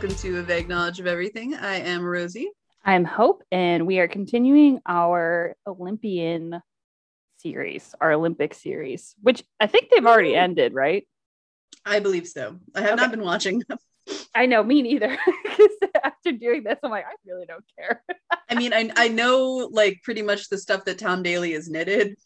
Welcome 0.00 0.16
to 0.20 0.38
a 0.38 0.42
vague 0.42 0.66
knowledge 0.66 0.98
of 0.98 1.06
everything. 1.06 1.54
I 1.54 1.74
am 1.80 2.02
Rosie. 2.02 2.50
I'm 2.82 3.04
Hope, 3.04 3.42
and 3.52 3.86
we 3.86 3.98
are 3.98 4.08
continuing 4.08 4.80
our 4.86 5.54
Olympian 5.66 6.62
series, 7.36 7.94
our 8.00 8.12
Olympic 8.12 8.54
series, 8.54 9.14
which 9.20 9.44
I 9.60 9.66
think 9.66 9.90
they've 9.90 10.06
already 10.06 10.34
ended, 10.34 10.72
right? 10.72 11.06
I 11.84 12.00
believe 12.00 12.26
so. 12.26 12.56
I 12.74 12.80
have 12.80 12.92
Okay. 12.92 13.02
not 13.02 13.10
been 13.10 13.20
watching. 13.20 13.62
I 14.34 14.46
know, 14.46 14.62
me 14.62 14.80
neither. 14.80 15.18
after 16.02 16.32
doing 16.32 16.64
this, 16.64 16.78
I'm 16.82 16.90
like, 16.90 17.04
I 17.04 17.12
really 17.26 17.44
don't 17.44 17.64
care. 17.78 18.02
I 18.48 18.54
mean, 18.54 18.72
I 18.72 18.90
I 18.96 19.08
know 19.08 19.68
like 19.70 20.00
pretty 20.02 20.22
much 20.22 20.48
the 20.48 20.56
stuff 20.56 20.86
that 20.86 20.98
Tom 20.98 21.22
Daley 21.22 21.52
has 21.52 21.68
knitted, 21.68 22.16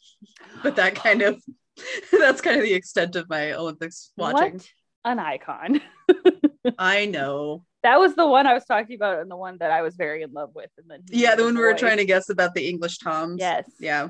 but 0.63 0.77
that 0.77 0.95
kind 0.95 1.23
of 1.23 1.43
that's 2.13 2.41
kind 2.41 2.57
of 2.57 2.63
the 2.63 2.75
extent 2.75 3.17
of 3.17 3.29
my 3.29 3.51
Olympics 3.55 4.13
watching. 4.17 4.53
What 4.53 4.71
an 5.07 5.19
icon. 5.19 5.81
I 6.79 7.07
know. 7.07 7.65
That 7.85 8.01
was 8.01 8.15
the 8.15 8.27
one 8.27 8.47
I 8.47 8.55
was 8.55 8.65
talking 8.65 8.97
about, 8.97 9.19
and 9.19 9.31
the 9.31 9.37
one 9.37 9.59
that 9.59 9.71
I 9.71 9.83
was 9.83 9.95
very 9.95 10.23
in 10.23 10.33
love 10.33 10.55
with. 10.55 10.71
And 10.79 10.91
then 10.91 11.03
Yeah, 11.11 11.35
the 11.35 11.45
one 11.45 11.55
we 11.55 11.61
were 11.61 11.75
trying 11.75 11.99
to 11.99 12.07
guess 12.07 12.31
about 12.31 12.55
the 12.55 12.67
English 12.67 12.97
Toms. 12.97 13.37
Yes. 13.39 13.71
Yeah. 13.79 14.09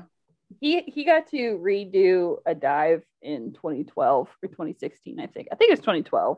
He 0.61 0.79
he 0.83 1.03
got 1.03 1.27
to 1.31 1.59
redo 1.61 2.37
a 2.45 2.55
dive 2.55 3.03
in 3.21 3.51
2012 3.51 4.29
or 4.41 4.47
2016, 4.47 5.19
I 5.19 5.27
think. 5.27 5.49
I 5.51 5.55
think 5.55 5.71
it 5.71 5.73
was 5.73 5.81
2012, 5.81 6.37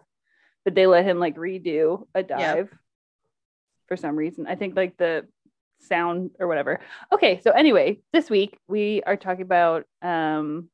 but 0.66 0.74
they 0.74 0.88
let 0.88 1.06
him 1.06 1.20
like 1.20 1.36
redo 1.36 2.08
a 2.16 2.24
dive 2.24 2.70
for 3.88 3.96
some 3.96 4.16
reason. 4.16 4.48
I 4.48 4.56
think 4.56 4.76
like 4.76 4.98
the 4.98 5.28
sound 5.80 6.32
or 6.40 6.48
whatever. 6.48 6.80
Okay, 7.14 7.40
so 7.44 7.52
anyway, 7.52 8.00
this 8.14 8.32
week 8.32 8.58
we 8.68 9.04
are 9.06 9.16
talking 9.16 9.44
about 9.44 9.86
um 10.02 10.70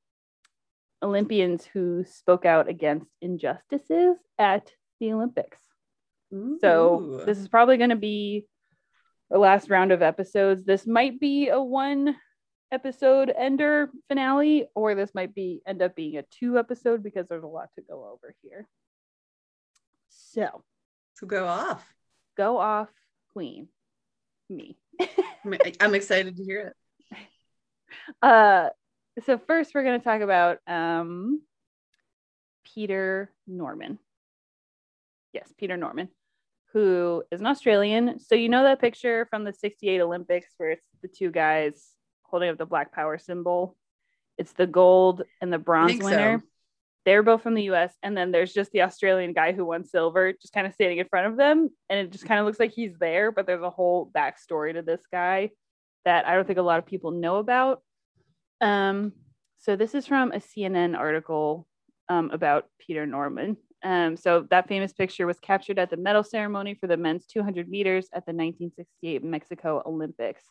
Olympians 1.01 1.65
who 1.65 2.05
spoke 2.05 2.45
out 2.45 2.69
against 2.69 3.07
injustices 3.21 4.15
at 4.39 4.71
the 4.99 5.13
Olympics. 5.13 5.59
So 6.61 7.21
this 7.27 7.37
is 7.37 7.47
probably 7.47 7.77
going 7.77 7.91
to 7.91 7.95
be 7.95 8.47
our 9.31 9.37
last 9.37 9.69
round 9.69 9.91
of 9.91 10.01
episodes. 10.01 10.65
This 10.65 10.87
might 10.87 11.19
be 11.19 11.49
a 11.49 11.61
one 11.61 12.15
episode 12.71 13.31
ender 13.37 13.91
finale, 14.07 14.67
or 14.73 14.95
this 14.95 15.13
might 15.13 15.35
be 15.35 15.61
end 15.67 15.83
up 15.83 15.95
being 15.95 16.17
a 16.17 16.23
two 16.23 16.57
episode 16.57 17.03
because 17.03 17.27
there's 17.27 17.43
a 17.43 17.47
lot 17.47 17.69
to 17.75 17.81
go 17.81 18.09
over 18.11 18.33
here. 18.41 18.67
So 20.09 20.63
to 21.19 21.25
go 21.27 21.45
off. 21.45 21.85
go 22.35 22.57
off, 22.57 22.89
Queen. 23.33 23.67
Me. 24.49 24.75
I'm, 24.99 25.55
I'm 25.79 25.95
excited 25.95 26.35
to 26.37 26.43
hear 26.43 26.73
it. 27.11 27.17
Uh, 28.21 28.69
so 29.23 29.37
first 29.37 29.73
we're 29.73 29.83
going 29.83 29.99
to 29.99 30.03
talk 30.03 30.21
about 30.21 30.57
um, 30.65 31.41
Peter 32.73 33.31
Norman. 33.45 33.99
Yes, 35.33 35.51
Peter 35.57 35.77
Norman, 35.77 36.09
who 36.71 37.23
is 37.31 37.41
an 37.41 37.47
Australian. 37.47 38.19
So 38.19 38.35
you 38.35 38.49
know 38.49 38.63
that 38.63 38.79
picture 38.79 39.27
from 39.29 39.43
the 39.43 39.53
'68 39.53 40.01
Olympics 40.01 40.53
where 40.57 40.71
it's 40.71 40.87
the 41.01 41.07
two 41.07 41.31
guys 41.31 41.93
holding 42.23 42.49
up 42.49 42.57
the 42.57 42.65
Black 42.65 42.91
Power 42.91 43.17
symbol. 43.17 43.75
It's 44.37 44.53
the 44.53 44.67
gold 44.67 45.23
and 45.41 45.51
the 45.51 45.57
bronze 45.57 45.91
think 45.91 46.03
so. 46.03 46.09
winner. 46.09 46.43
They're 47.05 47.23
both 47.23 47.43
from 47.43 47.53
the 47.53 47.63
U.S. 47.63 47.93
And 48.01 48.15
then 48.15 48.31
there's 48.31 48.53
just 48.53 48.71
the 48.71 48.83
Australian 48.83 49.33
guy 49.33 49.51
who 49.51 49.65
won 49.65 49.83
silver, 49.83 50.31
just 50.33 50.53
kind 50.53 50.65
of 50.65 50.73
standing 50.73 50.99
in 50.99 51.07
front 51.07 51.27
of 51.27 51.35
them, 51.35 51.69
and 51.89 51.99
it 51.99 52.11
just 52.11 52.25
kind 52.25 52.39
of 52.39 52.45
looks 52.45 52.59
like 52.59 52.71
he's 52.71 52.97
there. 52.97 53.31
But 53.31 53.45
there's 53.45 53.61
a 53.61 53.69
whole 53.69 54.09
backstory 54.15 54.73
to 54.73 54.81
this 54.81 55.01
guy 55.11 55.51
that 56.05 56.27
I 56.27 56.35
don't 56.35 56.47
think 56.47 56.59
a 56.59 56.63
lot 56.63 56.79
of 56.79 56.85
people 56.85 57.11
know 57.11 57.37
about. 57.37 57.81
Um, 58.61 59.13
so 59.59 59.75
this 59.75 59.95
is 59.95 60.07
from 60.07 60.31
a 60.31 60.37
CNN 60.37 60.97
article 60.97 61.67
um, 62.09 62.31
about 62.31 62.65
Peter 62.79 63.05
Norman. 63.05 63.57
Um, 63.83 64.15
so 64.15 64.47
that 64.49 64.67
famous 64.67 64.93
picture 64.93 65.27
was 65.27 65.39
captured 65.39 65.77
at 65.77 65.89
the 65.89 65.97
medal 65.97 66.23
ceremony 66.23 66.73
for 66.73 66.87
the 66.87 66.97
men's 66.97 67.25
200 67.25 67.67
meters 67.67 68.05
at 68.13 68.25
the 68.25 68.31
1968 68.31 69.23
Mexico 69.23 69.83
Olympics. 69.85 70.43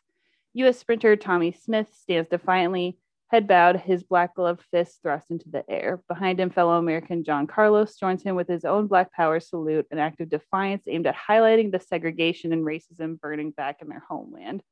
U.S. 0.54 0.78
sprinter 0.78 1.16
Tommie 1.16 1.52
Smith 1.52 1.88
stands 1.94 2.28
defiantly, 2.28 2.98
head 3.28 3.48
bowed, 3.48 3.76
his 3.76 4.02
black 4.02 4.34
gloved 4.34 4.62
fist 4.70 5.00
thrust 5.02 5.30
into 5.30 5.48
the 5.48 5.64
air. 5.68 6.02
Behind 6.08 6.38
him, 6.38 6.50
fellow 6.50 6.76
American 6.76 7.24
John 7.24 7.46
Carlos 7.46 7.96
joins 7.96 8.22
him 8.22 8.36
with 8.36 8.48
his 8.48 8.66
own 8.66 8.86
Black 8.86 9.10
Power 9.12 9.40
salute, 9.40 9.86
an 9.90 9.98
act 9.98 10.20
of 10.20 10.28
defiance 10.28 10.84
aimed 10.86 11.06
at 11.06 11.16
highlighting 11.16 11.72
the 11.72 11.80
segregation 11.80 12.52
and 12.52 12.66
racism 12.66 13.18
burning 13.18 13.50
back 13.50 13.80
in 13.80 13.88
their 13.88 14.04
homeland. 14.06 14.62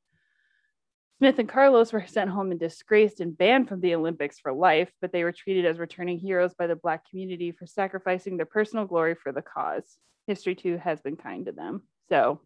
Smith 1.20 1.38
and 1.38 1.50
Carlos 1.50 1.92
were 1.92 2.06
sent 2.06 2.30
home 2.30 2.50
in 2.50 2.56
disgrace 2.56 3.20
and 3.20 3.36
banned 3.36 3.68
from 3.68 3.82
the 3.82 3.94
Olympics 3.94 4.38
for 4.38 4.54
life, 4.54 4.90
but 5.02 5.12
they 5.12 5.22
were 5.22 5.32
treated 5.32 5.66
as 5.66 5.78
returning 5.78 6.18
heroes 6.18 6.54
by 6.54 6.66
the 6.66 6.74
Black 6.74 7.06
community 7.10 7.52
for 7.52 7.66
sacrificing 7.66 8.38
their 8.38 8.46
personal 8.46 8.86
glory 8.86 9.14
for 9.14 9.30
the 9.30 9.42
cause. 9.42 9.98
History, 10.26 10.54
too, 10.54 10.78
has 10.78 10.98
been 11.02 11.16
kind 11.16 11.44
to 11.44 11.52
them. 11.52 11.82
So 12.08 12.40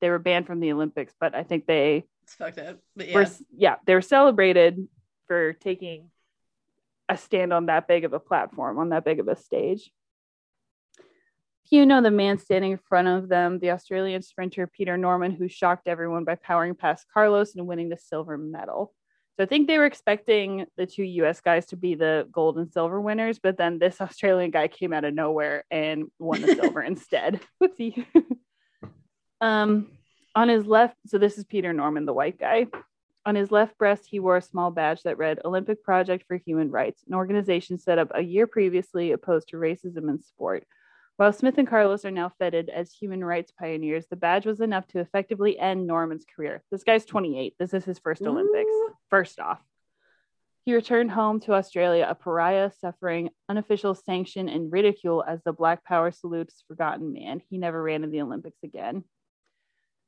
they 0.00 0.10
were 0.10 0.20
banned 0.20 0.46
from 0.46 0.60
the 0.60 0.70
Olympics, 0.70 1.12
but 1.18 1.34
I 1.34 1.42
think 1.42 1.66
they 1.66 2.04
It's 2.22 2.36
fucked 2.36 2.58
up. 2.58 2.78
But 2.94 3.08
yeah. 3.08 3.14
were, 3.16 3.26
yeah, 3.56 3.76
they 3.84 3.94
were 3.94 4.00
celebrated 4.00 4.86
for 5.26 5.52
taking 5.54 6.08
a 7.08 7.16
stand 7.16 7.52
on 7.52 7.66
that 7.66 7.88
big 7.88 8.04
of 8.04 8.12
a 8.12 8.20
platform, 8.20 8.78
on 8.78 8.90
that 8.90 9.04
big 9.04 9.18
of 9.18 9.26
a 9.26 9.34
stage. 9.34 9.90
You 11.70 11.86
know 11.86 12.02
the 12.02 12.10
man 12.10 12.38
standing 12.38 12.72
in 12.72 12.78
front 12.78 13.08
of 13.08 13.28
them, 13.28 13.58
the 13.58 13.70
Australian 13.70 14.22
sprinter 14.22 14.66
Peter 14.66 14.96
Norman, 14.96 15.32
who 15.32 15.48
shocked 15.48 15.88
everyone 15.88 16.24
by 16.24 16.34
powering 16.34 16.74
past 16.74 17.06
Carlos 17.12 17.54
and 17.54 17.66
winning 17.66 17.88
the 17.88 17.96
silver 17.96 18.36
medal. 18.36 18.92
So 19.36 19.42
I 19.42 19.46
think 19.46 19.66
they 19.66 19.78
were 19.78 19.86
expecting 19.86 20.66
the 20.76 20.86
two 20.86 21.02
US 21.02 21.40
guys 21.40 21.66
to 21.66 21.76
be 21.76 21.94
the 21.96 22.28
gold 22.30 22.58
and 22.58 22.70
silver 22.70 23.00
winners, 23.00 23.38
but 23.38 23.56
then 23.56 23.78
this 23.78 24.00
Australian 24.00 24.50
guy 24.50 24.68
came 24.68 24.92
out 24.92 25.04
of 25.04 25.14
nowhere 25.14 25.64
and 25.70 26.04
won 26.18 26.42
the 26.42 26.54
silver 26.54 26.82
instead. 26.82 27.40
Whoopsie. 27.62 28.04
um, 29.40 29.90
on 30.34 30.48
his 30.48 30.66
left, 30.66 30.96
so 31.06 31.18
this 31.18 31.38
is 31.38 31.44
Peter 31.44 31.72
Norman, 31.72 32.04
the 32.04 32.12
white 32.12 32.38
guy. 32.38 32.66
On 33.26 33.34
his 33.34 33.50
left 33.50 33.78
breast, 33.78 34.04
he 34.06 34.20
wore 34.20 34.36
a 34.36 34.42
small 34.42 34.70
badge 34.70 35.02
that 35.04 35.16
read 35.16 35.40
Olympic 35.44 35.82
Project 35.82 36.26
for 36.28 36.36
Human 36.36 36.70
Rights, 36.70 37.02
an 37.08 37.14
organization 37.14 37.78
set 37.78 37.98
up 37.98 38.10
a 38.14 38.20
year 38.20 38.46
previously 38.46 39.12
opposed 39.12 39.48
to 39.48 39.56
racism 39.56 40.10
in 40.10 40.20
sport. 40.20 40.64
While 41.16 41.32
Smith 41.32 41.58
and 41.58 41.68
Carlos 41.68 42.04
are 42.04 42.10
now 42.10 42.32
feted 42.40 42.68
as 42.68 42.92
human 42.92 43.24
rights 43.24 43.52
pioneers, 43.52 44.06
the 44.10 44.16
badge 44.16 44.46
was 44.46 44.60
enough 44.60 44.86
to 44.88 44.98
effectively 44.98 45.56
end 45.56 45.86
Norman's 45.86 46.24
career. 46.24 46.64
This 46.72 46.82
guy's 46.82 47.04
28. 47.04 47.54
This 47.56 47.72
is 47.72 47.84
his 47.84 48.00
first 48.00 48.22
Olympics. 48.22 48.68
Ooh. 48.68 48.90
First 49.10 49.38
off, 49.38 49.60
he 50.64 50.74
returned 50.74 51.12
home 51.12 51.38
to 51.40 51.52
Australia 51.52 52.06
a 52.08 52.16
pariah, 52.16 52.72
suffering 52.80 53.30
unofficial 53.48 53.94
sanction 53.94 54.48
and 54.48 54.72
ridicule 54.72 55.22
as 55.26 55.40
the 55.44 55.52
Black 55.52 55.84
Power 55.84 56.10
salutes 56.10 56.64
forgotten 56.66 57.12
man. 57.12 57.42
He 57.48 57.58
never 57.58 57.80
ran 57.80 58.02
in 58.02 58.10
the 58.10 58.22
Olympics 58.22 58.58
again. 58.64 59.04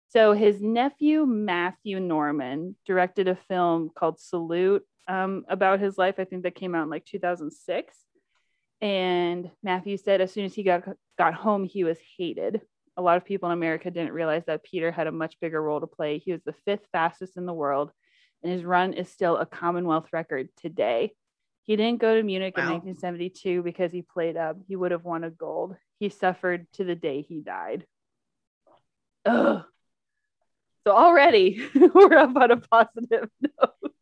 So 0.09 0.33
his 0.33 0.61
nephew 0.61 1.25
Matthew 1.25 2.00
Norman 2.00 2.75
directed 2.84 3.28
a 3.28 3.37
film 3.49 3.91
called 3.97 4.19
Salute 4.19 4.84
um, 5.06 5.44
about 5.49 5.78
his 5.78 5.99
life. 5.99 6.17
I 6.19 6.25
think 6.25 6.43
that 6.43 6.55
came 6.55 6.75
out 6.75 6.84
in 6.84 6.91
like 6.91 7.05
2006. 7.05 7.97
And 8.81 9.50
Matthew 9.62 9.97
said 9.97 10.20
as 10.20 10.32
soon 10.32 10.44
as 10.44 10.54
he 10.54 10.62
got 10.62 10.84
got 11.19 11.34
home, 11.34 11.64
he 11.64 11.84
was 11.84 11.98
hated. 12.19 12.60
A 12.97 13.03
lot 13.03 13.16
of 13.16 13.25
people 13.25 13.50
in 13.50 13.59
America 13.59 13.91
didn't 13.91 14.12
realize 14.12 14.44
that 14.47 14.64
Peter 14.64 14.91
had 14.91 15.06
a 15.06 15.12
much 15.12 15.38
bigger 15.41 15.62
role 15.62 15.81
to 15.81 15.87
play. 15.87 16.19
He 16.19 16.32
was 16.32 16.42
the 16.44 16.54
fifth 16.64 16.87
fastest 16.92 17.37
in 17.37 17.47
the 17.47 17.53
world, 17.53 17.91
and 18.42 18.53
his 18.53 18.64
run 18.64 18.92
is 18.92 19.09
still 19.09 19.37
a 19.37 19.47
Commonwealth 19.47 20.09
record 20.12 20.48
today. 20.56 21.12
He 21.64 21.75
didn't 21.75 22.00
go 22.00 22.14
to 22.14 22.23
Munich 22.23 22.55
in 22.56 22.64
1972 22.64 23.62
because 23.62 23.90
he 23.90 24.02
played 24.02 24.37
up. 24.37 24.56
He 24.69 24.76
would 24.76 24.93
have 24.93 25.05
won 25.05 25.25
a 25.25 25.31
gold. 25.31 25.75
He 25.99 26.11
suffered 26.11 26.67
to 26.75 26.84
the 26.84 26.94
day 26.94 27.23
he 27.23 27.40
died. 27.40 27.84
Ugh. 29.25 29.64
So 30.87 30.93
already 30.93 31.61
we're 31.75 32.17
up 32.17 32.37
on 32.37 32.52
a 32.52 32.56
positive 32.58 33.28
note. 33.40 33.93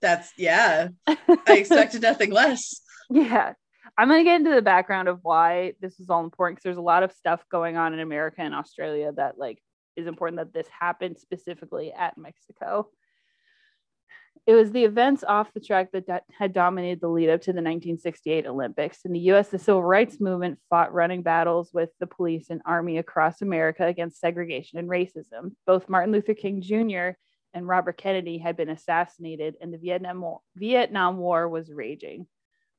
That's 0.00 0.30
yeah. 0.38 0.88
I 1.06 1.18
expected 1.48 2.02
nothing 2.02 2.30
less. 2.30 2.80
Yeah. 3.10 3.52
I'm 3.98 4.08
going 4.08 4.20
to 4.20 4.24
get 4.24 4.40
into 4.40 4.54
the 4.54 4.62
background 4.62 5.08
of 5.08 5.20
why 5.22 5.74
this 5.80 6.00
is 6.00 6.08
all 6.08 6.24
important 6.24 6.56
because 6.56 6.64
there's 6.64 6.76
a 6.78 6.82
lot 6.82 7.02
of 7.02 7.12
stuff 7.12 7.44
going 7.50 7.76
on 7.76 7.92
in 7.92 8.00
America 8.00 8.40
and 8.40 8.54
Australia 8.54 9.12
that 9.16 9.38
like 9.38 9.62
is 9.96 10.06
important 10.06 10.38
that 10.38 10.54
this 10.54 10.70
happened 10.80 11.18
specifically 11.18 11.92
at 11.92 12.16
Mexico. 12.16 12.88
It 14.46 14.54
was 14.54 14.72
the 14.72 14.84
events 14.84 15.22
off 15.22 15.52
the 15.52 15.60
track 15.60 15.92
that 15.92 16.24
had 16.36 16.52
dominated 16.52 17.00
the 17.00 17.08
lead 17.08 17.28
up 17.28 17.42
to 17.42 17.52
the 17.52 17.58
1968 17.58 18.46
Olympics. 18.46 19.00
In 19.04 19.12
the 19.12 19.20
US, 19.32 19.48
the 19.48 19.58
civil 19.58 19.84
rights 19.84 20.20
movement 20.20 20.58
fought 20.68 20.92
running 20.92 21.22
battles 21.22 21.70
with 21.72 21.90
the 22.00 22.08
police 22.08 22.50
and 22.50 22.60
army 22.64 22.98
across 22.98 23.42
America 23.42 23.86
against 23.86 24.20
segregation 24.20 24.78
and 24.78 24.88
racism. 24.88 25.52
Both 25.66 25.88
Martin 25.88 26.12
Luther 26.12 26.34
King 26.34 26.60
Jr. 26.60 27.10
and 27.54 27.68
Robert 27.68 27.98
Kennedy 27.98 28.38
had 28.38 28.56
been 28.56 28.70
assassinated, 28.70 29.54
and 29.60 29.72
the 29.72 29.78
Vietnam 29.78 30.20
War, 30.20 30.40
Vietnam 30.56 31.18
War 31.18 31.48
was 31.48 31.70
raging. 31.70 32.26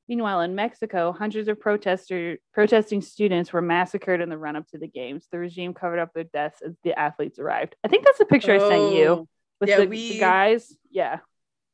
Meanwhile, 0.08 0.42
in 0.42 0.54
Mexico, 0.54 1.12
hundreds 1.12 1.48
of 1.48 1.58
protester, 1.58 2.36
protesting 2.52 3.00
students 3.00 3.52
were 3.52 3.62
massacred 3.62 4.20
in 4.20 4.28
the 4.28 4.36
run 4.36 4.54
up 4.56 4.68
to 4.68 4.78
the 4.78 4.86
games. 4.86 5.26
The 5.32 5.38
regime 5.38 5.72
covered 5.72 5.98
up 5.98 6.12
their 6.12 6.24
deaths 6.24 6.60
as 6.60 6.74
the 6.84 6.98
athletes 6.98 7.38
arrived. 7.38 7.74
I 7.82 7.88
think 7.88 8.04
that's 8.04 8.18
the 8.18 8.26
picture 8.26 8.52
I 8.52 8.58
sent 8.58 8.94
you 8.94 9.06
Oh, 9.06 9.28
with 9.60 9.70
yeah, 9.70 9.80
the, 9.80 9.86
we- 9.86 10.12
the 10.12 10.18
guys. 10.20 10.76
Yeah, 10.90 11.20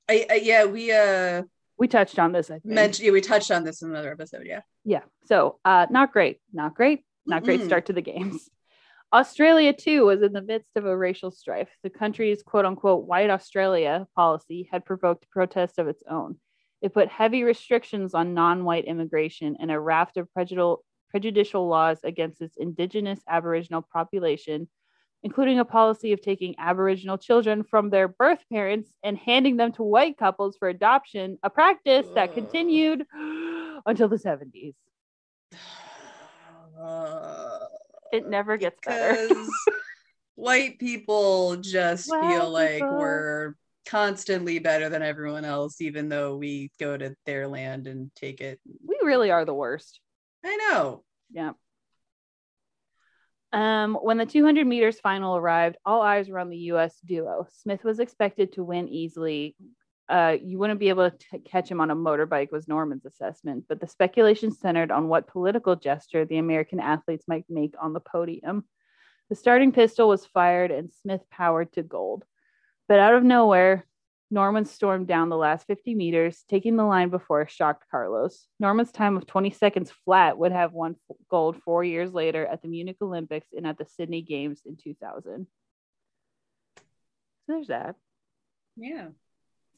I, 0.08 0.26
I 0.30 0.34
yeah, 0.36 0.64
we 0.66 0.92
uh 0.92 1.42
we 1.76 1.88
touched 1.88 2.18
on 2.18 2.30
this. 2.32 2.50
I 2.50 2.60
think. 2.60 2.66
mentioned 2.66 3.06
yeah, 3.06 3.12
we 3.12 3.20
touched 3.20 3.50
on 3.50 3.64
this 3.64 3.82
in 3.82 3.90
another 3.90 4.12
episode. 4.12 4.42
Yeah. 4.46 4.60
yeah. 4.84 5.00
So, 5.24 5.58
uh, 5.64 5.86
not 5.90 6.12
great, 6.12 6.38
not 6.52 6.74
great, 6.74 7.04
not 7.26 7.42
great 7.42 7.60
Mm-mm. 7.62 7.66
start 7.66 7.86
to 7.86 7.92
the 7.92 8.02
games. 8.02 8.48
Australia, 9.12 9.72
too, 9.72 10.06
was 10.06 10.22
in 10.22 10.32
the 10.32 10.42
midst 10.42 10.70
of 10.76 10.84
a 10.86 10.96
racial 10.96 11.32
strife. 11.32 11.68
The 11.82 11.90
country's 11.90 12.44
quote 12.44 12.64
unquote 12.64 13.06
white 13.06 13.28
Australia 13.30 14.06
policy 14.14 14.68
had 14.70 14.84
provoked 14.84 15.28
protests 15.30 15.78
of 15.78 15.88
its 15.88 16.04
own. 16.08 16.38
It 16.82 16.94
put 16.94 17.08
heavy 17.08 17.42
restrictions 17.42 18.14
on 18.14 18.34
non 18.34 18.64
white 18.64 18.86
immigration 18.86 19.56
and 19.60 19.70
a 19.70 19.78
raft 19.78 20.16
of 20.16 20.32
prejudicial, 20.32 20.84
prejudicial 21.10 21.68
laws 21.68 21.98
against 22.04 22.40
its 22.40 22.56
indigenous 22.56 23.20
Aboriginal 23.28 23.82
population, 23.92 24.68
including 25.22 25.58
a 25.58 25.64
policy 25.64 26.12
of 26.12 26.22
taking 26.22 26.54
Aboriginal 26.58 27.18
children 27.18 27.64
from 27.64 27.90
their 27.90 28.08
birth 28.08 28.44
parents 28.50 28.90
and 29.02 29.18
handing 29.18 29.56
them 29.56 29.72
to 29.72 29.82
white 29.82 30.16
couples 30.16 30.56
for 30.56 30.68
adoption, 30.68 31.38
a 31.42 31.50
practice 31.50 32.06
that 32.14 32.32
continued 32.32 33.04
until 33.86 34.08
the 34.08 34.16
70s. 34.16 34.74
Uh, 36.80 37.58
It 38.12 38.26
never 38.26 38.56
gets 38.56 38.76
better. 38.84 39.32
white 40.34 40.80
people 40.80 41.54
just 41.56 42.10
White 42.10 42.22
feel 42.22 42.50
like 42.50 42.82
we're 42.82 43.54
constantly 43.90 44.60
better 44.60 44.88
than 44.88 45.02
everyone 45.02 45.44
else, 45.44 45.80
even 45.80 46.08
though 46.08 46.36
we 46.36 46.70
go 46.78 46.96
to 46.96 47.14
their 47.26 47.48
land 47.48 47.88
and 47.88 48.10
take 48.14 48.40
it. 48.40 48.60
We 48.86 48.96
really 49.02 49.32
are 49.32 49.44
the 49.44 49.54
worst. 49.54 50.00
I 50.44 50.56
know. 50.56 51.02
Yeah. 51.32 51.52
Um, 53.52 53.98
when 54.00 54.16
the 54.16 54.26
200 54.26 54.64
meters 54.64 55.00
final 55.00 55.36
arrived, 55.36 55.76
all 55.84 56.02
eyes 56.02 56.28
were 56.28 56.38
on 56.38 56.50
the 56.50 56.56
U.S. 56.56 57.00
duo. 57.04 57.48
Smith 57.50 57.82
was 57.82 57.98
expected 57.98 58.52
to 58.52 58.62
win 58.62 58.88
easily. 58.88 59.56
Uh, 60.08 60.36
you 60.40 60.58
wouldn't 60.58 60.78
be 60.78 60.88
able 60.88 61.10
to 61.10 61.16
t- 61.18 61.38
catch 61.40 61.68
him 61.68 61.80
on 61.80 61.90
a 61.90 61.96
motorbike, 61.96 62.52
was 62.52 62.68
Norman's 62.68 63.06
assessment, 63.06 63.64
but 63.68 63.80
the 63.80 63.88
speculation 63.88 64.52
centered 64.52 64.92
on 64.92 65.08
what 65.08 65.26
political 65.26 65.74
gesture 65.74 66.24
the 66.24 66.38
American 66.38 66.78
athletes 66.78 67.24
might 67.26 67.44
make 67.48 67.74
on 67.80 67.92
the 67.92 68.00
podium. 68.00 68.64
The 69.30 69.36
starting 69.36 69.72
pistol 69.72 70.08
was 70.08 70.26
fired 70.26 70.70
and 70.70 70.92
Smith 70.92 71.22
powered 71.30 71.72
to 71.72 71.82
gold. 71.82 72.24
But 72.90 72.98
out 72.98 73.14
of 73.14 73.22
nowhere, 73.22 73.86
Norman 74.32 74.64
stormed 74.64 75.06
down 75.06 75.28
the 75.28 75.36
last 75.36 75.64
50 75.68 75.94
meters, 75.94 76.42
taking 76.48 76.74
the 76.74 76.82
line 76.82 77.08
before 77.08 77.40
a 77.40 77.48
shocked 77.48 77.84
Carlos. 77.88 78.48
Norman's 78.58 78.90
time 78.90 79.16
of 79.16 79.28
20 79.28 79.52
seconds 79.52 79.92
flat 80.04 80.36
would 80.36 80.50
have 80.50 80.72
won 80.72 80.96
gold 81.30 81.56
four 81.64 81.84
years 81.84 82.12
later 82.12 82.44
at 82.44 82.62
the 82.62 82.68
Munich 82.68 82.96
Olympics 83.00 83.46
and 83.56 83.64
at 83.64 83.78
the 83.78 83.86
Sydney 83.86 84.22
Games 84.22 84.62
in 84.66 84.76
2000. 84.76 85.46
So 86.76 86.82
there's 87.46 87.68
that. 87.68 87.94
Yeah. 88.76 89.10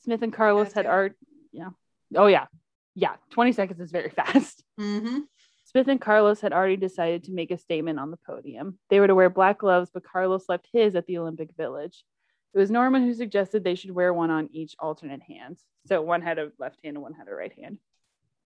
Smith 0.05 0.23
and 0.23 0.33
Carlos 0.33 0.69
That's 0.69 0.77
had 0.77 0.87
art. 0.87 1.15
Yeah. 1.53 1.69
Oh, 2.17 2.29
yeah. 2.29 2.47
Yeah. 2.95 3.17
20 3.33 3.53
seconds 3.53 3.79
is 3.79 3.91
very 3.91 4.09
fast. 4.17 4.65
Mm-hmm. 4.81 5.19
Smith 5.67 5.89
and 5.89 6.01
Carlos 6.01 6.41
had 6.41 6.55
already 6.55 6.79
decided 6.79 7.25
to 7.25 7.33
make 7.33 7.51
a 7.51 7.59
statement 7.59 7.99
on 7.99 8.11
the 8.11 8.19
podium. 8.27 8.79
They 8.89 9.01
were 9.01 9.07
to 9.07 9.15
wear 9.15 9.29
black 9.29 9.59
gloves, 9.59 9.91
but 9.93 10.03
Carlos 10.03 10.47
left 10.49 10.67
his 10.73 10.95
at 10.95 11.07
the 11.07 11.19
Olympic 11.19 11.51
Village. 11.59 12.05
It 12.55 12.59
was 12.59 12.71
Norman 12.71 13.03
who 13.03 13.15
suggested 13.15 13.65
they 13.65 13.75
should 13.75 13.91
wear 13.93 14.13
one 14.13 14.31
on 14.31 14.51
each 14.53 14.77
alternate 14.79 15.23
hand. 15.23 15.59
So 15.87 16.03
one 16.03 16.21
had 16.21 16.39
a 16.39 16.53
left 16.59 16.79
hand 16.85 16.97
and 16.97 17.03
one 17.03 17.15
had 17.15 17.29
a 17.29 17.35
right 17.35 17.53
hand. 17.59 17.79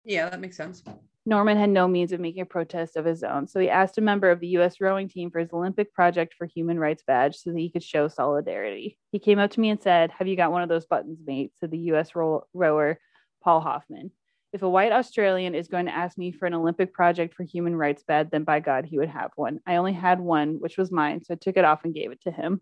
Yeah, 0.05 0.31
that 0.31 0.41
makes 0.41 0.57
sense. 0.57 0.85
Norman 1.29 1.57
had 1.59 1.71
no 1.71 1.89
means 1.89 2.13
of 2.13 2.21
making 2.21 2.43
a 2.43 2.47
protest 2.47 2.97
of 2.97 3.05
his 3.05 3.25
own, 3.25 3.49
so 3.49 3.59
he 3.59 3.69
asked 3.69 3.99
a 3.99 4.01
member 4.01 4.31
of 4.31 4.39
the 4.39 4.47
U.S. 4.49 4.81
rowing 4.81 5.09
team 5.09 5.33
for 5.33 5.41
his 5.41 5.53
Olympic 5.53 5.93
Project 5.93 6.35
for 6.39 6.47
Human 6.47 6.79
Rights 6.79 7.03
badge 7.05 7.37
so 7.37 7.51
that 7.51 7.59
he 7.59 7.69
could 7.69 7.83
show 7.83 8.07
solidarity. 8.07 8.97
He 9.11 9.19
came 9.19 9.41
up 9.41 9.51
to 9.51 9.61
me 9.61 9.71
and 9.71 9.83
said, 9.83 10.13
Have 10.13 10.29
you 10.29 10.37
got 10.37 10.53
one 10.53 10.63
of 10.63 10.69
those 10.69 10.87
buttons, 10.87 11.19
mate? 11.27 11.51
said 11.59 11.73
the 11.73 11.79
U.S. 11.79 12.15
row- 12.15 12.47
rower 12.55 13.01
Paul 13.43 13.61
Hoffman. 13.61 14.13
If 14.53 14.63
a 14.63 14.69
white 14.69 14.93
Australian 14.93 15.57
is 15.57 15.67
going 15.67 15.87
to 15.87 15.95
ask 15.95 16.17
me 16.17 16.31
for 16.31 16.47
an 16.47 16.55
Olympic 16.55 16.95
Project 16.95 17.35
for 17.35 17.43
Human 17.43 17.75
Rights 17.75 18.05
badge, 18.07 18.29
then 18.31 18.45
by 18.45 18.61
God, 18.61 18.85
he 18.85 18.97
would 18.99 19.09
have 19.09 19.33
one. 19.35 19.59
I 19.67 19.77
only 19.77 19.93
had 19.95 20.21
one, 20.21 20.61
which 20.61 20.79
was 20.79 20.93
mine, 20.93 21.25
so 21.25 21.35
I 21.35 21.37
took 21.37 21.57
it 21.57 21.65
off 21.65 21.85
and 21.85 21.93
gave 21.93 22.13
it 22.13 22.21
to 22.23 22.31
him. 22.31 22.61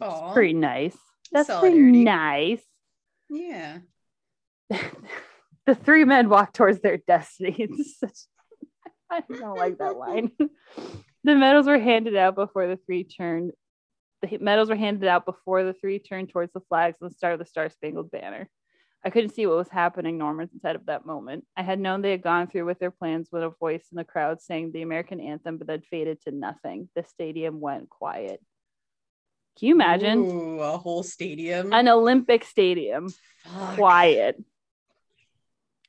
Oh, 0.00 0.30
Pretty 0.32 0.54
nice. 0.54 0.96
That's 1.32 1.48
pretty 1.48 1.78
nice. 1.78 2.62
yeah. 3.28 3.78
the 4.70 5.74
three 5.74 6.04
men 6.04 6.28
walk 6.28 6.52
towards 6.52 6.80
their 6.80 6.98
destiny. 6.98 7.56
It's 7.58 7.98
such, 7.98 8.18
I 9.10 9.22
don't 9.28 9.56
like 9.56 9.78
that 9.78 9.96
line. 9.96 10.30
the 11.24 11.34
medals 11.34 11.66
were 11.66 11.78
handed 11.78 12.16
out 12.16 12.34
before 12.34 12.66
the 12.66 12.78
three 12.86 13.04
turned. 13.04 13.52
The 14.22 14.38
medals 14.38 14.68
were 14.68 14.76
handed 14.76 15.06
out 15.08 15.26
before 15.26 15.64
the 15.64 15.74
three 15.74 15.98
turned 15.98 16.30
towards 16.30 16.52
the 16.52 16.62
flags 16.68 16.96
and 17.00 17.10
the 17.10 17.14
start 17.14 17.34
of 17.34 17.38
the 17.38 17.46
Star 17.46 17.68
Spangled 17.68 18.10
Banner. 18.10 18.48
I 19.04 19.10
couldn't 19.10 19.34
see 19.34 19.44
what 19.46 19.58
was 19.58 19.68
happening, 19.68 20.16
Norman 20.16 20.48
said 20.62 20.76
of 20.76 20.86
that 20.86 21.04
moment. 21.04 21.44
I 21.56 21.62
had 21.62 21.78
known 21.78 22.00
they 22.00 22.12
had 22.12 22.22
gone 22.22 22.46
through 22.46 22.64
with 22.64 22.78
their 22.78 22.90
plans 22.90 23.28
when 23.30 23.42
a 23.42 23.50
voice 23.50 23.84
in 23.92 23.96
the 23.96 24.04
crowd 24.04 24.40
sang 24.40 24.72
the 24.72 24.80
American 24.80 25.20
anthem, 25.20 25.58
but 25.58 25.66
that 25.66 25.84
faded 25.84 26.22
to 26.22 26.30
nothing. 26.30 26.88
The 26.96 27.04
stadium 27.04 27.60
went 27.60 27.90
quiet. 27.90 28.40
Can 29.58 29.68
you 29.68 29.74
imagine 29.74 30.18
Ooh, 30.18 30.60
a 30.60 30.76
whole 30.76 31.02
stadium. 31.02 31.72
an 31.72 31.88
Olympic 31.88 32.44
stadium 32.44 33.08
Fuck. 33.44 33.76
quiet? 33.76 34.42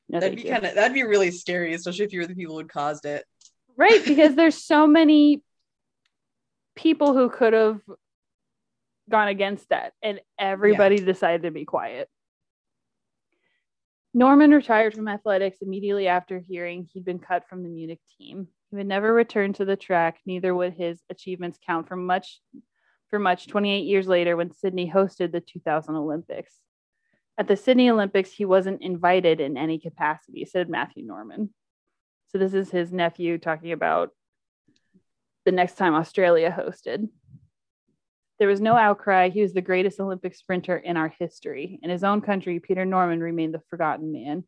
No, 0.08 0.20
That'd 0.20 0.36
be 0.36 0.44
kind 0.44 0.66
of 0.66 0.76
that'd 0.76 0.94
be 0.94 1.04
really 1.04 1.32
scary, 1.32 1.74
especially 1.74 2.06
if 2.06 2.14
you 2.14 2.20
were 2.20 2.28
the 2.28 2.36
people 2.36 2.60
who 2.60 2.66
caused 2.68 3.06
it. 3.06 3.26
right 3.76 4.06
because 4.06 4.36
there's 4.36 4.64
so 4.64 4.86
many 4.86 5.42
people 6.76 7.14
who 7.14 7.30
could 7.30 7.54
have 7.54 7.80
gone 9.10 9.30
against 9.30 9.70
that 9.70 9.94
and 10.04 10.20
everybody 10.38 11.00
decided 11.00 11.44
to 11.44 11.52
be 11.52 11.64
quiet 11.64 12.10
norman 14.14 14.50
retired 14.52 14.94
from 14.96 15.08
athletics 15.08 15.60
immediately 15.62 16.08
after 16.08 16.40
hearing 16.40 16.88
he'd 16.92 17.06
been 17.06 17.20
cut 17.20 17.48
from 17.48 17.62
the 17.64 17.70
munich 17.70 18.00
team 18.18 18.48
he 18.72 18.76
would 18.78 18.88
never 18.88 19.14
return 19.14 19.54
to 19.54 19.64
the 19.64 19.76
track 19.76 20.20
neither 20.26 20.54
would 20.56 20.74
his 20.74 21.00
achievements 21.10 21.60
count 21.66 21.88
for 21.88 21.96
much 21.96 22.42
for 23.10 23.19
much 23.19 23.48
28 23.48 23.86
years 23.86 24.07
later 24.07 24.36
when 24.36 24.52
sydney 24.52 24.92
hosted 24.94 25.31
the 25.31 25.42
2000 25.42 25.96
olympics 25.96 26.62
at 27.38 27.48
the 27.48 27.56
sydney 27.56 27.90
olympics 27.90 28.31
he 28.31 28.46
wasn't 28.46 28.81
invited 28.81 29.40
in 29.40 29.57
any 29.57 29.80
capacity 29.80 30.46
said 30.46 30.70
matthew 30.70 31.06
norman 31.06 31.53
so 32.27 32.38
this 32.38 32.53
is 32.53 32.70
his 32.70 32.91
nephew 32.91 33.38
talking 33.38 33.72
about 33.72 34.12
the 35.46 35.51
next 35.51 35.75
time 35.75 35.94
Australia 35.94 36.53
hosted. 36.56 37.08
There 38.39 38.48
was 38.48 38.60
no 38.60 38.75
outcry. 38.75 39.30
He 39.30 39.41
was 39.41 39.53
the 39.53 39.62
greatest 39.62 40.00
Olympic 40.00 40.36
sprinter 40.36 40.75
in 40.75 40.98
our 40.98 41.08
history. 41.08 41.80
In 41.82 41.89
his 41.89 42.03
own 42.03 42.20
country, 42.22 42.60
Peter 42.60 42.84
Norman 42.84 43.22
remained 43.22 43.53
the 43.53 43.62
forgotten 43.70 44.12
man. 44.12 44.44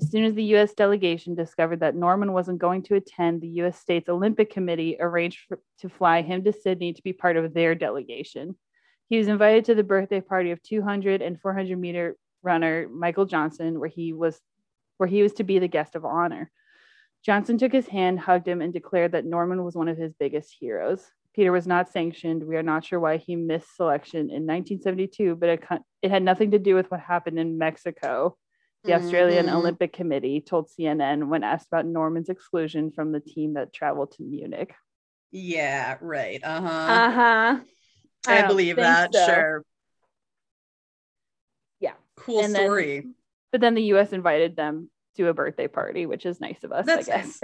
As 0.00 0.10
soon 0.10 0.24
as 0.24 0.32
the 0.32 0.44
U.S. 0.44 0.72
delegation 0.72 1.34
discovered 1.34 1.80
that 1.80 1.94
Norman 1.94 2.32
wasn't 2.32 2.58
going 2.58 2.82
to 2.84 2.94
attend, 2.94 3.40
the 3.40 3.48
U.S. 3.48 3.78
State's 3.78 4.08
Olympic 4.08 4.50
Committee 4.50 4.96
arranged 4.98 5.40
for, 5.46 5.60
to 5.80 5.90
fly 5.90 6.22
him 6.22 6.42
to 6.44 6.52
Sydney 6.52 6.94
to 6.94 7.02
be 7.02 7.12
part 7.12 7.36
of 7.36 7.52
their 7.52 7.74
delegation. 7.74 8.56
He 9.10 9.18
was 9.18 9.28
invited 9.28 9.66
to 9.66 9.74
the 9.74 9.84
birthday 9.84 10.22
party 10.22 10.52
of 10.52 10.62
200 10.62 11.20
and 11.20 11.38
400 11.38 11.78
meter 11.78 12.16
runner 12.42 12.88
Michael 12.88 13.26
Johnson, 13.26 13.78
where 13.78 13.90
he 13.90 14.14
was 14.14 14.40
where 14.96 15.08
he 15.08 15.22
was 15.22 15.34
to 15.34 15.44
be 15.44 15.58
the 15.58 15.68
guest 15.68 15.94
of 15.94 16.04
honor. 16.06 16.50
Johnson 17.22 17.58
took 17.58 17.72
his 17.72 17.86
hand, 17.86 18.20
hugged 18.20 18.48
him, 18.48 18.62
and 18.62 18.72
declared 18.72 19.12
that 19.12 19.26
Norman 19.26 19.64
was 19.64 19.74
one 19.74 19.88
of 19.88 19.98
his 19.98 20.14
biggest 20.14 20.56
heroes. 20.58 21.10
Peter 21.34 21.52
was 21.52 21.66
not 21.66 21.90
sanctioned. 21.90 22.42
We 22.42 22.56
are 22.56 22.62
not 22.62 22.84
sure 22.84 23.00
why 23.00 23.18
he 23.18 23.36
missed 23.36 23.76
selection 23.76 24.30
in 24.30 24.46
1972, 24.46 25.36
but 25.36 25.48
it, 25.50 25.64
it 26.02 26.10
had 26.10 26.22
nothing 26.22 26.52
to 26.52 26.58
do 26.58 26.74
with 26.74 26.90
what 26.90 27.00
happened 27.00 27.38
in 27.38 27.58
Mexico. 27.58 28.36
The 28.84 28.94
Australian 28.94 29.46
Mhm. 29.46 29.54
Olympic 29.56 29.92
Committee 29.92 30.40
told 30.40 30.68
CNN 30.68 31.28
when 31.28 31.44
asked 31.44 31.66
about 31.68 31.84
Norman's 31.86 32.30
exclusion 32.30 32.90
from 32.90 33.12
the 33.12 33.20
team 33.20 33.54
that 33.54 33.72
traveled 33.74 34.12
to 34.12 34.22
Munich. 34.22 34.74
Yeah, 35.30 35.98
right. 36.00 36.40
Uh 36.42 36.60
huh. 36.60 36.68
Uh 36.68 37.10
huh. 37.10 37.60
I, 38.26 38.46
believe 38.46 38.76
that. 38.76 39.14
Sure. 39.14 39.64
Yeah. 41.78 41.94
Cool 42.16 42.44
And 42.44 42.54
then- 42.54 42.62
story. 42.64 43.06
But 43.52 43.60
then 43.60 43.74
the 43.74 43.82
U.S. 43.94 44.12
invited 44.12 44.54
them 44.56 44.90
to 45.16 45.26
a 45.28 45.34
birthday 45.34 45.66
party, 45.66 46.06
which 46.06 46.24
is 46.24 46.40
nice 46.40 46.62
of 46.62 46.70
us, 46.72 46.86
That's 46.86 47.08
I 47.08 47.16
guess. 47.16 47.40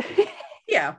yeah. 0.68 0.94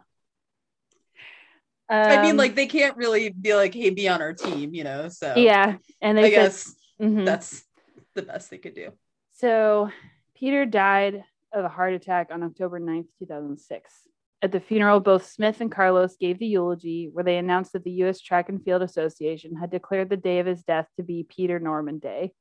I 1.90 2.22
mean, 2.22 2.32
Um, 2.32 2.38
like 2.38 2.56
they 2.56 2.68
can't 2.68 2.98
really 2.98 3.30
be 3.30 3.56
like, 3.56 3.74
"Hey, 3.74 3.90
be 3.92 4.10
on 4.10 4.22
our 4.22 4.34
team," 4.34 4.74
you 4.74 4.84
know. 4.84 5.08
So 5.08 5.36
yeah, 5.38 5.78
and 6.02 6.18
they 6.18 6.24
I 6.26 6.30
said, 6.30 6.36
guess 6.36 6.76
Mhm. 7.02 7.26
that's 7.26 7.64
the 8.16 8.24
best 8.24 8.50
they 8.50 8.58
could 8.58 8.76
do. 8.76 8.92
So 9.36 9.90
Peter 10.40 10.68
died 10.68 11.24
of 11.52 11.66
a 11.66 11.70
heart 11.70 11.94
attack 11.94 12.30
on 12.32 12.44
October 12.44 12.80
9th, 12.80 13.08
2006. 13.18 14.08
At 14.44 14.52
the 14.52 14.60
funeral, 14.60 15.00
both 15.00 15.26
Smith 15.26 15.62
and 15.62 15.72
Carlos 15.72 16.16
gave 16.16 16.38
the 16.38 16.46
eulogy 16.46 17.10
where 17.12 17.24
they 17.24 17.38
announced 17.38 17.74
that 17.74 17.84
the 17.84 17.92
U.S. 18.04 18.22
Track 18.22 18.48
and 18.50 18.64
Field 18.64 18.84
Association 18.84 19.56
had 19.56 19.72
declared 19.72 20.12
the 20.12 20.18
day 20.18 20.38
of 20.38 20.46
his 20.46 20.62
death 20.62 20.86
to 20.96 21.04
be 21.04 21.26
Peter 21.28 21.60
Norman 21.60 21.98
Day, 21.98 22.34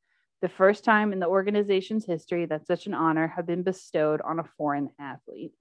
the 0.42 0.48
first 0.50 0.84
time 0.84 1.10
in 1.14 1.20
the 1.20 1.26
organization's 1.26 2.04
history 2.04 2.44
that 2.44 2.66
such 2.66 2.86
an 2.86 2.92
honor 2.92 3.28
had 3.28 3.46
been 3.46 3.62
bestowed 3.62 4.20
on 4.20 4.40
a 4.40 4.50
foreign 4.58 4.90
athlete. 5.00 5.54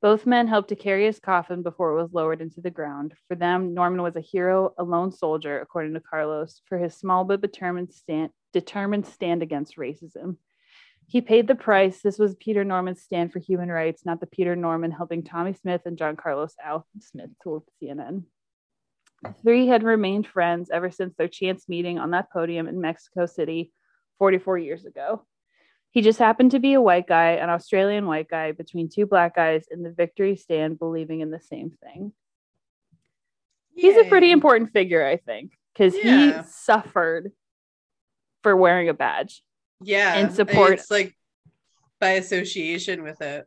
Both 0.00 0.24
men 0.24 0.48
helped 0.48 0.70
to 0.70 0.76
carry 0.76 1.04
his 1.04 1.20
coffin 1.20 1.62
before 1.62 1.92
it 1.92 2.02
was 2.02 2.14
lowered 2.14 2.40
into 2.40 2.62
the 2.62 2.70
ground. 2.70 3.12
For 3.28 3.34
them, 3.34 3.74
Norman 3.74 4.00
was 4.00 4.16
a 4.16 4.22
hero, 4.22 4.72
a 4.78 4.84
lone 4.84 5.12
soldier, 5.12 5.60
according 5.60 5.92
to 5.94 6.00
Carlos, 6.00 6.62
for 6.64 6.78
his 6.78 6.94
small 6.94 7.24
but 7.24 7.42
determined 7.42 7.92
stand, 7.92 8.30
determined 8.54 9.04
stand 9.04 9.42
against 9.42 9.76
racism. 9.76 10.38
He 11.06 11.20
paid 11.20 11.46
the 11.46 11.54
price. 11.54 12.00
This 12.02 12.18
was 12.18 12.34
Peter 12.36 12.64
Norman's 12.64 13.02
stand 13.02 13.32
for 13.32 13.38
human 13.38 13.68
rights, 13.70 14.04
not 14.04 14.20
the 14.20 14.26
Peter 14.26 14.56
Norman 14.56 14.90
helping 14.90 15.22
Tommie 15.22 15.54
Smith 15.54 15.82
and 15.84 15.98
John 15.98 16.16
Carlos 16.16 16.54
Al 16.62 16.86
Smith 17.00 17.30
told 17.42 17.64
CNN. 17.82 18.24
The 19.22 19.32
three 19.42 19.66
had 19.66 19.82
remained 19.82 20.26
friends 20.26 20.70
ever 20.70 20.90
since 20.90 21.14
their 21.16 21.28
chance 21.28 21.68
meeting 21.68 21.98
on 21.98 22.10
that 22.10 22.30
podium 22.32 22.66
in 22.68 22.80
Mexico 22.80 23.26
City 23.26 23.72
44 24.18 24.58
years 24.58 24.84
ago. 24.84 25.24
He 25.90 26.02
just 26.02 26.18
happened 26.18 26.50
to 26.50 26.58
be 26.58 26.74
a 26.74 26.80
white 26.80 27.06
guy, 27.06 27.32
an 27.32 27.50
Australian 27.50 28.06
white 28.06 28.28
guy, 28.28 28.52
between 28.52 28.88
two 28.88 29.06
black 29.06 29.36
guys 29.36 29.66
in 29.70 29.82
the 29.82 29.92
victory 29.92 30.36
stand, 30.36 30.78
believing 30.78 31.20
in 31.20 31.30
the 31.30 31.40
same 31.40 31.70
thing. 31.82 32.12
He's 33.76 33.96
a 33.96 34.04
pretty 34.08 34.30
important 34.32 34.72
figure, 34.72 35.06
I 35.06 35.16
think, 35.16 35.52
because 35.72 35.94
Yeah. 35.96 36.42
he 36.42 36.48
suffered 36.48 37.32
for 38.42 38.56
wearing 38.56 38.88
a 38.88 38.94
badge. 38.94 39.42
Yeah. 39.84 40.14
and 40.14 40.32
support- 40.34 40.74
It's 40.74 40.90
like 40.90 41.16
by 42.00 42.10
association 42.12 43.02
with 43.02 43.20
it. 43.20 43.46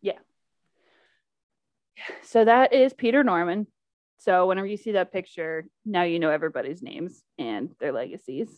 Yeah 0.00 0.18
so 2.22 2.44
that 2.44 2.72
is 2.72 2.92
Peter 2.92 3.24
Norman. 3.24 3.66
So 4.18 4.46
whenever 4.46 4.66
you 4.66 4.76
see 4.76 4.92
that 4.92 5.12
picture, 5.12 5.66
now 5.84 6.02
you 6.02 6.18
know 6.18 6.30
everybody's 6.30 6.82
names 6.82 7.22
and 7.38 7.70
their 7.80 7.92
legacies 7.92 8.48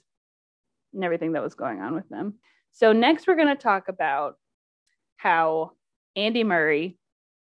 and 0.95 1.05
everything 1.05 1.33
that 1.33 1.43
was 1.43 1.55
going 1.55 1.81
on 1.81 1.95
with 1.95 2.09
them. 2.09 2.35
So 2.73 2.93
next 2.93 3.27
we're 3.27 3.37
going 3.37 3.55
to 3.55 3.63
talk 3.63 3.89
about 3.89 4.37
how 5.17 5.73
Andy 6.17 6.45
Murray 6.45 6.99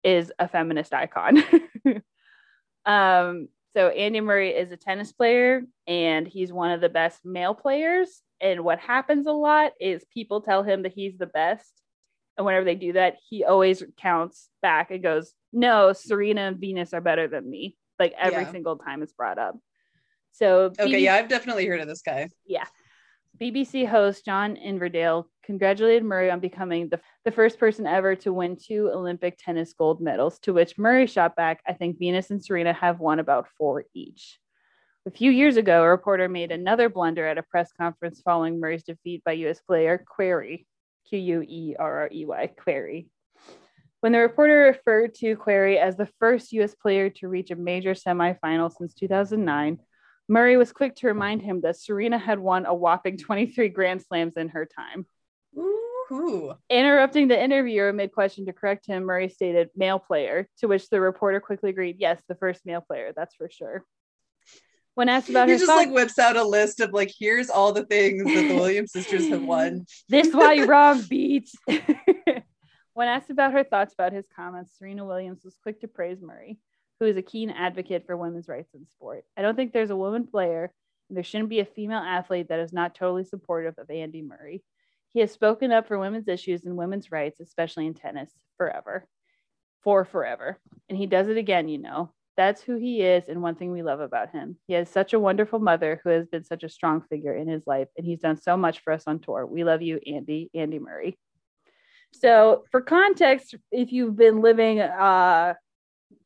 is 0.02 0.32
a 0.38 0.48
feminist 0.48 0.94
icon. 0.94 1.42
um 2.87 3.48
so 3.75 3.88
Andy 3.88 4.20
Murray 4.20 4.50
is 4.50 4.72
a 4.72 4.76
tennis 4.76 5.12
player 5.12 5.62
and 5.87 6.26
he's 6.26 6.52
one 6.52 6.70
of 6.70 6.80
the 6.80 6.88
best 6.88 7.25
male 7.25 7.54
players 7.54 8.22
and 8.40 8.64
what 8.64 8.78
happens 8.78 9.26
a 9.26 9.33
lot 9.33 9.73
is 9.80 10.04
people 10.12 10.40
tell 10.40 10.62
him 10.62 10.83
that 10.83 10.92
he's 10.92 11.18
the 11.18 11.26
best 11.26 11.73
and 12.37 12.47
whenever 12.47 12.64
they 12.64 12.76
do 12.76 12.92
that, 12.92 13.16
he 13.28 13.42
always 13.45 13.83
counts 14.00 14.49
back 14.62 14.92
and 14.92 15.02
goes, 15.02 15.33
No, 15.52 15.92
Serena 15.92 16.42
and 16.42 16.57
Venus 16.59 16.95
are 16.95 17.00
better 17.00 17.26
than 17.26 17.50
me. 17.50 17.76
Like 17.99 18.14
every 18.16 18.45
Yeah. 18.45 18.52
single 18.52 18.76
time 18.76 19.02
it's 19.02 19.12
brought 19.12 19.40
up. 19.40 19.57
So, 20.30 20.66
Okay, 20.66 20.85
BBC 20.85 21.00
yeah, 21.02 21.16
I've 21.16 21.28
definitely 21.28 21.66
heard 21.66 21.80
of 21.80 21.88
this 21.88 22.00
guy. 22.00 22.28
Yeah. 22.47 22.66
BBC 23.40 23.87
host 23.88 24.25
John 24.25 24.54
Inverdale 24.57 25.28
congratulated 25.42 26.04
Murray 26.04 26.30
on 26.30 26.38
becoming 26.38 26.88
the, 26.88 27.00
the 27.25 27.33
first 27.33 27.59
person 27.59 27.87
ever 27.88 28.14
to 28.16 28.33
win 28.33 28.57
two 28.57 28.88
Olympic 28.92 29.37
tennis 29.38 29.73
gold 29.73 30.00
medals, 30.00 30.38
to 30.40 30.52
which 30.52 30.78
Murray 30.78 31.09
shot 31.09 31.35
back, 31.35 31.61
I 31.66 31.73
think 31.73 31.99
Venus 31.99 32.30
and 32.30 32.45
Serena 32.45 32.73
have 32.73 33.00
won 33.00 33.18
about 33.18 33.49
four 33.59 33.85
each. 33.95 34.38
A 35.08 35.10
few 35.10 35.30
years 35.30 35.56
ago, 35.56 35.84
a 35.84 35.88
reporter 35.88 36.28
made 36.28 36.52
another 36.52 36.90
blunder 36.90 37.26
at 37.26 37.38
a 37.38 37.42
press 37.42 37.72
conference 37.72 38.20
following 38.20 38.60
Murray's 38.60 38.82
defeat 38.82 39.24
by 39.24 39.32
US 39.32 39.58
player 39.58 40.04
Querrey, 40.06 40.66
Q 41.08 41.18
U 41.18 41.42
E 41.48 41.74
R 41.78 42.00
R 42.00 42.08
E 42.12 42.26
Y, 42.26 42.50
Querrey. 42.60 43.08
When 44.00 44.12
the 44.12 44.18
reporter 44.18 44.64
referred 44.64 45.14
to 45.14 45.34
Querrey 45.34 45.78
as 45.78 45.96
the 45.96 46.10
first 46.18 46.52
US 46.52 46.74
player 46.74 47.08
to 47.08 47.28
reach 47.28 47.50
a 47.50 47.56
major 47.56 47.94
semifinal 47.94 48.70
since 48.70 48.92
2009, 48.92 49.78
Murray 50.28 50.58
was 50.58 50.72
quick 50.72 50.94
to 50.96 51.06
remind 51.06 51.40
him 51.40 51.62
that 51.62 51.80
Serena 51.80 52.18
had 52.18 52.38
won 52.38 52.66
a 52.66 52.74
whopping 52.74 53.16
23 53.16 53.70
Grand 53.70 54.02
Slams 54.02 54.36
in 54.36 54.50
her 54.50 54.66
time. 54.66 55.06
Ooh. 55.56 56.52
Interrupting 56.68 57.28
the 57.28 57.42
interviewer 57.42 57.94
mid 57.94 58.12
question 58.12 58.44
to 58.44 58.52
correct 58.52 58.84
him, 58.84 59.04
Murray 59.04 59.30
stated 59.30 59.70
male 59.74 60.00
player, 60.00 60.50
to 60.58 60.68
which 60.68 60.90
the 60.90 61.00
reporter 61.00 61.40
quickly 61.40 61.70
agreed, 61.70 61.96
yes, 61.98 62.20
the 62.28 62.34
first 62.34 62.66
male 62.66 62.82
player, 62.82 63.14
that's 63.16 63.34
for 63.34 63.48
sure. 63.50 63.86
When 64.98 65.08
asked 65.08 65.30
about 65.30 65.46
He 65.46 65.52
her 65.52 65.58
just 65.60 65.68
like 65.68 65.92
whips 65.92 66.18
out 66.18 66.34
a 66.34 66.42
list 66.42 66.80
of 66.80 66.92
like, 66.92 67.14
here's 67.16 67.50
all 67.50 67.72
the 67.72 67.84
things 67.84 68.24
that 68.24 68.48
the 68.48 68.56
Williams 68.56 68.90
sisters 68.90 69.28
have 69.28 69.44
won. 69.44 69.86
this 70.08 70.34
why 70.34 70.54
you're 70.54 70.66
wrong, 70.66 71.02
beats. 71.02 71.54
when 72.94 73.06
asked 73.06 73.30
about 73.30 73.52
her 73.52 73.62
thoughts 73.62 73.94
about 73.94 74.12
his 74.12 74.26
comments, 74.34 74.72
Serena 74.76 75.04
Williams 75.04 75.44
was 75.44 75.56
quick 75.62 75.82
to 75.82 75.86
praise 75.86 76.20
Murray, 76.20 76.58
who 76.98 77.06
is 77.06 77.16
a 77.16 77.22
keen 77.22 77.48
advocate 77.48 78.06
for 78.06 78.16
women's 78.16 78.48
rights 78.48 78.74
in 78.74 78.88
sport. 78.88 79.22
I 79.36 79.42
don't 79.42 79.54
think 79.54 79.72
there's 79.72 79.90
a 79.90 79.96
woman 79.96 80.26
player, 80.26 80.72
and 81.08 81.16
there 81.16 81.22
shouldn't 81.22 81.50
be 81.50 81.60
a 81.60 81.64
female 81.64 82.00
athlete 82.00 82.48
that 82.48 82.58
is 82.58 82.72
not 82.72 82.96
totally 82.96 83.22
supportive 83.22 83.78
of 83.78 83.88
Andy 83.90 84.22
Murray. 84.22 84.64
He 85.12 85.20
has 85.20 85.30
spoken 85.30 85.70
up 85.70 85.86
for 85.86 86.00
women's 86.00 86.26
issues 86.26 86.64
and 86.64 86.76
women's 86.76 87.12
rights, 87.12 87.38
especially 87.38 87.86
in 87.86 87.94
tennis, 87.94 88.32
forever, 88.56 89.06
for 89.84 90.04
forever. 90.04 90.58
And 90.88 90.98
he 90.98 91.06
does 91.06 91.28
it 91.28 91.36
again, 91.36 91.68
you 91.68 91.78
know. 91.78 92.10
That's 92.38 92.62
who 92.62 92.76
he 92.76 93.02
is, 93.02 93.28
and 93.28 93.42
one 93.42 93.57
thing 93.57 93.73
we 93.73 93.83
love 93.83 93.99
about 93.99 94.30
him. 94.30 94.59
He 94.68 94.75
has 94.75 94.88
such 94.88 95.12
a 95.12 95.18
wonderful 95.18 95.59
mother 95.59 96.00
who 96.04 96.11
has 96.11 96.28
been 96.28 96.45
such 96.45 96.62
a 96.62 96.68
strong 96.68 97.02
figure 97.11 97.35
in 97.35 97.49
his 97.49 97.64
life, 97.66 97.88
and 97.97 98.07
he's 98.07 98.21
done 98.21 98.40
so 98.40 98.57
much 98.57 98.78
for 98.85 98.92
us 98.92 99.02
on 99.09 99.18
tour. 99.18 99.45
We 99.45 99.64
love 99.64 99.83
you, 99.83 99.99
Andy, 100.07 100.49
Andy 100.54 100.78
Murray. 100.78 101.18
So, 102.12 102.62
for 102.71 102.80
context, 102.80 103.57
if 103.73 103.90
you've 103.90 104.14
been 104.14 104.40
living 104.40 104.78
uh, 104.78 105.54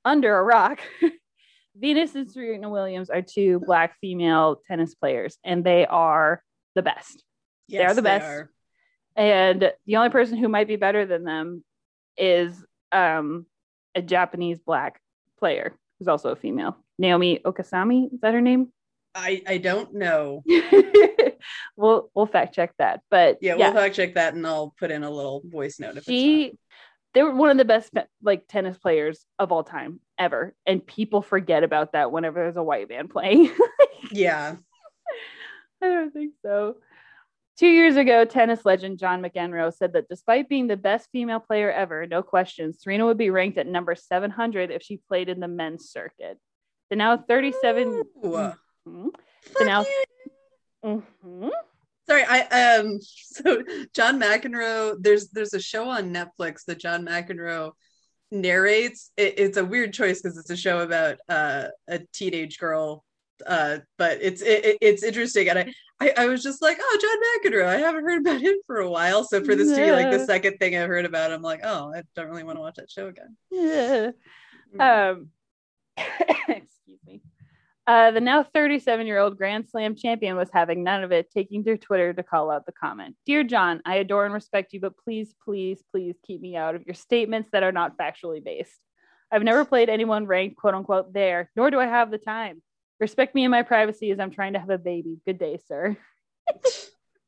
under 0.05 0.37
a 0.37 0.43
rock, 0.43 0.81
Venus 1.77 2.15
and 2.15 2.31
Serena 2.31 2.69
Williams 2.69 3.09
are 3.09 3.23
two 3.23 3.61
black 3.61 3.97
female 4.03 4.61
tennis 4.69 4.95
players, 4.95 5.39
and 5.43 5.65
they 5.65 5.87
are 5.87 6.43
the 6.75 6.83
best. 6.83 7.25
Yes, 7.69 7.79
they 7.79 7.85
are 7.87 7.95
the 7.95 8.03
best. 8.03 8.27
are. 8.27 8.51
And 9.17 9.73
the 9.87 9.97
only 9.97 10.11
person 10.11 10.37
who 10.37 10.49
might 10.49 10.69
be 10.69 10.77
better 10.77 11.07
than 11.07 11.25
them 11.25 11.65
is 12.19 12.63
um, 12.93 13.47
a 13.95 14.03
Japanese 14.03 14.61
black 14.61 15.01
player 15.39 15.75
who's 16.03 16.09
also 16.09 16.31
a 16.31 16.37
female. 16.37 16.77
Naomi 16.99 17.39
Okasami, 17.45 18.13
is 18.13 18.21
that 18.23 18.35
her 18.35 18.41
name? 18.41 18.73
I, 19.15 19.41
I 19.47 19.59
don't 19.59 19.95
know. 19.95 20.43
we'll 21.77 22.11
we'll 22.13 22.27
fact 22.27 22.55
check 22.55 22.73
that. 22.79 23.03
But 23.09 23.39
Yeah, 23.41 23.55
yeah, 23.57 23.71
we'll 23.71 23.83
fact 23.83 23.95
check 23.95 24.15
that 24.15 24.35
and 24.35 24.45
I'll 24.45 24.75
put 24.79 24.91
in 24.91 25.05
a 25.05 25.11
little 25.11 25.43
voice 25.45 25.79
note 25.79 25.93
if 25.93 25.99
it's 25.99 26.07
she 26.07 26.59
they 27.15 27.23
were 27.23 27.35
one 27.35 27.51
of 27.51 27.59
the 27.59 27.65
best 27.65 27.93
like 28.23 28.49
tennis 28.49 28.79
players 28.79 29.25
of 29.39 29.53
all 29.53 29.63
time 29.63 30.01
ever. 30.19 30.55
And 30.67 30.85
people 30.85 31.23
forget 31.23 31.63
about 31.63 31.93
that 31.93 32.11
whenever 32.11 32.41
there's 32.41 32.57
a 32.57 32.63
white 32.63 32.89
man 32.89 33.09
playing. 33.09 33.51
Yeah. 34.11 34.57
I 35.81 35.87
don't 35.87 36.13
think 36.13 36.35
so. 36.45 36.77
Two 37.59 37.69
years 37.69 37.97
ago, 37.97 38.25
tennis 38.25 38.65
legend 38.65 38.99
John 38.99 39.23
McEnroe 39.23 39.73
said 39.75 39.93
that 39.93 40.09
despite 40.09 40.49
being 40.49 40.67
the 40.67 40.77
best 40.77 41.11
female 41.13 41.41
player 41.41 41.71
ever, 41.71 42.07
no 42.07 42.23
question, 42.23 42.73
Serena 42.73 43.05
would 43.05 43.19
be 43.19 43.31
ranked 43.31 43.59
at 43.59 43.67
number 43.67 43.95
700 43.95 44.71
if 44.71 44.83
she 44.83 44.97
played 44.97 45.29
in 45.29 45.39
the 45.39 45.49
men's 45.49 45.91
circuit. 45.91 46.39
The 46.91 46.97
now 46.97 47.17
37. 47.19 47.89
Ooh. 48.25 48.53
Mhm. 48.89 49.11
Fuck 49.43 49.67
now-. 49.67 49.85
Mhm. 50.85 51.51
Sorry, 52.09 52.25
I 52.25 52.77
um 52.79 52.99
so 53.01 53.63
John 53.95 54.21
McEnroe, 54.21 54.97
there's 55.01 55.29
there's 55.29 55.55
a 55.55 55.61
show 55.61 55.89
on 55.89 56.13
Netflix 56.13 56.65
that 56.67 56.81
John 56.81 57.07
McEnroe 57.07 57.73
narrates. 58.31 59.11
It, 59.17 59.35
it's 59.39 59.57
a 59.59 59.65
weird 59.65 59.93
choice 59.93 60.21
because 60.23 60.39
it's 60.39 60.51
a 60.51 60.57
show 60.57 60.81
about 60.81 61.19
uh, 61.29 61.69
a 61.89 62.01
teenage 62.13 62.59
girl, 62.59 63.05
uh, 63.47 63.79
but 63.99 64.19
it's 64.23 64.43
it, 64.43 64.65
it- 64.65 64.79
it's 64.81 65.03
interesting, 65.03 65.49
and 65.49 65.59
I, 65.59 65.73
I 66.01 66.13
I 66.19 66.27
was 66.27 66.43
just 66.43 66.63
like, 66.63 66.79
oh, 66.81 66.99
John 67.01 67.53
McEnroe, 67.53 67.67
I 67.67 67.77
haven't 67.79 68.05
heard 68.05 68.21
about 68.21 68.41
him 68.41 68.55
for 68.67 68.77
a 68.79 68.89
while. 68.91 69.25
So 69.25 69.43
for 69.45 69.55
this 69.55 69.69
to 69.71 69.77
be 69.77 69.93
like 69.93 70.11
the 70.11 70.25
second 70.27 70.59
thing 70.59 70.77
I've 70.77 70.89
heard 70.89 71.05
about, 71.05 71.33
I'm 71.33 71.43
like, 71.43 71.61
oh, 71.65 71.93
I 71.95 72.03
don't 72.15 72.29
really 72.29 72.45
want 72.45 72.57
to 72.57 72.61
watch 72.61 72.77
that 72.77 72.91
show 72.91 73.09
again. 73.09 73.37
Yeah. 73.51 74.11
Mm. 74.77 75.13
Um, 75.13 75.29
excuse 76.49 76.99
me. 77.07 77.21
Uh, 77.87 78.13
the 78.13 78.21
now 78.21 78.45
37 78.45 79.07
year 79.07 79.19
old 79.19 79.37
Grand 79.37 79.69
Slam 79.69 79.97
champion 79.97 80.37
was 80.37 80.49
having 80.53 80.85
none 80.85 81.03
of 81.03 81.11
it, 81.13 81.31
taking 81.33 81.65
to 81.65 81.77
Twitter 81.77 82.13
to 82.13 82.23
call 82.23 82.51
out 82.51 82.65
the 82.65 82.73
comment. 82.73 83.17
Dear 83.27 83.43
John, 83.43 83.83
I 83.85 83.97
adore 83.97 84.25
and 84.25 84.33
respect 84.33 84.73
you, 84.73 84.81
but 84.81 84.97
please, 84.97 85.35
please, 85.45 85.83
please 85.91 86.15
keep 86.25 86.41
me 86.41 86.57
out 86.57 86.77
of 86.77 86.85
your 86.87 86.95
statements 86.95 87.51
that 87.53 87.65
are 87.65 87.73
not 87.73 87.99
factually 87.99 88.43
based. 88.43 88.79
I've 89.33 89.43
never 89.43 89.65
played 89.65 89.89
anyone 89.89 90.27
ranked 90.27 90.57
quote 90.57 90.75
unquote 90.75 91.13
there, 91.13 91.51
nor 91.57 91.71
do 91.71 91.81
I 91.81 91.87
have 91.87 92.11
the 92.11 92.19
time. 92.19 92.63
Respect 93.03 93.35
me 93.35 93.43
and 93.43 93.51
my 93.51 93.63
privacy 93.63 94.13
as 94.13 94.21
I'm 94.21 94.31
trying 94.31 94.53
to 94.53 94.61
have 94.61 94.71
a 94.71 94.79
baby. 94.79 95.19
Good 95.27 95.37
day, 95.37 95.59
sir. 95.67 95.97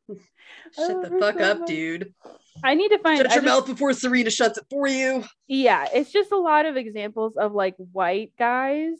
Shut 0.06 1.02
the 1.02 1.10
Oh, 1.12 1.18
fuck 1.18 1.40
up, 1.40 1.58
much. 1.60 1.68
dude. 1.68 2.14
I 2.62 2.74
need 2.74 2.90
to 2.90 2.98
find 3.00 3.16
Shut 3.18 3.26
your 3.30 3.42
just- 3.42 3.44
mouth 3.44 3.66
before 3.66 3.92
Serena 3.92 4.30
shuts 4.30 4.56
it 4.56 4.64
for 4.70 4.86
you. 4.86 5.24
yeah, 5.48 5.88
it's 5.92 6.12
just 6.12 6.30
a 6.30 6.36
lot 6.38 6.64
of 6.64 6.76
examples 6.76 7.36
of 7.36 7.52
like 7.54 7.74
white 7.76 8.30
guys 8.38 8.98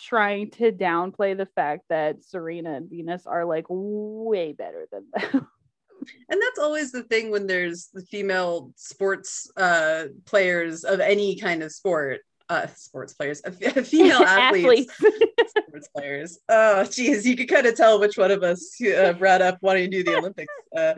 trying 0.00 0.50
to 0.50 0.72
downplay 0.72 1.36
the 1.36 1.46
fact 1.46 1.82
that 1.88 2.24
Serena 2.24 2.74
and 2.74 2.90
Venus 2.90 3.24
are 3.24 3.44
like 3.44 3.66
way 3.68 4.52
better 4.52 4.88
than 4.90 5.04
them. 5.14 5.46
and 6.28 6.42
that's 6.42 6.58
always 6.58 6.90
the 6.90 7.04
thing 7.04 7.30
when 7.30 7.46
there's 7.46 7.90
the 7.94 8.02
female 8.06 8.72
sports 8.74 9.48
uh 9.56 10.06
players 10.24 10.82
of 10.82 10.98
any 10.98 11.36
kind 11.36 11.62
of 11.62 11.70
sport 11.72 12.20
uh 12.48 12.66
sports 12.74 13.14
players 13.14 13.40
female 13.88 14.22
athletes, 14.22 14.94
sports 15.58 15.88
players. 15.94 16.38
Oh 16.48 16.84
geez 16.84 17.26
you 17.26 17.36
could 17.36 17.48
kind 17.48 17.66
of 17.66 17.76
tell 17.76 18.00
which 18.00 18.16
one 18.16 18.30
of 18.30 18.42
us 18.42 18.76
uh, 18.82 19.12
brought 19.12 19.42
up 19.42 19.58
wanting 19.60 19.90
to 19.90 20.02
do 20.02 20.04
the 20.04 20.16
olympics 20.16 20.52
uh, 20.76 20.94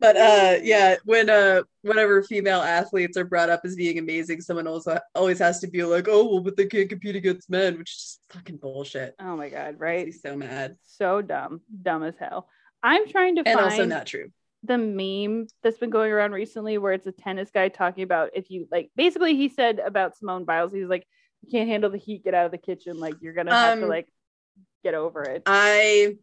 but 0.00 0.16
uh 0.16 0.56
yeah 0.62 0.96
when 1.04 1.28
uh 1.28 1.62
whenever 1.82 2.22
female 2.22 2.60
athletes 2.60 3.16
are 3.16 3.24
brought 3.24 3.50
up 3.50 3.60
as 3.64 3.76
being 3.76 3.98
amazing 3.98 4.40
someone 4.40 4.66
also 4.66 4.98
always 5.14 5.38
has 5.38 5.60
to 5.60 5.66
be 5.66 5.84
like 5.84 6.08
oh 6.08 6.24
well 6.26 6.40
but 6.40 6.56
they 6.56 6.66
can't 6.66 6.88
compete 6.88 7.16
against 7.16 7.50
men 7.50 7.78
which 7.78 7.92
is 7.92 7.96
just 7.96 8.20
fucking 8.30 8.56
bullshit. 8.56 9.14
Oh 9.20 9.36
my 9.36 9.48
god, 9.48 9.76
right? 9.78 10.12
so 10.12 10.36
mad. 10.36 10.76
So 10.84 11.22
dumb, 11.22 11.60
dumb 11.82 12.02
as 12.02 12.14
hell. 12.18 12.48
I'm 12.82 13.08
trying 13.08 13.36
to 13.36 13.42
and 13.46 13.58
find 13.58 13.70
also 13.72 13.84
not 13.86 14.06
true 14.06 14.30
the 14.66 14.78
meme 14.78 15.46
that's 15.62 15.78
been 15.78 15.90
going 15.90 16.12
around 16.12 16.32
recently 16.32 16.78
where 16.78 16.92
it's 16.92 17.06
a 17.06 17.12
tennis 17.12 17.50
guy 17.50 17.68
talking 17.68 18.04
about 18.04 18.30
if 18.34 18.50
you 18.50 18.66
like 18.70 18.90
basically 18.96 19.36
he 19.36 19.48
said 19.48 19.78
about 19.78 20.16
Simone 20.16 20.44
Biles, 20.44 20.72
he's 20.72 20.88
like, 20.88 21.06
you 21.42 21.50
can't 21.50 21.68
handle 21.68 21.90
the 21.90 21.98
heat, 21.98 22.24
get 22.24 22.34
out 22.34 22.46
of 22.46 22.52
the 22.52 22.58
kitchen. 22.58 22.98
Like 22.98 23.14
you're 23.20 23.34
gonna 23.34 23.54
have 23.54 23.74
um, 23.74 23.80
to 23.80 23.86
like 23.86 24.08
get 24.82 24.94
over 24.94 25.22
it. 25.22 25.42
I 25.46 26.16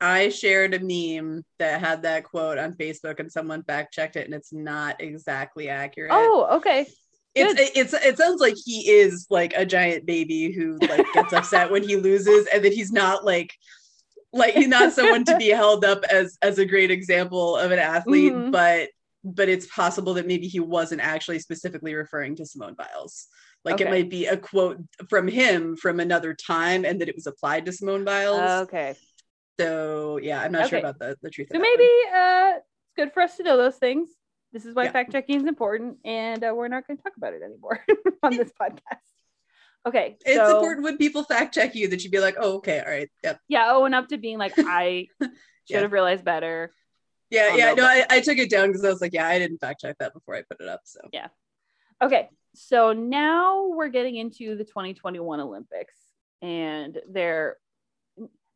I 0.00 0.30
shared 0.30 0.74
a 0.74 0.80
meme 0.80 1.44
that 1.58 1.80
had 1.80 2.02
that 2.02 2.24
quote 2.24 2.58
on 2.58 2.74
Facebook 2.74 3.20
and 3.20 3.30
someone 3.30 3.62
fact 3.62 3.92
checked 3.92 4.16
it 4.16 4.24
and 4.24 4.34
it's 4.34 4.52
not 4.52 5.00
exactly 5.00 5.68
accurate. 5.68 6.10
Oh, 6.12 6.56
okay. 6.56 6.86
It's, 7.34 7.76
it's 7.76 7.92
it 7.92 8.18
sounds 8.18 8.40
like 8.40 8.56
he 8.64 8.90
is 8.90 9.26
like 9.30 9.52
a 9.56 9.64
giant 9.64 10.04
baby 10.04 10.50
who 10.50 10.78
like 10.78 11.06
gets 11.14 11.32
upset 11.32 11.70
when 11.70 11.84
he 11.84 11.96
loses 11.96 12.48
and 12.52 12.64
that 12.64 12.72
he's 12.72 12.90
not 12.90 13.24
like 13.24 13.54
like 14.32 14.54
he's 14.54 14.68
not 14.68 14.92
someone 14.92 15.24
to 15.24 15.36
be 15.38 15.48
held 15.48 15.84
up 15.84 16.04
as 16.04 16.38
as 16.42 16.58
a 16.58 16.66
great 16.66 16.90
example 16.90 17.56
of 17.56 17.72
an 17.72 17.78
athlete 17.78 18.32
mm-hmm. 18.32 18.50
but 18.50 18.88
but 19.24 19.48
it's 19.48 19.66
possible 19.66 20.14
that 20.14 20.26
maybe 20.26 20.46
he 20.46 20.60
wasn't 20.60 21.00
actually 21.00 21.38
specifically 21.38 21.94
referring 21.94 22.36
to 22.36 22.46
Simone 22.46 22.74
Biles. 22.74 23.28
Like 23.64 23.74
okay. 23.74 23.84
it 23.84 23.90
might 23.90 24.10
be 24.10 24.26
a 24.26 24.36
quote 24.36 24.78
from 25.08 25.28
him 25.28 25.76
from 25.76 26.00
another 26.00 26.32
time 26.32 26.84
and 26.84 27.00
that 27.00 27.08
it 27.08 27.14
was 27.14 27.26
applied 27.26 27.66
to 27.66 27.72
Simone 27.72 28.04
Biles. 28.04 28.38
Uh, 28.38 28.60
okay. 28.62 28.94
So 29.58 30.18
yeah, 30.22 30.40
I'm 30.40 30.52
not 30.52 30.62
okay. 30.62 30.70
sure 30.70 30.78
about 30.78 30.98
the, 30.98 31.16
the 31.20 31.28
truth. 31.28 31.48
So 31.52 31.58
maybe 31.58 31.88
uh, 32.14 32.52
it's 32.56 32.94
good 32.96 33.12
for 33.12 33.22
us 33.22 33.36
to 33.36 33.42
know 33.42 33.58
those 33.58 33.76
things. 33.76 34.08
This 34.52 34.64
is 34.64 34.74
why 34.74 34.84
yeah. 34.84 34.92
fact 34.92 35.12
checking 35.12 35.36
is 35.36 35.46
important, 35.46 35.98
and 36.04 36.42
uh, 36.42 36.52
we're 36.56 36.66
not 36.66 36.84
going 36.84 36.96
to 36.96 37.02
talk 37.02 37.12
about 37.16 37.34
it 37.34 37.42
anymore 37.42 37.84
on 38.22 38.36
this 38.36 38.50
podcast. 38.60 38.98
Okay, 39.86 40.18
it's 40.26 40.36
so, 40.36 40.56
important 40.56 40.84
when 40.84 40.98
people 40.98 41.24
fact 41.24 41.54
check 41.54 41.74
you 41.74 41.88
that 41.88 42.02
you'd 42.02 42.12
be 42.12 42.20
like, 42.20 42.36
"Oh, 42.38 42.56
okay, 42.56 42.80
all 42.80 42.90
right, 42.90 43.10
yep." 43.24 43.40
Yeah, 43.48 43.66
Oh, 43.68 43.84
and 43.84 43.94
up 43.94 44.08
to 44.08 44.18
being 44.18 44.38
like, 44.38 44.52
"I 44.58 45.06
should 45.20 45.30
yeah. 45.68 45.80
have 45.80 45.92
realized 45.92 46.24
better." 46.24 46.72
Yeah, 47.30 47.54
yeah, 47.56 47.72
no, 47.74 47.84
I, 47.84 48.04
I 48.10 48.20
took 48.20 48.38
it 48.38 48.50
down 48.50 48.68
because 48.68 48.84
I 48.84 48.90
was 48.90 49.00
like, 49.00 49.14
"Yeah, 49.14 49.26
I 49.26 49.38
didn't 49.38 49.58
fact 49.58 49.80
check 49.80 49.96
that 49.98 50.12
before 50.12 50.34
I 50.34 50.42
put 50.42 50.60
it 50.60 50.68
up." 50.68 50.80
So 50.84 51.00
yeah, 51.12 51.28
okay, 52.02 52.28
so 52.54 52.92
now 52.92 53.68
we're 53.68 53.88
getting 53.88 54.16
into 54.16 54.56
the 54.56 54.64
2021 54.64 55.40
Olympics, 55.40 55.94
and 56.42 56.98
their 57.08 57.56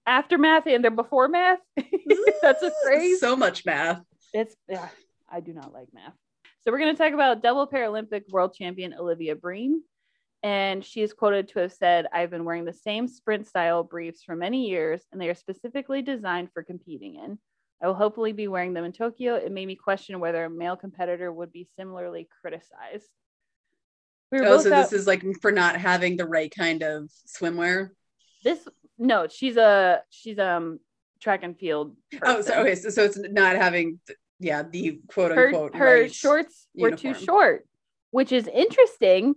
aftermath 0.06 0.66
and 0.66 0.84
their 0.84 0.90
before 0.90 1.28
math. 1.28 1.60
That's 2.42 2.62
a 2.62 2.72
phrase. 2.84 3.20
So 3.20 3.36
much 3.36 3.64
math. 3.64 4.02
It's 4.32 4.54
yeah, 4.68 4.88
I 5.28 5.40
do 5.40 5.52
not 5.52 5.72
like 5.72 5.88
math. 5.92 6.14
So 6.60 6.72
we're 6.72 6.78
going 6.78 6.94
to 6.94 7.02
talk 7.02 7.12
about 7.12 7.42
double 7.42 7.66
Paralympic 7.66 8.22
world 8.30 8.54
champion 8.54 8.94
Olivia 8.94 9.36
Breen. 9.36 9.82
And 10.44 10.84
she 10.84 11.00
is 11.00 11.14
quoted 11.14 11.48
to 11.48 11.60
have 11.60 11.72
said, 11.72 12.06
I've 12.12 12.30
been 12.30 12.44
wearing 12.44 12.66
the 12.66 12.72
same 12.74 13.08
sprint 13.08 13.46
style 13.46 13.82
briefs 13.82 14.22
for 14.22 14.36
many 14.36 14.68
years, 14.68 15.00
and 15.10 15.18
they 15.18 15.30
are 15.30 15.34
specifically 15.34 16.02
designed 16.02 16.50
for 16.52 16.62
competing 16.62 17.14
in. 17.14 17.38
I 17.82 17.86
will 17.86 17.94
hopefully 17.94 18.32
be 18.32 18.46
wearing 18.46 18.74
them 18.74 18.84
in 18.84 18.92
Tokyo. 18.92 19.36
It 19.36 19.50
made 19.50 19.66
me 19.66 19.74
question 19.74 20.20
whether 20.20 20.44
a 20.44 20.50
male 20.50 20.76
competitor 20.76 21.32
would 21.32 21.50
be 21.50 21.66
similarly 21.78 22.28
criticized. 22.42 23.08
We 24.30 24.40
oh, 24.40 24.60
so 24.60 24.68
this 24.68 24.92
is 24.92 25.06
like 25.06 25.24
for 25.40 25.50
not 25.50 25.76
having 25.76 26.18
the 26.18 26.26
right 26.26 26.52
kind 26.54 26.82
of 26.82 27.10
swimwear. 27.26 27.90
This 28.42 28.68
no, 28.98 29.28
she's 29.28 29.56
a 29.56 30.02
she's 30.10 30.38
um 30.38 30.78
track 31.20 31.42
and 31.42 31.58
field. 31.58 31.96
Person. 32.12 32.26
Oh, 32.26 32.40
so 32.42 32.54
okay, 32.60 32.74
so, 32.74 32.90
so 32.90 33.04
it's 33.04 33.18
not 33.18 33.56
having 33.56 33.98
yeah, 34.40 34.62
the 34.62 35.00
quote 35.08 35.32
unquote 35.32 35.74
her, 35.74 36.02
her 36.02 36.08
shorts 36.08 36.66
were 36.74 36.90
too 36.90 37.14
short, 37.14 37.66
which 38.10 38.32
is 38.32 38.46
interesting? 38.46 39.36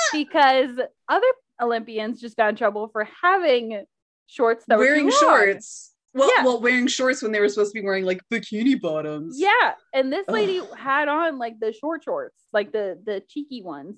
because 0.12 0.78
other 1.08 1.26
Olympians 1.60 2.20
just 2.20 2.36
got 2.36 2.50
in 2.50 2.56
trouble 2.56 2.88
for 2.88 3.08
having 3.22 3.84
shorts 4.26 4.64
that 4.68 4.78
wearing 4.78 5.06
were 5.06 5.12
shorts. 5.12 5.94
Well, 6.14 6.30
yeah. 6.36 6.44
well, 6.44 6.60
wearing 6.60 6.86
shorts 6.86 7.22
when 7.22 7.32
they 7.32 7.40
were 7.40 7.48
supposed 7.48 7.72
to 7.74 7.80
be 7.80 7.84
wearing 7.84 8.04
like 8.04 8.20
bikini 8.32 8.80
bottoms. 8.80 9.38
Yeah, 9.38 9.74
and 9.92 10.12
this 10.12 10.26
lady 10.28 10.60
Ugh. 10.60 10.76
had 10.76 11.08
on 11.08 11.38
like 11.38 11.60
the 11.60 11.72
short 11.72 12.04
shorts, 12.04 12.36
like 12.52 12.72
the 12.72 12.98
the 13.04 13.22
cheeky 13.28 13.62
ones, 13.62 13.96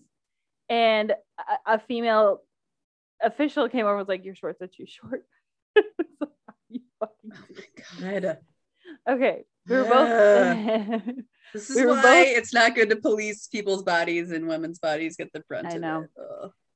and 0.68 1.12
a, 1.12 1.74
a 1.74 1.78
female 1.78 2.40
official 3.22 3.68
came 3.68 3.86
over 3.86 3.90
and 3.90 3.98
was 3.98 4.08
like, 4.08 4.24
"Your 4.24 4.34
shorts 4.34 4.60
are 4.60 4.66
too 4.66 4.86
short." 4.86 5.24
oh 5.78 7.08
my 7.24 7.38
god. 8.00 8.38
Okay, 9.08 9.44
we 9.68 9.76
were 9.76 9.84
both. 9.84 11.02
this 11.52 11.70
is 11.70 11.76
we 11.76 11.86
why 11.86 12.02
both... 12.02 12.26
it's 12.28 12.54
not 12.54 12.74
good 12.74 12.90
to 12.90 12.96
police 12.96 13.46
people's 13.46 13.82
bodies 13.82 14.30
and 14.30 14.46
women's 14.46 14.78
bodies 14.78 15.16
get 15.16 15.32
the 15.32 15.40
brunt. 15.48 15.66
I 15.66 15.76
know. 15.76 16.06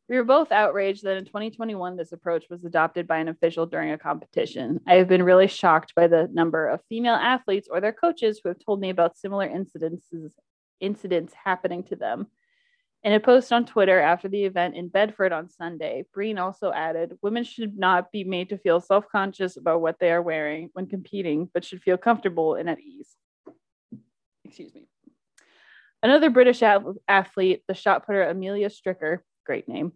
We 0.08 0.16
were 0.16 0.24
both 0.24 0.52
outraged 0.52 1.04
that 1.04 1.16
in 1.16 1.24
2021 1.24 1.96
this 1.96 2.12
approach 2.12 2.44
was 2.50 2.64
adopted 2.64 3.06
by 3.06 3.18
an 3.18 3.28
official 3.28 3.64
during 3.64 3.92
a 3.92 3.98
competition. 3.98 4.80
I 4.87 4.96
have 4.96 5.08
been 5.08 5.22
really 5.22 5.48
shocked 5.48 5.94
by 5.94 6.08
the 6.08 6.28
number 6.30 6.68
of 6.68 6.82
female 6.90 7.14
athletes 7.14 7.68
or 7.70 7.80
their 7.80 7.92
coaches 7.92 8.38
who 8.42 8.50
have 8.50 8.58
told 8.58 8.80
me 8.80 8.90
about 8.90 9.16
similar 9.16 9.48
incidences 9.48 10.30
incidents 10.80 11.32
happening 11.44 11.84
to 11.84 11.96
them. 11.96 12.26
In 13.02 13.12
a 13.12 13.20
post 13.20 13.52
on 13.52 13.66
Twitter 13.66 14.00
after 14.00 14.28
the 14.28 14.44
event 14.44 14.76
in 14.76 14.88
Bedford 14.88 15.32
on 15.32 15.50
Sunday, 15.50 16.04
Breen 16.12 16.38
also 16.38 16.72
added 16.72 17.18
Women 17.22 17.44
should 17.44 17.78
not 17.78 18.10
be 18.10 18.24
made 18.24 18.48
to 18.48 18.58
feel 18.58 18.80
self 18.80 19.06
conscious 19.10 19.56
about 19.56 19.82
what 19.82 19.98
they 19.98 20.10
are 20.10 20.22
wearing 20.22 20.70
when 20.72 20.87
competing, 20.87 21.50
but 21.52 21.64
should 21.64 21.82
feel 21.82 21.98
comfortable 21.98 22.54
and 22.54 22.68
at 22.68 22.80
ease. 22.80 23.16
Excuse 24.55 24.73
me. 24.73 24.87
Another 26.01 26.31
British 26.31 26.62
athlete, 26.62 27.64
the 27.67 27.75
shot 27.75 28.07
putter 28.07 28.23
Amelia 28.23 28.69
Strickler, 28.69 29.19
great 29.45 29.69
name, 29.69 29.93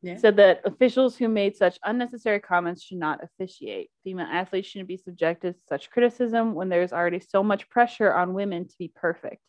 yeah. 0.00 0.16
said 0.16 0.36
that 0.36 0.62
officials 0.64 1.18
who 1.18 1.28
made 1.28 1.54
such 1.54 1.78
unnecessary 1.84 2.40
comments 2.40 2.82
should 2.82 2.96
not 2.96 3.22
officiate. 3.22 3.90
Female 4.02 4.26
athletes 4.26 4.68
shouldn't 4.68 4.88
be 4.88 4.96
subjected 4.96 5.54
to 5.54 5.64
such 5.68 5.90
criticism 5.90 6.54
when 6.54 6.70
there's 6.70 6.94
already 6.94 7.20
so 7.20 7.42
much 7.42 7.68
pressure 7.68 8.10
on 8.10 8.32
women 8.32 8.66
to 8.68 8.74
be 8.78 8.88
perfect, 8.88 9.42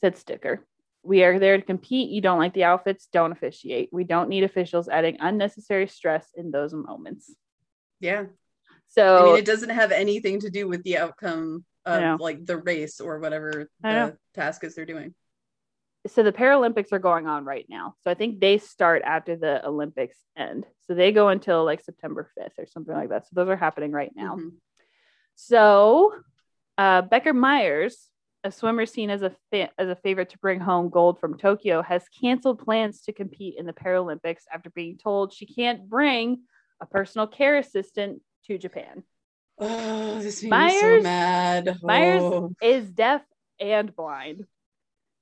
said 0.00 0.14
Strickler. 0.14 0.60
We 1.02 1.22
are 1.22 1.38
there 1.38 1.58
to 1.58 1.62
compete. 1.62 2.08
You 2.08 2.22
don't 2.22 2.38
like 2.38 2.54
the 2.54 2.64
outfits, 2.64 3.08
don't 3.12 3.32
officiate. 3.32 3.90
We 3.92 4.04
don't 4.04 4.30
need 4.30 4.44
officials 4.44 4.88
adding 4.88 5.18
unnecessary 5.20 5.86
stress 5.86 6.26
in 6.34 6.50
those 6.50 6.72
moments. 6.72 7.30
Yeah. 8.00 8.24
So 8.86 9.18
I 9.18 9.24
mean, 9.24 9.36
it 9.36 9.44
doesn't 9.44 9.68
have 9.68 9.92
anything 9.92 10.40
to 10.40 10.48
do 10.48 10.66
with 10.66 10.82
the 10.82 10.96
outcome 10.96 11.66
of 11.86 12.20
like 12.20 12.44
the 12.44 12.58
race 12.58 13.00
or 13.00 13.18
whatever 13.18 13.70
the 13.80 14.16
task 14.34 14.64
is 14.64 14.74
they're 14.74 14.84
doing. 14.84 15.14
So 16.08 16.22
the 16.22 16.32
Paralympics 16.32 16.92
are 16.92 16.98
going 16.98 17.26
on 17.26 17.44
right 17.44 17.66
now. 17.68 17.94
So 18.02 18.10
I 18.10 18.14
think 18.14 18.40
they 18.40 18.58
start 18.58 19.02
after 19.04 19.34
the 19.36 19.66
Olympics 19.66 20.16
end. 20.36 20.64
So 20.86 20.94
they 20.94 21.10
go 21.10 21.28
until 21.28 21.64
like 21.64 21.80
September 21.80 22.30
5th 22.38 22.58
or 22.58 22.66
something 22.66 22.94
like 22.94 23.08
that. 23.08 23.24
So 23.24 23.30
those 23.32 23.48
are 23.48 23.56
happening 23.56 23.90
right 23.90 24.12
now. 24.14 24.36
Mm-hmm. 24.36 24.48
So 25.34 26.14
uh, 26.78 27.02
Becca 27.02 27.32
Meyers, 27.32 28.08
a 28.44 28.52
swimmer 28.52 28.86
seen 28.86 29.10
as 29.10 29.22
a 29.22 29.34
fa- 29.50 29.70
as 29.78 29.88
a 29.88 29.96
favorite 29.96 30.30
to 30.30 30.38
bring 30.38 30.60
home 30.60 30.90
gold 30.90 31.18
from 31.18 31.38
Tokyo, 31.38 31.82
has 31.82 32.04
canceled 32.20 32.64
plans 32.64 33.00
to 33.02 33.12
compete 33.12 33.56
in 33.58 33.66
the 33.66 33.72
Paralympics 33.72 34.42
after 34.52 34.70
being 34.70 34.98
told 34.98 35.32
she 35.32 35.46
can't 35.46 35.88
bring 35.88 36.42
a 36.80 36.86
personal 36.86 37.26
care 37.26 37.56
assistant 37.56 38.22
to 38.44 38.58
Japan. 38.58 39.02
Oh, 39.58 40.20
this 40.20 40.42
makes 40.42 40.50
Meyers, 40.50 40.82
me 40.82 40.98
so 40.98 41.02
mad. 41.02 41.78
Meyers 41.82 42.22
oh. 42.22 42.52
is 42.60 42.90
deaf 42.90 43.22
and 43.58 43.94
blind. 43.94 44.46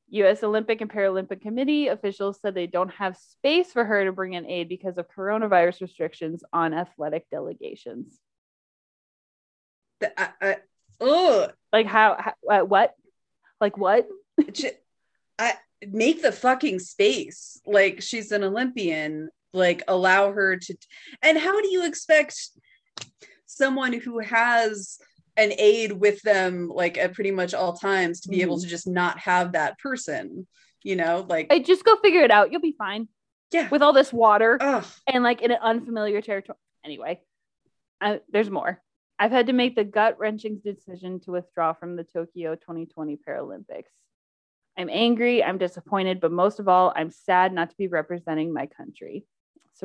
U.S. 0.08 0.42
Olympic 0.42 0.80
and 0.80 0.90
Paralympic 0.90 1.40
Committee 1.40 1.88
officials 1.88 2.38
said 2.40 2.54
they 2.54 2.66
don't 2.66 2.92
have 2.94 3.16
space 3.16 3.72
for 3.72 3.84
her 3.84 4.04
to 4.04 4.12
bring 4.12 4.34
in 4.34 4.46
aid 4.46 4.68
because 4.68 4.98
of 4.98 5.10
coronavirus 5.10 5.80
restrictions 5.80 6.44
on 6.52 6.74
athletic 6.74 7.28
delegations. 7.30 8.18
The, 10.00 10.58
oh, 11.00 11.48
like 11.72 11.86
how, 11.86 12.16
how 12.18 12.34
uh, 12.50 12.64
what? 12.64 12.94
Like 13.60 13.76
what? 13.78 14.08
I 15.38 15.54
make 15.88 16.22
the 16.22 16.32
fucking 16.32 16.80
space. 16.80 17.60
Like 17.66 18.02
she's 18.02 18.30
an 18.32 18.44
Olympian. 18.44 19.30
Like 19.52 19.82
allow 19.88 20.32
her 20.32 20.56
to. 20.56 20.76
And 21.22 21.38
how 21.38 21.60
do 21.60 21.68
you 21.68 21.86
expect 21.86 22.50
someone 23.56 23.92
who 23.92 24.18
has 24.20 24.98
an 25.36 25.52
aide 25.58 25.92
with 25.92 26.22
them 26.22 26.68
like 26.68 26.96
at 26.96 27.14
pretty 27.14 27.30
much 27.30 27.54
all 27.54 27.72
times 27.72 28.20
to 28.20 28.28
be 28.28 28.36
mm-hmm. 28.36 28.42
able 28.42 28.60
to 28.60 28.66
just 28.66 28.86
not 28.86 29.18
have 29.18 29.52
that 29.52 29.78
person? 29.78 30.46
You 30.82 30.96
know, 30.96 31.24
like 31.28 31.48
I 31.50 31.60
just 31.60 31.84
go 31.84 31.96
figure 31.96 32.22
it 32.22 32.30
out. 32.30 32.52
You'll 32.52 32.60
be 32.60 32.74
fine. 32.76 33.08
Yeah. 33.52 33.68
With 33.68 33.82
all 33.82 33.92
this 33.92 34.12
water 34.12 34.58
Ugh. 34.60 34.84
and 35.06 35.22
like 35.22 35.40
in 35.40 35.50
an 35.50 35.58
unfamiliar 35.62 36.20
territory. 36.20 36.58
Anyway, 36.84 37.20
I, 38.00 38.20
there's 38.30 38.50
more. 38.50 38.82
I've 39.18 39.30
had 39.30 39.46
to 39.46 39.52
make 39.52 39.76
the 39.76 39.84
gut 39.84 40.18
wrenching 40.18 40.60
decision 40.64 41.20
to 41.20 41.30
withdraw 41.30 41.72
from 41.72 41.96
the 41.96 42.04
Tokyo 42.04 42.56
2020 42.56 43.18
Paralympics. 43.26 43.90
I'm 44.76 44.90
angry, 44.90 45.42
I'm 45.42 45.56
disappointed, 45.56 46.20
but 46.20 46.32
most 46.32 46.58
of 46.58 46.66
all, 46.66 46.92
I'm 46.96 47.10
sad 47.10 47.52
not 47.52 47.70
to 47.70 47.76
be 47.76 47.86
representing 47.86 48.52
my 48.52 48.66
country. 48.66 49.24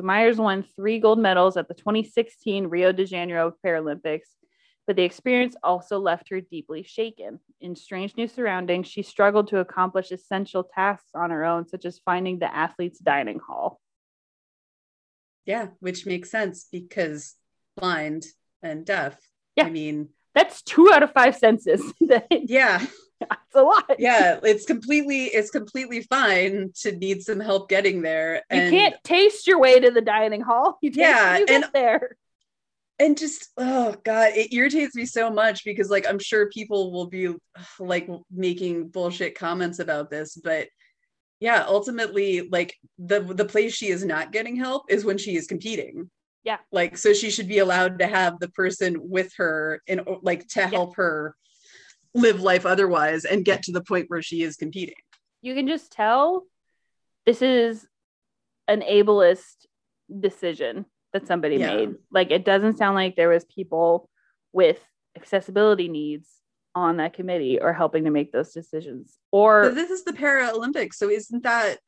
So 0.00 0.06
Meyers 0.06 0.38
won 0.38 0.62
three 0.62 0.98
gold 0.98 1.18
medals 1.18 1.58
at 1.58 1.68
the 1.68 1.74
2016 1.74 2.68
Rio 2.68 2.90
de 2.90 3.04
Janeiro 3.04 3.52
Paralympics, 3.62 4.28
but 4.86 4.96
the 4.96 5.02
experience 5.02 5.56
also 5.62 5.98
left 5.98 6.30
her 6.30 6.40
deeply 6.40 6.82
shaken. 6.82 7.38
In 7.60 7.76
strange 7.76 8.16
new 8.16 8.26
surroundings, 8.26 8.86
she 8.86 9.02
struggled 9.02 9.48
to 9.48 9.58
accomplish 9.58 10.10
essential 10.10 10.64
tasks 10.64 11.10
on 11.14 11.28
her 11.28 11.44
own, 11.44 11.68
such 11.68 11.84
as 11.84 11.98
finding 11.98 12.38
the 12.38 12.46
athlete's 12.46 12.98
dining 12.98 13.40
hall. 13.46 13.78
Yeah, 15.44 15.66
which 15.80 16.06
makes 16.06 16.30
sense 16.30 16.66
because 16.72 17.34
blind 17.76 18.24
and 18.62 18.86
deaf. 18.86 19.18
Yeah. 19.54 19.66
I 19.66 19.70
mean, 19.70 20.08
that's 20.34 20.62
two 20.62 20.90
out 20.90 21.02
of 21.02 21.12
five 21.12 21.36
senses. 21.36 21.92
yeah. 22.30 22.86
It's 23.30 23.56
a 23.56 23.62
lot. 23.62 23.96
Yeah, 23.98 24.38
it's 24.42 24.64
completely 24.64 25.24
it's 25.24 25.50
completely 25.50 26.02
fine 26.02 26.70
to 26.82 26.92
need 26.96 27.22
some 27.22 27.40
help 27.40 27.68
getting 27.68 28.02
there. 28.02 28.42
And, 28.50 28.72
you 28.72 28.80
can't 28.80 28.96
taste 29.04 29.46
your 29.46 29.58
way 29.58 29.80
to 29.80 29.90
the 29.90 30.00
dining 30.00 30.40
hall. 30.40 30.78
You 30.80 30.90
yeah, 30.94 31.38
you 31.38 31.46
and 31.48 31.64
there. 31.72 32.16
And 32.98 33.16
just 33.16 33.48
oh 33.56 33.96
god, 34.04 34.32
it 34.34 34.52
irritates 34.52 34.94
me 34.94 35.06
so 35.06 35.30
much 35.30 35.64
because 35.64 35.90
like 35.90 36.06
I'm 36.08 36.18
sure 36.18 36.50
people 36.50 36.92
will 36.92 37.06
be 37.06 37.34
like 37.78 38.08
making 38.30 38.88
bullshit 38.88 39.36
comments 39.36 39.78
about 39.78 40.10
this, 40.10 40.36
but 40.36 40.68
yeah, 41.40 41.64
ultimately 41.66 42.48
like 42.52 42.76
the 42.98 43.20
the 43.20 43.44
place 43.44 43.74
she 43.74 43.88
is 43.88 44.04
not 44.04 44.32
getting 44.32 44.56
help 44.56 44.84
is 44.90 45.04
when 45.04 45.18
she 45.18 45.36
is 45.36 45.46
competing. 45.46 46.10
Yeah. 46.44 46.58
Like 46.70 46.96
so 46.96 47.12
she 47.12 47.30
should 47.30 47.48
be 47.48 47.58
allowed 47.58 47.98
to 47.98 48.06
have 48.06 48.38
the 48.38 48.50
person 48.50 48.96
with 49.00 49.32
her 49.36 49.82
in 49.86 50.02
like 50.22 50.46
to 50.48 50.66
help 50.66 50.90
yeah. 50.90 51.02
her 51.02 51.34
live 52.14 52.40
life 52.40 52.66
otherwise 52.66 53.24
and 53.24 53.44
get 53.44 53.62
to 53.64 53.72
the 53.72 53.82
point 53.82 54.06
where 54.08 54.22
she 54.22 54.42
is 54.42 54.56
competing. 54.56 54.94
You 55.42 55.54
can 55.54 55.68
just 55.68 55.92
tell 55.92 56.44
this 57.26 57.42
is 57.42 57.86
an 58.68 58.82
ableist 58.82 59.66
decision 60.18 60.86
that 61.12 61.26
somebody 61.26 61.56
yeah. 61.56 61.74
made. 61.74 61.94
Like 62.10 62.30
it 62.30 62.44
doesn't 62.44 62.78
sound 62.78 62.94
like 62.94 63.16
there 63.16 63.28
was 63.28 63.44
people 63.44 64.08
with 64.52 64.78
accessibility 65.16 65.88
needs 65.88 66.28
on 66.74 66.98
that 66.98 67.14
committee 67.14 67.60
or 67.60 67.72
helping 67.72 68.04
to 68.04 68.10
make 68.10 68.32
those 68.32 68.52
decisions. 68.52 69.16
Or 69.30 69.64
but 69.64 69.74
this 69.74 69.90
is 69.90 70.04
the 70.04 70.12
Paralympics, 70.12 70.94
so 70.94 71.08
isn't 71.08 71.42
that 71.42 71.78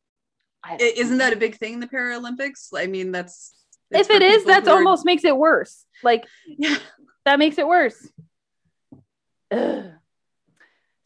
isn't 0.80 1.18
that 1.18 1.32
a 1.32 1.36
big 1.36 1.56
thing 1.56 1.74
in 1.74 1.80
the 1.80 1.88
Paralympics? 1.88 2.68
I 2.74 2.86
mean, 2.86 3.12
that's 3.12 3.54
if 3.90 4.10
it 4.10 4.22
is, 4.22 4.44
that's 4.44 4.68
are... 4.68 4.76
almost 4.76 5.04
makes 5.04 5.24
it 5.24 5.36
worse. 5.36 5.84
Like, 6.02 6.24
yeah, 6.46 6.76
that 7.24 7.38
makes 7.38 7.58
it 7.58 7.66
worse. 7.66 8.10
Ugh. 9.50 9.92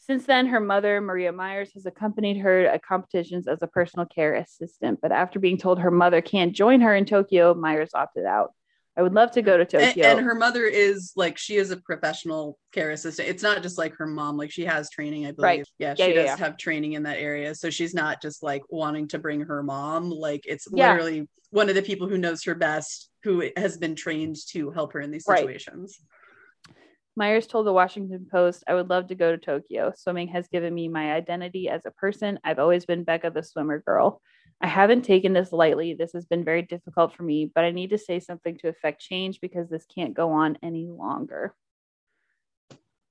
Since 0.06 0.26
then, 0.26 0.46
her 0.46 0.60
mother, 0.60 1.00
Maria 1.00 1.32
Meyers, 1.32 1.72
has 1.74 1.84
accompanied 1.84 2.38
her 2.38 2.66
at 2.66 2.84
competitions 2.84 3.48
as 3.48 3.60
a 3.60 3.66
personal 3.66 4.06
care 4.06 4.34
assistant. 4.34 5.00
But 5.02 5.10
after 5.10 5.40
being 5.40 5.58
told 5.58 5.80
her 5.80 5.90
mother 5.90 6.20
can't 6.20 6.52
join 6.52 6.80
her 6.80 6.94
in 6.94 7.06
Tokyo, 7.06 7.54
Meyers 7.54 7.90
opted 7.92 8.24
out. 8.24 8.52
I 8.96 9.02
would 9.02 9.14
love 9.14 9.32
to 9.32 9.42
go 9.42 9.58
to 9.58 9.64
Tokyo. 9.64 10.06
And, 10.06 10.18
and, 10.18 10.26
her 10.26 10.36
mother 10.36 10.64
is 10.64 11.12
like 11.16 11.36
she 11.36 11.56
is 11.56 11.72
a 11.72 11.76
professional 11.78 12.56
care 12.72 12.92
assistant. 12.92 13.28
It's 13.28 13.42
not 13.42 13.62
just 13.62 13.78
like 13.78 13.94
her 13.96 14.06
mom; 14.06 14.36
like 14.36 14.52
she 14.52 14.64
has 14.64 14.88
training, 14.90 15.26
I 15.26 15.32
believe. 15.32 15.42
Right. 15.42 15.64
Yeah, 15.78 15.94
yeah 15.98 16.06
she 16.06 16.14
yeah, 16.14 16.22
does 16.22 16.26
yeah. 16.26 16.36
have 16.36 16.56
training 16.56 16.92
in 16.92 17.02
that 17.02 17.18
area. 17.18 17.54
So 17.56 17.68
she's 17.68 17.92
not 17.92 18.22
just 18.22 18.44
like 18.44 18.62
wanting 18.70 19.08
to 19.08 19.18
bring 19.18 19.40
her 19.40 19.62
mom. 19.62 20.08
Like 20.10 20.42
it's 20.46 20.68
literally 20.70 21.28
one 21.50 21.68
of 21.68 21.74
the 21.74 21.82
people 21.82 22.08
who 22.08 22.16
knows 22.16 22.44
her 22.44 22.54
best, 22.54 23.10
who 23.24 23.50
has 23.56 23.76
been 23.76 23.96
trained 23.96 24.36
to 24.52 24.70
help 24.70 24.92
her 24.92 25.00
in 25.00 25.10
these 25.10 25.26
situations. 25.26 25.98
Right. 26.00 26.15
Meyers 27.18 27.46
told 27.46 27.66
the 27.66 27.72
Washington 27.72 28.26
Post, 28.30 28.62
I 28.68 28.74
would 28.74 28.90
love 28.90 29.08
to 29.08 29.14
go 29.14 29.32
to 29.32 29.38
Tokyo. 29.38 29.92
Swimming 29.96 30.28
has 30.28 30.48
given 30.48 30.74
me 30.74 30.86
my 30.86 31.14
identity 31.14 31.66
as 31.66 31.86
a 31.86 31.90
person. 31.90 32.38
I've 32.44 32.58
always 32.58 32.84
been 32.84 33.04
Becca 33.04 33.30
the 33.30 33.42
swimmer 33.42 33.80
girl. 33.80 34.20
I 34.60 34.66
haven't 34.66 35.02
taken 35.02 35.32
this 35.32 35.50
lightly. 35.50 35.94
This 35.94 36.12
has 36.12 36.26
been 36.26 36.44
very 36.44 36.60
difficult 36.60 37.14
for 37.14 37.22
me, 37.22 37.50
but 37.54 37.64
I 37.64 37.70
need 37.70 37.90
to 37.90 37.98
say 37.98 38.20
something 38.20 38.58
to 38.58 38.68
affect 38.68 39.00
change 39.00 39.40
because 39.40 39.70
this 39.70 39.86
can't 39.86 40.12
go 40.12 40.32
on 40.32 40.58
any 40.62 40.88
longer. 40.88 41.54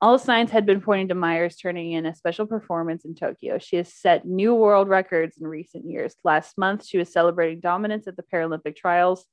All 0.02 0.20
signs 0.20 0.52
had 0.52 0.68
been 0.68 0.82
pointing 0.82 1.08
to 1.08 1.16
Meyers 1.16 1.56
turning 1.56 1.94
in 1.94 2.06
a 2.06 2.14
special 2.14 2.46
performance 2.46 3.06
in 3.06 3.16
Tokyo. 3.16 3.58
She 3.58 3.78
has 3.78 3.92
set 3.92 4.26
new 4.26 4.54
world 4.54 4.88
records 4.88 5.38
in 5.38 5.48
recent 5.48 5.86
years. 5.86 6.16
Last 6.24 6.60
month, 6.60 6.86
she 6.86 7.00
was 7.00 7.12
celebrating 7.12 7.60
dominance 7.60 8.06
at 8.08 8.16
the 8.16 8.26
Paralympic 8.32 8.76
trials 8.76 9.26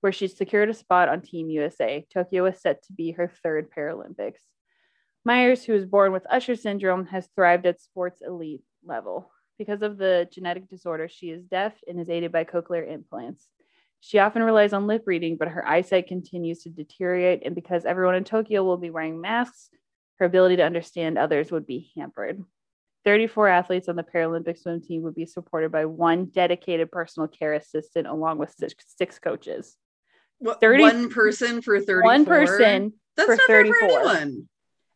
where 0.00 0.12
she 0.12 0.28
secured 0.28 0.70
a 0.70 0.74
spot 0.74 1.08
on 1.08 1.20
Team 1.20 1.50
USA. 1.50 2.06
Tokyo 2.12 2.46
is 2.46 2.60
set 2.60 2.82
to 2.84 2.92
be 2.92 3.12
her 3.12 3.30
third 3.42 3.70
Paralympics. 3.70 4.40
Meyers, 5.24 5.64
who 5.64 5.74
was 5.74 5.84
born 5.84 6.12
with 6.12 6.26
Usher 6.30 6.56
syndrome, 6.56 7.06
has 7.06 7.28
thrived 7.34 7.66
at 7.66 7.80
sports 7.80 8.22
elite 8.26 8.62
level. 8.84 9.30
Because 9.58 9.82
of 9.82 9.98
the 9.98 10.26
genetic 10.32 10.68
disorder, 10.68 11.08
she 11.08 11.30
is 11.30 11.44
deaf 11.44 11.74
and 11.86 12.00
is 12.00 12.08
aided 12.08 12.32
by 12.32 12.44
cochlear 12.44 12.90
implants. 12.90 13.46
She 14.00 14.18
often 14.18 14.42
relies 14.42 14.72
on 14.72 14.86
lip 14.86 15.02
reading, 15.04 15.36
but 15.36 15.48
her 15.48 15.66
eyesight 15.66 16.06
continues 16.06 16.62
to 16.62 16.70
deteriorate. 16.70 17.42
And 17.44 17.54
because 17.54 17.84
everyone 17.84 18.14
in 18.14 18.24
Tokyo 18.24 18.64
will 18.64 18.78
be 18.78 18.88
wearing 18.88 19.20
masks, 19.20 19.68
her 20.18 20.24
ability 20.24 20.56
to 20.56 20.64
understand 20.64 21.18
others 21.18 21.52
would 21.52 21.66
be 21.66 21.92
hampered. 21.96 22.42
34 23.04 23.48
athletes 23.48 23.88
on 23.88 23.96
the 23.96 24.02
Paralympic 24.02 24.58
swim 24.58 24.80
team 24.80 25.02
would 25.02 25.14
be 25.14 25.26
supported 25.26 25.72
by 25.72 25.84
one 25.84 26.26
dedicated 26.26 26.90
personal 26.90 27.28
care 27.28 27.54
assistant 27.54 28.06
along 28.06 28.38
with 28.38 28.54
six, 28.56 28.74
six 28.96 29.18
coaches. 29.18 29.76
30, 30.44 30.82
one 30.82 31.10
person 31.10 31.62
for 31.62 31.78
34. 31.78 32.02
One 32.02 32.24
person 32.24 32.92
That's 33.16 33.26
for 33.28 33.36
34. 33.46 33.74
For 33.74 33.84
anyone. 33.84 34.48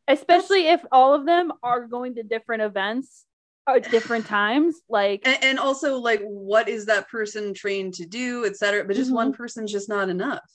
Especially 0.08 0.64
That's... 0.64 0.82
if 0.82 0.88
all 0.92 1.14
of 1.14 1.26
them 1.26 1.52
are 1.62 1.86
going 1.86 2.16
to 2.16 2.22
different 2.22 2.62
events 2.62 3.24
at 3.68 3.90
different 3.90 4.26
times. 4.26 4.76
Like 4.88 5.22
and, 5.24 5.42
and, 5.42 5.58
also 5.58 5.98
like 5.98 6.20
what 6.22 6.68
is 6.68 6.86
that 6.86 7.08
person 7.08 7.54
trained 7.54 7.94
to 7.94 8.06
do, 8.06 8.44
etc. 8.44 8.84
But 8.84 8.96
just 8.96 9.08
mm-hmm. 9.08 9.16
one 9.16 9.32
person's 9.32 9.72
just 9.72 9.88
not 9.88 10.08
enough. 10.08 10.50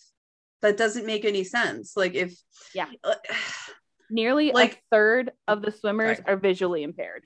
That 0.61 0.77
doesn't 0.77 1.05
make 1.05 1.25
any 1.25 1.43
sense. 1.43 1.93
Like 1.95 2.15
if 2.15 2.35
yeah. 2.73 2.87
Uh, 3.03 3.15
Nearly 4.09 4.51
like 4.51 4.73
a 4.73 4.77
third 4.91 5.31
of 5.47 5.61
the 5.61 5.71
swimmers 5.71 6.17
sorry. 6.17 6.33
are 6.33 6.37
visually 6.37 6.83
impaired. 6.83 7.25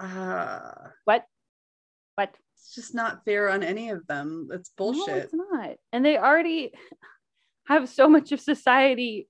Uh 0.00 0.88
what? 1.04 1.24
What? 2.16 2.34
Just 2.72 2.94
not 2.94 3.24
fair 3.24 3.50
on 3.50 3.62
any 3.62 3.90
of 3.90 4.06
them. 4.06 4.48
That's 4.50 4.70
bullshit. 4.76 5.08
No, 5.08 5.14
it's 5.14 5.34
not. 5.34 5.70
And 5.92 6.04
they 6.04 6.16
already 6.18 6.72
have 7.66 7.88
so 7.88 8.08
much 8.08 8.32
of 8.32 8.40
society 8.40 9.28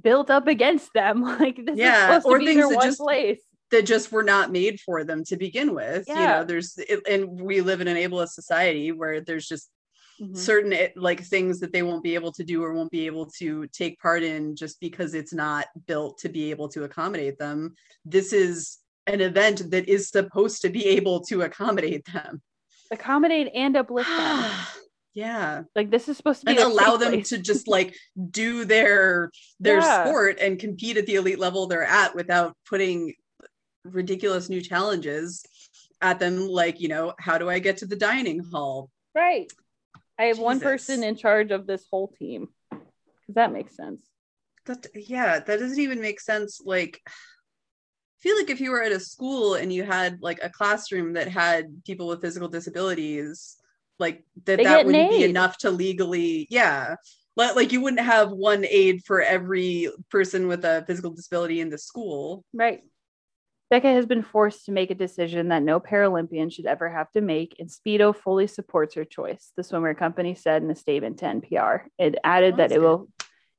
built 0.00 0.30
up 0.30 0.46
against 0.46 0.92
them. 0.94 1.22
Like 1.38 1.64
this 1.64 1.76
yeah, 1.76 2.20
or 2.24 2.42
things 2.42 2.68
that 2.68 2.82
just, 2.82 2.98
place. 2.98 3.40
That 3.70 3.84
just 3.84 4.12
were 4.12 4.22
not 4.22 4.52
made 4.52 4.80
for 4.80 5.04
them 5.04 5.24
to 5.24 5.36
begin 5.36 5.74
with. 5.74 6.04
Yeah. 6.06 6.14
You 6.14 6.26
know, 6.26 6.44
there's 6.44 6.78
and 7.08 7.40
we 7.40 7.60
live 7.60 7.80
in 7.80 7.88
an 7.88 7.96
ableist 7.96 8.30
society 8.30 8.92
where 8.92 9.20
there's 9.20 9.46
just 9.46 9.70
mm-hmm. 10.20 10.34
certain 10.34 10.72
eh, 10.72 10.88
like 10.96 11.22
things 11.24 11.60
that 11.60 11.72
they 11.72 11.82
won't 11.82 12.02
be 12.02 12.14
able 12.14 12.32
to 12.32 12.44
do 12.44 12.62
or 12.62 12.72
won't 12.72 12.90
be 12.90 13.06
able 13.06 13.26
to 13.38 13.66
take 13.68 14.00
part 14.00 14.22
in 14.22 14.56
just 14.56 14.80
because 14.80 15.14
it's 15.14 15.34
not 15.34 15.66
built 15.86 16.18
to 16.18 16.28
be 16.28 16.50
able 16.50 16.68
to 16.70 16.84
accommodate 16.84 17.38
them. 17.38 17.74
This 18.04 18.32
is 18.32 18.78
an 19.06 19.20
event 19.20 19.70
that 19.70 19.88
is 19.88 20.08
supposed 20.08 20.62
to 20.62 20.70
be 20.70 20.84
able 20.86 21.20
to 21.20 21.42
accommodate 21.42 22.04
them 22.12 22.42
accommodate 22.90 23.50
and 23.54 23.76
uplift 23.76 24.08
them. 24.08 24.50
yeah 25.14 25.62
like 25.74 25.90
this 25.90 26.08
is 26.08 26.16
supposed 26.16 26.40
to 26.40 26.46
be 26.46 26.52
and 26.52 26.60
allow 26.60 26.98
them 26.98 27.12
place. 27.12 27.30
to 27.30 27.38
just 27.38 27.66
like 27.66 27.96
do 28.30 28.66
their 28.66 29.30
their 29.58 29.78
yeah. 29.80 30.04
sport 30.04 30.38
and 30.40 30.58
compete 30.58 30.98
at 30.98 31.06
the 31.06 31.14
elite 31.14 31.38
level 31.38 31.66
they're 31.66 31.82
at 31.82 32.14
without 32.14 32.54
putting 32.68 33.14
ridiculous 33.82 34.50
new 34.50 34.60
challenges 34.60 35.42
at 36.02 36.18
them 36.18 36.46
like 36.46 36.80
you 36.80 36.88
know 36.88 37.14
how 37.18 37.38
do 37.38 37.48
i 37.48 37.58
get 37.58 37.78
to 37.78 37.86
the 37.86 37.96
dining 37.96 38.40
hall 38.40 38.90
right 39.14 39.50
i 40.18 40.24
have 40.24 40.36
Jesus. 40.36 40.44
one 40.44 40.60
person 40.60 41.02
in 41.02 41.16
charge 41.16 41.50
of 41.50 41.66
this 41.66 41.86
whole 41.90 42.08
team 42.08 42.48
Does 42.70 43.36
that 43.36 43.52
make 43.52 43.70
sense 43.70 44.02
that 44.66 44.86
yeah 44.94 45.38
that 45.38 45.58
doesn't 45.58 45.80
even 45.80 46.00
make 46.00 46.20
sense 46.20 46.60
like 46.62 47.00
feel 48.20 48.36
like 48.36 48.50
if 48.50 48.60
you 48.60 48.70
were 48.70 48.82
at 48.82 48.92
a 48.92 49.00
school 49.00 49.54
and 49.54 49.72
you 49.72 49.84
had 49.84 50.20
like 50.20 50.40
a 50.42 50.50
classroom 50.50 51.14
that 51.14 51.28
had 51.28 51.84
people 51.84 52.06
with 52.06 52.20
physical 52.20 52.48
disabilities, 52.48 53.56
like 53.98 54.24
that 54.44 54.62
that 54.62 54.86
wouldn't 54.86 55.10
be 55.10 55.24
enough 55.24 55.58
to 55.58 55.70
legally, 55.70 56.46
yeah. 56.50 56.96
Like 57.36 57.72
you 57.72 57.82
wouldn't 57.82 58.00
have 58.00 58.30
one 58.30 58.64
aid 58.64 59.02
for 59.04 59.20
every 59.20 59.90
person 60.10 60.48
with 60.48 60.64
a 60.64 60.84
physical 60.86 61.10
disability 61.10 61.60
in 61.60 61.68
the 61.68 61.78
school. 61.78 62.44
Right. 62.54 62.82
Becca 63.68 63.88
has 63.88 64.06
been 64.06 64.22
forced 64.22 64.66
to 64.66 64.72
make 64.72 64.90
a 64.92 64.94
decision 64.94 65.48
that 65.48 65.62
no 65.62 65.80
Paralympian 65.80 66.52
should 66.52 66.66
ever 66.66 66.88
have 66.88 67.10
to 67.12 67.20
make, 67.20 67.56
and 67.58 67.68
Speedo 67.68 68.14
fully 68.14 68.46
supports 68.46 68.94
her 68.94 69.04
choice, 69.04 69.50
the 69.56 69.64
swimmer 69.64 69.92
company 69.92 70.36
said 70.36 70.62
in 70.62 70.70
a 70.70 70.76
statement 70.76 71.18
to 71.18 71.24
NPR. 71.24 71.82
It 71.98 72.14
added 72.22 72.58
that 72.58 72.70
it 72.70 72.76
good. 72.76 72.82
will 72.84 73.08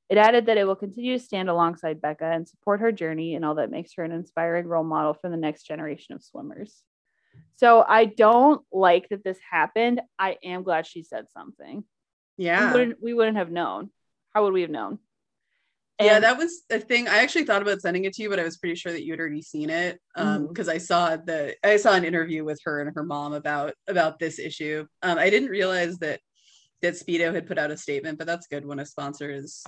it 0.10 0.18
added 0.18 0.46
that 0.46 0.58
it 0.58 0.66
will 0.66 0.76
continue 0.76 1.18
to 1.18 1.24
stand 1.24 1.50
alongside 1.50 2.02
Becca 2.02 2.26
and 2.26 2.48
support 2.48 2.80
her 2.80 2.92
journey 2.92 3.36
and 3.36 3.44
all 3.44 3.56
that 3.56 3.72
makes 3.72 3.94
her 3.98 4.04
an 4.04 4.12
inspiring 4.12 4.66
role 4.66 4.84
model 4.84 5.14
for 5.14 5.30
the 5.30 5.38
next 5.38 5.64
generation 5.64 6.16
of 6.16 6.24
swimmers. 6.24 6.84
So 7.56 7.84
I 7.88 8.06
don't 8.06 8.64
like 8.72 9.10
that 9.10 9.24
this 9.24 9.40
happened. 9.50 10.02
I 10.18 10.38
am 10.44 10.64
glad 10.64 10.88
she 10.88 11.04
said 11.04 11.26
something. 11.32 11.84
Yeah. 12.38 12.68
We 12.68 12.80
wouldn't, 12.80 13.04
we 13.04 13.14
wouldn't 13.14 13.38
have 13.38 13.52
known. 13.52 13.90
How 14.34 14.44
would 14.44 14.54
we 14.54 14.62
have 14.62 14.70
known? 14.70 15.00
And 16.00 16.06
yeah, 16.06 16.20
that 16.20 16.38
was 16.38 16.62
a 16.70 16.80
thing. 16.80 17.08
I 17.08 17.24
actually 17.24 17.46
thought 17.46 17.64
about 17.64 17.82
sending 17.82 18.06
it 18.06 18.14
to 18.14 18.22
you, 18.22 18.30
but 18.30 18.40
I 18.40 18.44
was 18.44 18.58
pretty 18.58 18.76
sure 18.76 18.92
that 18.92 19.04
you 19.04 19.14
had 19.14 19.20
already 19.20 19.42
seen 19.42 19.72
it. 19.72 20.00
Um, 20.16 20.48
because 20.48 20.68
mm-hmm. 20.68 20.76
I 20.76 20.78
saw 20.78 21.16
the 21.16 21.56
I 21.64 21.78
saw 21.78 21.94
an 21.94 22.04
interview 22.06 22.44
with 22.44 22.60
her 22.66 22.82
and 22.82 22.92
her 22.94 23.04
mom 23.04 23.34
about 23.34 23.74
about 23.88 24.20
this 24.20 24.38
issue. 24.38 24.86
Um, 25.02 25.18
I 25.18 25.32
didn't 25.32 25.50
realize 25.50 25.98
that 26.00 26.20
that 26.84 26.94
Speedo 26.94 27.34
had 27.34 27.48
put 27.48 27.58
out 27.58 27.72
a 27.72 27.78
statement, 27.78 28.20
but 28.20 28.28
that's 28.28 28.46
good 28.46 28.64
when 28.64 28.78
a 28.78 28.86
sponsor 28.86 29.32
is 29.32 29.64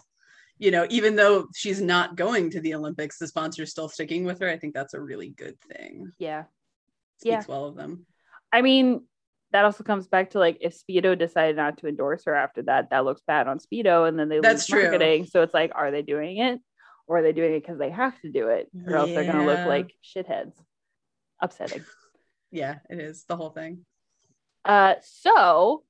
you 0.60 0.72
know, 0.72 0.86
even 0.90 1.16
though 1.16 1.48
she's 1.56 1.82
not 1.82 2.16
going 2.16 2.52
to 2.52 2.60
the 2.60 2.76
Olympics, 2.76 3.18
the 3.18 3.28
sponsor's 3.28 3.72
still 3.72 3.90
sticking 3.90 4.26
with 4.26 4.40
her. 4.40 4.50
I 4.50 4.58
think 4.58 4.74
that's 4.74 4.94
a 4.94 5.02
really 5.02 5.30
good 5.30 5.60
thing. 5.62 6.12
Yeah. 6.20 6.44
Speaks 7.18 7.26
yeah. 7.26 7.44
well 7.48 7.66
of 7.66 7.76
them. 7.76 8.06
I 8.52 8.62
mean, 8.62 9.06
that 9.52 9.66
also 9.66 9.84
comes 9.84 10.08
back 10.08 10.32
to 10.32 10.40
like 10.40 10.58
if 10.62 10.78
Speedo 10.78 11.18
decided 11.18 11.56
not 11.56 11.80
to 11.80 11.88
endorse 11.88 12.26
her 12.26 12.36
after 12.36 12.62
that, 12.64 12.92
that 12.92 13.06
looks 13.06 13.22
bad 13.26 13.48
on 13.48 13.60
Speedo, 13.60 14.08
and 14.08 14.20
then 14.20 14.30
they 14.30 14.40
that's 14.40 14.70
lose 14.70 14.84
marketing. 14.84 15.26
So 15.26 15.42
it's 15.42 15.54
like, 15.54 15.72
are 15.74 15.92
they 15.92 16.04
doing 16.04 16.38
it? 16.38 16.60
or 17.10 17.18
are 17.18 17.22
they 17.24 17.34
doing 17.34 17.56
it 17.56 17.62
because 17.62 17.80
they 17.80 17.90
have 17.90 18.18
to 18.22 18.32
do 18.32 18.50
it, 18.50 18.70
or 18.86 18.96
else 18.96 19.10
they're 19.10 19.24
going 19.24 19.46
to 19.46 19.52
look 19.52 19.68
like 19.68 19.92
shitheads? 20.06 20.54
Upsetting. 21.42 21.84
Yeah, 22.52 22.80
it 22.90 22.98
is 22.98 23.26
the 23.30 23.36
whole 23.36 23.52
thing. 23.52 23.86
Uh, 24.66 24.96
so 25.04 25.84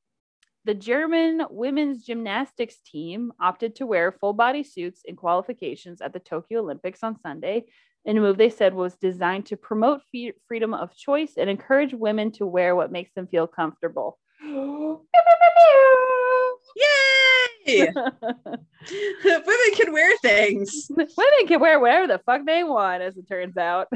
the 0.65 0.73
German 0.73 1.43
women's 1.49 2.03
gymnastics 2.03 2.77
team 2.85 3.31
opted 3.39 3.75
to 3.75 3.85
wear 3.85 4.11
full 4.11 4.33
body 4.33 4.63
suits 4.63 5.01
in 5.05 5.15
qualifications 5.15 6.01
at 6.01 6.13
the 6.13 6.19
Tokyo 6.19 6.59
Olympics 6.59 7.03
on 7.03 7.19
Sunday 7.21 7.65
in 8.05 8.17
a 8.17 8.21
move 8.21 8.37
they 8.37 8.49
said 8.49 8.73
was 8.73 8.95
designed 8.95 9.45
to 9.47 9.57
promote 9.57 10.01
f- 10.13 10.33
freedom 10.47 10.73
of 10.73 10.95
choice 10.95 11.33
and 11.37 11.49
encourage 11.49 11.93
women 11.93 12.31
to 12.33 12.45
wear 12.45 12.75
what 12.75 12.91
makes 12.91 13.13
them 13.13 13.27
feel 13.27 13.47
comfortable. 13.47 14.19
women 17.85 19.75
can 19.75 19.93
wear 19.93 20.17
things. 20.17 20.87
Women 20.89 21.47
can 21.47 21.59
wear 21.59 21.79
whatever 21.79 22.07
the 22.07 22.21
fuck 22.25 22.45
they 22.45 22.63
want, 22.63 23.01
as 23.01 23.17
it 23.17 23.27
turns 23.27 23.57
out. 23.57 23.87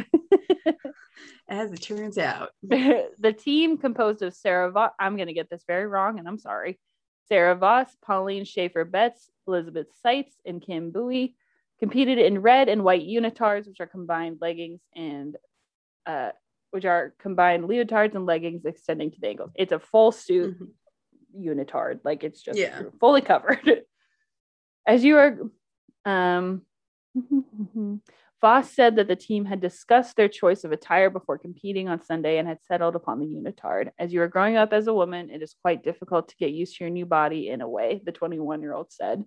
as 1.49 1.71
it 1.71 1.81
turns 1.81 2.17
out. 2.17 2.49
the 2.61 3.35
team 3.37 3.77
composed 3.77 4.21
of 4.21 4.33
Sarah 4.33 4.71
Voss, 4.71 4.91
I'm 4.99 5.15
going 5.15 5.27
to 5.27 5.33
get 5.33 5.49
this 5.49 5.63
very 5.67 5.87
wrong, 5.87 6.19
and 6.19 6.27
I'm 6.27 6.39
sorry. 6.39 6.79
Sarah 7.27 7.55
Voss, 7.55 7.87
Pauline 8.05 8.45
Schaefer 8.45 8.85
Betz, 8.85 9.29
Elizabeth 9.47 9.87
Seitz, 10.01 10.35
and 10.45 10.61
Kim 10.61 10.91
Bui 10.91 11.35
competed 11.79 12.17
in 12.17 12.41
red 12.41 12.69
and 12.69 12.83
white 12.83 13.07
unitards, 13.07 13.67
which 13.67 13.79
are 13.79 13.87
combined 13.87 14.37
leggings 14.41 14.81
and 14.95 15.35
uh, 16.05 16.31
which 16.71 16.85
are 16.85 17.13
combined 17.19 17.65
leotards 17.65 18.15
and 18.15 18.25
leggings 18.25 18.65
extending 18.65 19.11
to 19.11 19.19
the 19.19 19.27
ankles. 19.27 19.51
It's 19.55 19.71
a 19.71 19.79
full 19.79 20.11
suit 20.11 20.55
mm-hmm. 20.55 20.65
Unitard, 21.37 21.99
like 22.03 22.23
it's 22.23 22.41
just 22.41 22.59
yeah. 22.59 22.83
fully 22.99 23.21
covered. 23.21 23.83
As 24.87 25.03
you 25.03 25.17
are, 25.17 25.37
um, 26.05 26.63
Voss 28.41 28.69
said 28.71 28.97
that 28.97 29.07
the 29.07 29.15
team 29.15 29.45
had 29.45 29.61
discussed 29.61 30.17
their 30.17 30.27
choice 30.27 30.65
of 30.65 30.73
attire 30.73 31.09
before 31.09 31.37
competing 31.37 31.87
on 31.87 32.01
Sunday 32.01 32.39
and 32.39 32.47
had 32.47 32.61
settled 32.61 32.93
upon 32.93 33.19
the 33.19 33.25
unitard. 33.25 33.91
As 33.97 34.11
you 34.11 34.21
are 34.21 34.27
growing 34.27 34.57
up 34.57 34.73
as 34.73 34.87
a 34.87 34.93
woman, 34.93 35.29
it 35.29 35.41
is 35.41 35.55
quite 35.61 35.81
difficult 35.81 36.27
to 36.27 36.35
get 36.35 36.51
used 36.51 36.77
to 36.77 36.83
your 36.83 36.91
new 36.91 37.05
body 37.05 37.49
in 37.49 37.61
a 37.61 37.69
way, 37.69 38.01
the 38.03 38.11
21 38.11 38.61
year 38.61 38.73
old 38.73 38.91
said. 38.91 39.23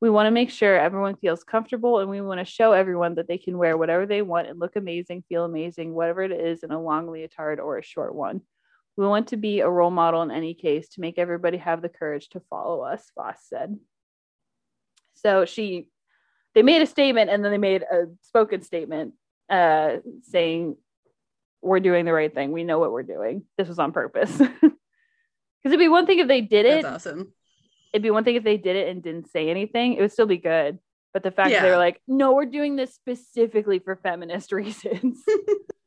We 0.00 0.10
want 0.10 0.28
to 0.28 0.30
make 0.30 0.50
sure 0.50 0.78
everyone 0.78 1.16
feels 1.16 1.42
comfortable 1.42 1.98
and 1.98 2.08
we 2.08 2.20
want 2.20 2.38
to 2.38 2.44
show 2.44 2.70
everyone 2.70 3.16
that 3.16 3.26
they 3.26 3.38
can 3.38 3.58
wear 3.58 3.76
whatever 3.76 4.06
they 4.06 4.22
want 4.22 4.48
and 4.48 4.60
look 4.60 4.76
amazing, 4.76 5.24
feel 5.28 5.44
amazing, 5.44 5.92
whatever 5.92 6.22
it 6.22 6.32
is 6.32 6.62
in 6.62 6.70
a 6.70 6.80
long 6.80 7.08
leotard 7.08 7.58
or 7.58 7.78
a 7.78 7.84
short 7.84 8.14
one. 8.14 8.42
We 8.96 9.06
want 9.06 9.28
to 9.28 9.36
be 9.36 9.60
a 9.60 9.70
role 9.70 9.90
model 9.90 10.22
in 10.22 10.30
any 10.30 10.54
case 10.54 10.88
to 10.90 11.00
make 11.00 11.18
everybody 11.18 11.58
have 11.58 11.80
the 11.80 11.88
courage 11.88 12.28
to 12.30 12.40
follow 12.50 12.82
us, 12.82 13.10
Voss 13.14 13.38
said. 13.48 13.78
So 15.14 15.44
she 15.44 15.88
they 16.54 16.62
made 16.62 16.82
a 16.82 16.86
statement 16.86 17.30
and 17.30 17.42
then 17.42 17.50
they 17.50 17.58
made 17.58 17.82
a 17.82 18.06
spoken 18.22 18.62
statement 18.62 19.14
uh, 19.48 19.96
saying 20.24 20.76
we're 21.62 21.80
doing 21.80 22.04
the 22.04 22.12
right 22.12 22.32
thing. 22.32 22.52
We 22.52 22.64
know 22.64 22.78
what 22.78 22.92
we're 22.92 23.02
doing. 23.02 23.44
This 23.56 23.68
was 23.68 23.78
on 23.78 23.92
purpose. 23.92 24.40
Because 25.62 25.74
it'd 25.74 25.84
be 25.84 25.88
one 25.88 26.06
thing 26.06 26.18
if 26.18 26.28
they 26.28 26.40
did 26.40 26.66
it. 26.66 26.82
That's 26.82 27.06
awesome. 27.06 27.32
It'd 27.92 28.02
be 28.02 28.10
one 28.10 28.24
thing 28.24 28.34
if 28.34 28.42
they 28.42 28.56
did 28.56 28.74
it 28.74 28.88
and 28.88 29.02
didn't 29.02 29.30
say 29.30 29.48
anything. 29.48 29.94
It 29.94 30.00
would 30.00 30.12
still 30.12 30.26
be 30.26 30.38
good. 30.38 30.78
But 31.12 31.22
the 31.22 31.30
fact 31.30 31.50
yeah. 31.50 31.60
that 31.60 31.66
they 31.66 31.70
were 31.70 31.78
like, 31.78 32.00
no, 32.08 32.32
we're 32.32 32.46
doing 32.46 32.74
this 32.74 32.94
specifically 32.94 33.78
for 33.78 33.96
feminist 33.96 34.50
reasons. 34.52 35.22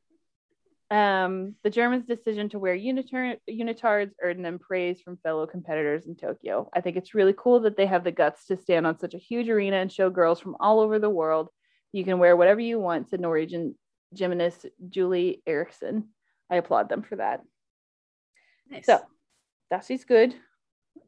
Um, 0.92 1.56
the 1.64 1.70
Germans' 1.70 2.06
decision 2.06 2.48
to 2.50 2.60
wear 2.60 2.78
unitar- 2.78 3.40
unitards 3.50 4.12
earned 4.22 4.46
them 4.46 4.60
praise 4.60 5.02
from 5.02 5.18
fellow 5.18 5.48
competitors 5.48 6.06
in 6.06 6.16
Tokyo. 6.16 6.70
I 6.74 6.82
think 6.82 6.96
it's 6.96 7.16
really 7.16 7.34
cool 7.38 7.60
that 7.62 7.76
they 7.76 7.88
have 7.88 8.04
the 8.04 8.12
guts 8.12 8.46
to 8.48 8.58
stand 8.58 8.86
on 8.86 9.00
such 9.00 9.16
a 9.16 9.20
huge 9.20 9.50
arena 9.50 9.78
and 9.78 9.92
show 9.92 10.10
girls 10.12 10.40
from 10.40 10.56
all 10.60 10.80
over 10.80 11.00
the 11.00 11.10
world 11.10 11.50
you 11.96 12.04
can 12.04 12.20
wear 12.20 12.36
whatever 12.36 12.60
you 12.60 12.78
want, 12.78 13.10
said 13.10 13.22
Norwegian 13.22 13.74
gymnast 14.14 14.66
Julie 14.90 15.42
Erichsen. 15.48 16.04
I 16.52 16.58
applaud 16.58 16.90
them 16.90 17.04
for 17.04 17.16
that. 17.16 17.42
Nice. 18.70 18.86
So 18.86 19.00
that's 19.72 20.04
good. 20.04 20.36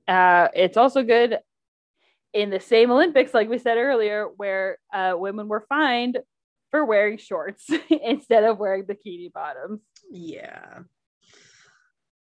Uh, 0.08 0.48
it's 0.56 0.78
also 0.78 1.04
good 1.04 1.40
in 2.34 2.50
the 2.50 2.60
same 2.62 2.90
Olympics, 2.90 3.34
like 3.34 3.50
we 3.50 3.58
said 3.58 3.78
earlier, 3.78 4.28
where 4.38 4.78
uh, 4.94 5.14
women 5.18 5.50
were 5.50 5.66
fined 5.68 6.20
for 6.72 6.86
wearing 6.86 7.18
shorts 7.18 7.66
instead 7.90 8.44
of 8.44 8.58
wearing 8.58 8.84
bikini 8.84 9.32
bottoms. 9.32 9.82
Yeah. 10.12 10.80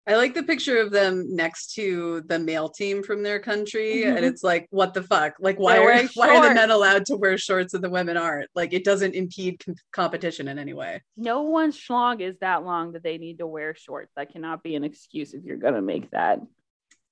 I 0.06 0.16
like 0.16 0.34
the 0.34 0.44
picture 0.44 0.80
of 0.80 0.92
them 0.92 1.34
next 1.34 1.76
to 1.76 2.24
the 2.28 2.38
male 2.38 2.68
team 2.68 3.04
from 3.04 3.24
their 3.24 3.40
country, 3.40 4.02
mm-hmm. 4.04 4.18
and 4.18 4.26
it's 4.26 4.44
like, 4.44 4.68
what 4.70 4.94
the 4.94 5.02
fuck? 5.02 5.36
Like, 5.40 5.58
why 5.58 5.78
are 5.78 6.08
why 6.16 6.36
are 6.36 6.50
the 6.50 6.54
men 6.54 6.72
allowed 6.72 7.06
to 7.06 7.16
wear 7.16 7.38
shorts 7.38 7.74
and 7.74 7.82
the 7.82 7.90
women 7.90 8.18
aren't? 8.18 8.50
Like, 8.54 8.74
it 8.74 8.84
doesn't 8.84 9.16
impede 9.16 9.64
com- 9.64 9.76
competition 9.94 10.50
in 10.50 10.60
any 10.60 10.74
way. 10.74 11.02
No 11.16 11.44
one's 11.44 11.80
schlong 11.80 12.20
is 12.20 12.36
that 12.40 12.66
long 12.66 12.92
that 12.94 13.04
they 13.04 13.18
need 13.18 13.40
to 13.40 13.48
wear 13.48 13.76
shorts. 13.76 14.12
That 14.18 14.34
cannot 14.34 14.62
be 14.62 14.76
an 14.76 14.84
excuse 14.84 15.34
if 15.34 15.46
you're 15.46 15.56
gonna 15.56 15.82
make 15.82 16.12
that. 16.12 16.40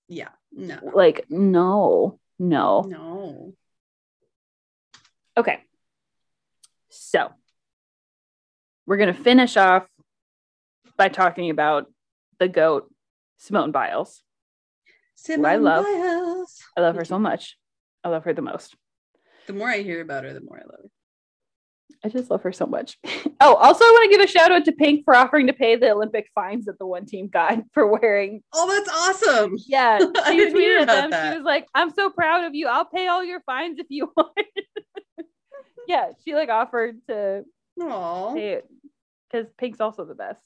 Yeah, 0.09 0.29
no. 0.51 0.79
Like, 0.93 1.27
no, 1.29 2.19
no, 2.39 2.81
no. 2.81 3.53
Okay, 5.37 5.61
so 6.91 7.29
we're 8.85 8.97
going 8.97 9.13
to 9.13 9.19
finish 9.19 9.57
off 9.57 9.87
by 10.97 11.07
talking 11.07 11.49
about 11.49 11.91
the 12.39 12.47
goat, 12.47 12.93
Simone 13.37 13.71
Biles. 13.71 14.21
Simone 15.15 15.45
I 15.45 15.55
love. 15.55 15.85
Biles. 15.85 16.59
I 16.77 16.81
love 16.81 16.95
her 16.95 17.05
so 17.05 17.17
much. 17.17 17.57
I 18.03 18.09
love 18.09 18.23
her 18.25 18.33
the 18.33 18.41
most. 18.41 18.75
The 19.47 19.53
more 19.53 19.69
I 19.69 19.79
hear 19.79 20.01
about 20.01 20.23
her, 20.23 20.33
the 20.33 20.41
more 20.41 20.57
I 20.57 20.65
love 20.65 20.79
her. 20.83 20.89
I 22.03 22.09
just 22.09 22.31
love 22.31 22.41
her 22.43 22.51
so 22.51 22.65
much. 22.65 22.97
oh, 23.41 23.55
also, 23.55 23.83
I 23.83 23.89
want 23.91 24.11
to 24.11 24.17
give 24.17 24.23
a 24.23 24.31
shout 24.31 24.51
out 24.51 24.65
to 24.65 24.71
Pink 24.71 25.05
for 25.05 25.15
offering 25.15 25.47
to 25.47 25.53
pay 25.53 25.75
the 25.75 25.91
Olympic 25.91 26.29
fines 26.33 26.65
that 26.65 26.79
the 26.79 26.85
one 26.85 27.05
team 27.05 27.27
got 27.27 27.59
for 27.73 27.87
wearing. 27.87 28.41
Oh, 28.53 28.67
that's 28.67 28.89
awesome. 28.89 29.57
Yeah. 29.67 29.99
She 29.99 30.05
tweeted 30.05 30.87
them. 30.87 31.11
That. 31.11 31.31
She 31.31 31.37
was 31.37 31.45
like, 31.45 31.67
I'm 31.73 31.91
so 31.93 32.09
proud 32.09 32.43
of 32.45 32.55
you. 32.55 32.67
I'll 32.67 32.85
pay 32.85 33.07
all 33.07 33.23
your 33.23 33.41
fines 33.41 33.79
if 33.79 33.85
you 33.89 34.11
want 34.17 34.31
yeah, 35.91 36.11
she 36.23 36.33
like 36.33 36.47
offered 36.47 37.05
to 37.07 37.43
Aww. 37.77 38.61
because 39.29 39.47
Pink's 39.57 39.81
also 39.81 40.05
the 40.05 40.15
best. 40.15 40.39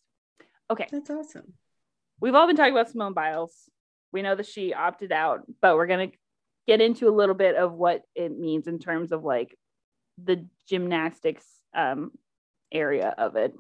Okay. 0.72 0.88
That's 0.92 1.10
awesome. 1.12 1.54
We've 2.20 2.34
all 2.34 2.48
been 2.48 2.56
talking 2.56 2.74
about 2.74 2.90
Simone 2.90 3.14
Biles. 3.14 3.70
We 4.12 4.24
know 4.24 4.34
that 4.34 4.48
she 4.48 4.74
opted 4.74 5.12
out, 5.12 5.44
but 5.62 5.76
we're 5.76 5.86
gonna 5.86 6.12
get 6.68 6.82
into 6.82 7.08
a 7.08 7.14
little 7.14 7.36
bit 7.36 7.56
of 7.56 7.74
what 7.74 8.02
it 8.16 8.36
means 8.36 8.66
in 8.66 8.80
terms 8.80 9.12
of 9.12 9.24
like 9.24 9.56
the 10.24 10.48
gymnastics 10.68 11.46
um, 11.76 12.12
area 12.72 13.14
of 13.16 13.36
it. 13.36 13.54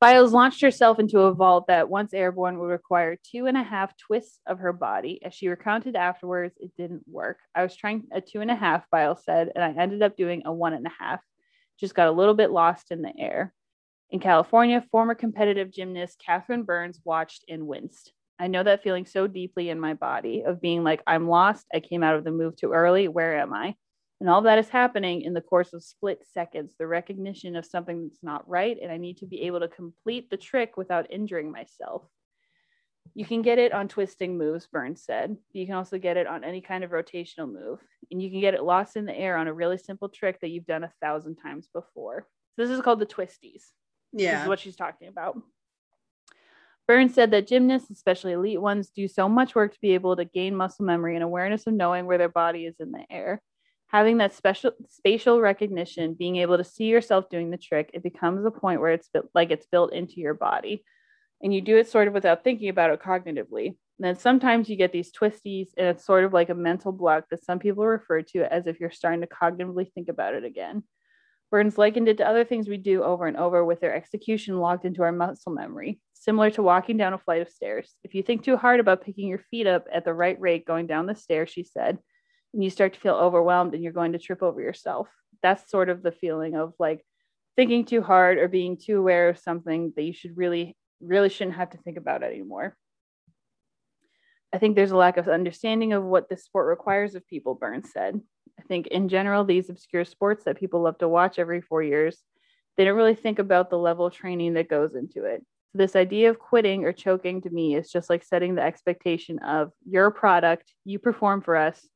Biles 0.00 0.32
launched 0.32 0.60
herself 0.60 1.00
into 1.00 1.20
a 1.22 1.34
vault 1.34 1.66
that, 1.66 1.90
once 1.90 2.14
airborne, 2.14 2.60
would 2.60 2.66
require 2.66 3.18
two 3.20 3.46
and 3.46 3.56
a 3.56 3.64
half 3.64 3.96
twists 3.96 4.40
of 4.46 4.60
her 4.60 4.72
body. 4.72 5.20
As 5.24 5.34
she 5.34 5.48
recounted 5.48 5.96
afterwards, 5.96 6.54
it 6.60 6.70
didn't 6.76 7.02
work. 7.08 7.38
I 7.52 7.64
was 7.64 7.74
trying 7.74 8.04
a 8.12 8.20
two 8.20 8.40
and 8.40 8.50
a 8.50 8.54
half, 8.54 8.88
Biles 8.90 9.24
said, 9.24 9.50
and 9.56 9.64
I 9.64 9.82
ended 9.82 10.02
up 10.02 10.16
doing 10.16 10.42
a 10.44 10.52
one 10.52 10.72
and 10.72 10.86
a 10.86 10.92
half. 11.00 11.20
Just 11.80 11.96
got 11.96 12.06
a 12.06 12.12
little 12.12 12.34
bit 12.34 12.52
lost 12.52 12.92
in 12.92 13.02
the 13.02 13.12
air. 13.18 13.52
In 14.10 14.20
California, 14.20 14.84
former 14.92 15.16
competitive 15.16 15.72
gymnast 15.72 16.22
Catherine 16.24 16.62
Burns 16.62 17.00
watched 17.04 17.44
and 17.48 17.66
winced. 17.66 18.12
I 18.38 18.46
know 18.46 18.62
that 18.62 18.84
feeling 18.84 19.04
so 19.04 19.26
deeply 19.26 19.68
in 19.68 19.80
my 19.80 19.94
body 19.94 20.44
of 20.46 20.60
being 20.60 20.84
like, 20.84 21.02
I'm 21.08 21.28
lost. 21.28 21.66
I 21.74 21.80
came 21.80 22.04
out 22.04 22.14
of 22.14 22.22
the 22.22 22.30
move 22.30 22.54
too 22.54 22.72
early. 22.72 23.08
Where 23.08 23.36
am 23.36 23.52
I? 23.52 23.74
And 24.20 24.28
all 24.28 24.42
that 24.42 24.58
is 24.58 24.68
happening 24.68 25.22
in 25.22 25.32
the 25.32 25.40
course 25.40 25.72
of 25.72 25.84
split 25.84 26.24
seconds, 26.32 26.72
the 26.76 26.86
recognition 26.86 27.54
of 27.54 27.64
something 27.64 28.02
that's 28.02 28.22
not 28.22 28.48
right. 28.48 28.76
And 28.82 28.90
I 28.90 28.96
need 28.96 29.18
to 29.18 29.26
be 29.26 29.42
able 29.42 29.60
to 29.60 29.68
complete 29.68 30.28
the 30.28 30.36
trick 30.36 30.76
without 30.76 31.10
injuring 31.10 31.52
myself. 31.52 32.02
You 33.14 33.24
can 33.24 33.42
get 33.42 33.58
it 33.58 33.72
on 33.72 33.88
twisting 33.88 34.36
moves, 34.36 34.66
Burns 34.66 35.02
said. 35.04 35.36
You 35.52 35.66
can 35.66 35.76
also 35.76 35.98
get 35.98 36.16
it 36.16 36.26
on 36.26 36.44
any 36.44 36.60
kind 36.60 36.82
of 36.82 36.90
rotational 36.90 37.50
move. 37.50 37.78
And 38.10 38.20
you 38.20 38.28
can 38.30 38.40
get 38.40 38.54
it 38.54 38.62
lost 38.62 38.96
in 38.96 39.06
the 39.06 39.16
air 39.16 39.36
on 39.36 39.46
a 39.46 39.52
really 39.52 39.78
simple 39.78 40.08
trick 40.08 40.40
that 40.40 40.48
you've 40.48 40.66
done 40.66 40.84
a 40.84 40.92
thousand 41.00 41.36
times 41.36 41.68
before. 41.72 42.26
So 42.56 42.62
this 42.62 42.70
is 42.70 42.82
called 42.82 43.00
the 43.00 43.06
twisties. 43.06 43.62
Yeah. 44.12 44.32
This 44.32 44.42
is 44.42 44.48
what 44.48 44.60
she's 44.60 44.76
talking 44.76 45.08
about. 45.08 45.40
Burns 46.88 47.14
said 47.14 47.30
that 47.32 47.46
gymnasts, 47.46 47.90
especially 47.90 48.32
elite 48.32 48.60
ones, 48.60 48.90
do 48.90 49.06
so 49.06 49.28
much 49.28 49.54
work 49.54 49.74
to 49.74 49.80
be 49.80 49.92
able 49.92 50.16
to 50.16 50.24
gain 50.24 50.56
muscle 50.56 50.84
memory 50.84 51.14
and 51.14 51.22
awareness 51.22 51.66
of 51.66 51.74
knowing 51.74 52.06
where 52.06 52.18
their 52.18 52.28
body 52.28 52.66
is 52.66 52.76
in 52.80 52.90
the 52.90 53.04
air 53.10 53.42
having 53.88 54.18
that 54.18 54.34
special 54.34 54.72
spatial 54.88 55.40
recognition, 55.40 56.14
being 56.14 56.36
able 56.36 56.56
to 56.58 56.64
see 56.64 56.84
yourself 56.84 57.28
doing 57.30 57.50
the 57.50 57.56
trick, 57.56 57.90
it 57.94 58.02
becomes 58.02 58.44
a 58.44 58.50
point 58.50 58.80
where 58.80 58.92
it's 58.92 59.08
like 59.34 59.50
it's 59.50 59.66
built 59.66 59.92
into 59.92 60.20
your 60.20 60.34
body. 60.34 60.84
And 61.42 61.54
you 61.54 61.60
do 61.60 61.76
it 61.76 61.88
sort 61.88 62.08
of 62.08 62.14
without 62.14 62.44
thinking 62.44 62.68
about 62.68 62.90
it 62.90 63.00
cognitively. 63.00 63.66
And 63.66 64.06
then 64.06 64.16
sometimes 64.16 64.68
you 64.68 64.76
get 64.76 64.92
these 64.92 65.12
twisties, 65.12 65.68
and 65.76 65.88
it's 65.88 66.04
sort 66.04 66.24
of 66.24 66.32
like 66.32 66.50
a 66.50 66.54
mental 66.54 66.92
block 66.92 67.24
that 67.30 67.44
some 67.44 67.58
people 67.58 67.84
refer 67.84 68.22
to 68.22 68.52
as 68.52 68.66
if 68.66 68.78
you're 68.78 68.90
starting 68.90 69.22
to 69.22 69.26
cognitively 69.26 69.92
think 69.92 70.08
about 70.08 70.34
it 70.34 70.44
again. 70.44 70.84
Burns 71.50 71.78
likened 71.78 72.08
it 72.08 72.18
to 72.18 72.28
other 72.28 72.44
things 72.44 72.68
we 72.68 72.76
do 72.76 73.02
over 73.02 73.26
and 73.26 73.36
over 73.36 73.64
with 73.64 73.80
their 73.80 73.94
execution 73.94 74.58
logged 74.58 74.84
into 74.84 75.02
our 75.02 75.12
muscle 75.12 75.52
memory, 75.52 75.98
similar 76.12 76.50
to 76.50 76.62
walking 76.62 76.98
down 76.98 77.14
a 77.14 77.18
flight 77.18 77.40
of 77.40 77.48
stairs. 77.48 77.94
If 78.04 78.14
you 78.14 78.22
think 78.22 78.44
too 78.44 78.56
hard 78.56 78.80
about 78.80 79.02
picking 79.02 79.28
your 79.28 79.42
feet 79.50 79.66
up 79.66 79.86
at 79.90 80.04
the 80.04 80.12
right 80.12 80.38
rate 80.38 80.66
going 80.66 80.86
down 80.86 81.06
the 81.06 81.14
stairs, 81.14 81.50
she 81.50 81.64
said, 81.64 81.98
you 82.62 82.70
start 82.70 82.94
to 82.94 83.00
feel 83.00 83.14
overwhelmed 83.14 83.74
and 83.74 83.82
you're 83.82 83.92
going 83.92 84.12
to 84.12 84.18
trip 84.18 84.42
over 84.42 84.60
yourself. 84.60 85.08
That's 85.42 85.70
sort 85.70 85.88
of 85.88 86.02
the 86.02 86.12
feeling 86.12 86.56
of 86.56 86.74
like 86.78 87.04
thinking 87.56 87.84
too 87.84 88.02
hard 88.02 88.38
or 88.38 88.48
being 88.48 88.76
too 88.76 88.98
aware 88.98 89.28
of 89.28 89.38
something 89.38 89.92
that 89.96 90.02
you 90.02 90.12
should 90.12 90.36
really, 90.36 90.76
really 91.00 91.28
shouldn't 91.28 91.56
have 91.56 91.70
to 91.70 91.78
think 91.78 91.96
about 91.96 92.22
anymore. 92.22 92.76
I 94.52 94.58
think 94.58 94.76
there's 94.76 94.92
a 94.92 94.96
lack 94.96 95.16
of 95.18 95.28
understanding 95.28 95.92
of 95.92 96.04
what 96.04 96.28
this 96.28 96.44
sport 96.44 96.68
requires 96.68 97.14
of 97.14 97.26
people, 97.26 97.54
Burns 97.54 97.92
said. 97.92 98.20
I 98.58 98.62
think 98.62 98.86
in 98.88 99.08
general, 99.08 99.44
these 99.44 99.70
obscure 99.70 100.04
sports 100.04 100.44
that 100.44 100.58
people 100.58 100.80
love 100.80 100.98
to 100.98 101.08
watch 101.08 101.38
every 101.38 101.60
four 101.60 101.82
years, 101.82 102.22
they 102.76 102.84
don't 102.84 102.96
really 102.96 103.14
think 103.14 103.38
about 103.38 103.70
the 103.70 103.78
level 103.78 104.06
of 104.06 104.14
training 104.14 104.54
that 104.54 104.68
goes 104.68 104.94
into 104.94 105.24
it. 105.24 105.44
So 105.72 105.78
this 105.78 105.96
idea 105.96 106.30
of 106.30 106.38
quitting 106.38 106.84
or 106.84 106.92
choking 106.92 107.42
to 107.42 107.50
me 107.50 107.76
is 107.76 107.90
just 107.90 108.08
like 108.08 108.24
setting 108.24 108.54
the 108.54 108.62
expectation 108.62 109.38
of 109.40 109.72
you're 109.84 110.10
product, 110.10 110.72
you 110.84 110.98
perform 110.98 111.42
for 111.42 111.56
us, 111.56 111.86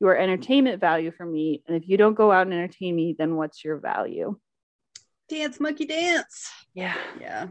you 0.00 0.08
are 0.08 0.16
entertainment 0.16 0.80
value 0.80 1.10
for 1.10 1.26
me. 1.26 1.62
And 1.66 1.76
if 1.76 1.88
you 1.88 1.96
don't 1.96 2.14
go 2.14 2.30
out 2.30 2.46
and 2.46 2.54
entertain 2.54 2.94
me, 2.94 3.16
then 3.18 3.36
what's 3.36 3.64
your 3.64 3.78
value? 3.78 4.38
Dance, 5.28 5.60
monkey 5.60 5.86
dance. 5.86 6.50
Yeah. 6.74 6.96
Yeah. 7.20 7.48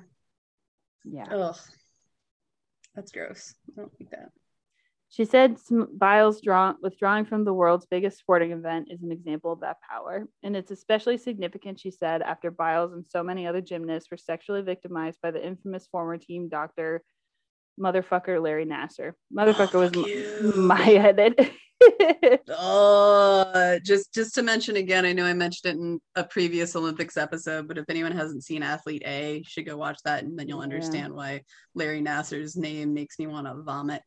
Yeah. 1.04 1.28
Ugh. 1.32 1.58
That's 2.96 3.12
gross. 3.12 3.54
I 3.70 3.82
don't 3.82 3.92
like 4.00 4.10
that. 4.12 4.32
She 5.10 5.26
said 5.26 5.58
Biles 5.94 6.42
draw- 6.42 6.76
withdrawing 6.82 7.26
from 7.26 7.46
the 7.46 7.54
world's 7.54 7.86
biggest 7.86 8.18
sporting 8.18 8.52
event 8.52 8.90
is 8.92 9.04
an 9.04 9.12
example 9.12 9.54
of 9.54 9.62
that 9.62 9.78
power. 9.90 10.28
And 10.44 10.56
it's 10.56 10.72
especially 10.72 11.18
significant, 11.18 11.80
she 11.80 11.92
said, 11.92 12.22
after 12.22 12.52
Biles 12.52 12.94
and 12.94 13.06
so 13.08 13.24
many 13.24 13.48
other 13.48 13.62
gymnasts 13.62 14.12
were 14.12 14.18
sexually 14.18 14.62
victimized 14.62 15.20
by 15.22 15.32
the 15.32 15.46
infamous 15.46 15.88
former 15.88 16.18
team 16.18 16.50
doctor, 16.50 17.04
motherfucker 17.80 18.42
Larry 18.42 18.66
Nassar. 18.66 19.14
Motherfucker 19.36 19.76
oh, 19.76 20.44
was 20.44 20.56
my 20.56 20.82
headed. 20.82 21.52
Oh, 22.50 23.80
just 23.86 24.14
just 24.14 24.36
to 24.36 24.42
mention 24.42 24.78
again, 24.78 25.06
I 25.06 25.14
know 25.14 25.26
I 25.26 25.34
mentioned 25.34 25.74
it 25.74 25.80
in 25.80 26.00
a 26.16 26.24
previous 26.24 26.76
Olympics 26.76 27.18
episode, 27.18 27.68
but 27.68 27.78
if 27.78 27.86
anyone 27.90 28.12
hasn't 28.12 28.44
seen 28.44 28.64
Athlete 28.64 29.04
A, 29.06 29.44
should 29.46 29.66
go 29.66 29.78
watch 29.78 30.00
that, 30.06 30.24
and 30.24 30.38
then 30.38 30.48
you'll 30.48 30.62
understand 30.62 31.14
yeah. 31.14 31.18
why 31.18 31.42
Larry 31.76 32.02
Nassar's 32.02 32.56
name 32.56 32.94
makes 32.94 33.20
me 33.20 33.28
want 33.28 33.48
to 33.48 33.62
vomit. 33.62 34.02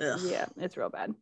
Ugh. 0.00 0.20
Yeah, 0.24 0.46
it's 0.56 0.76
real 0.76 0.90
bad. 0.90 1.14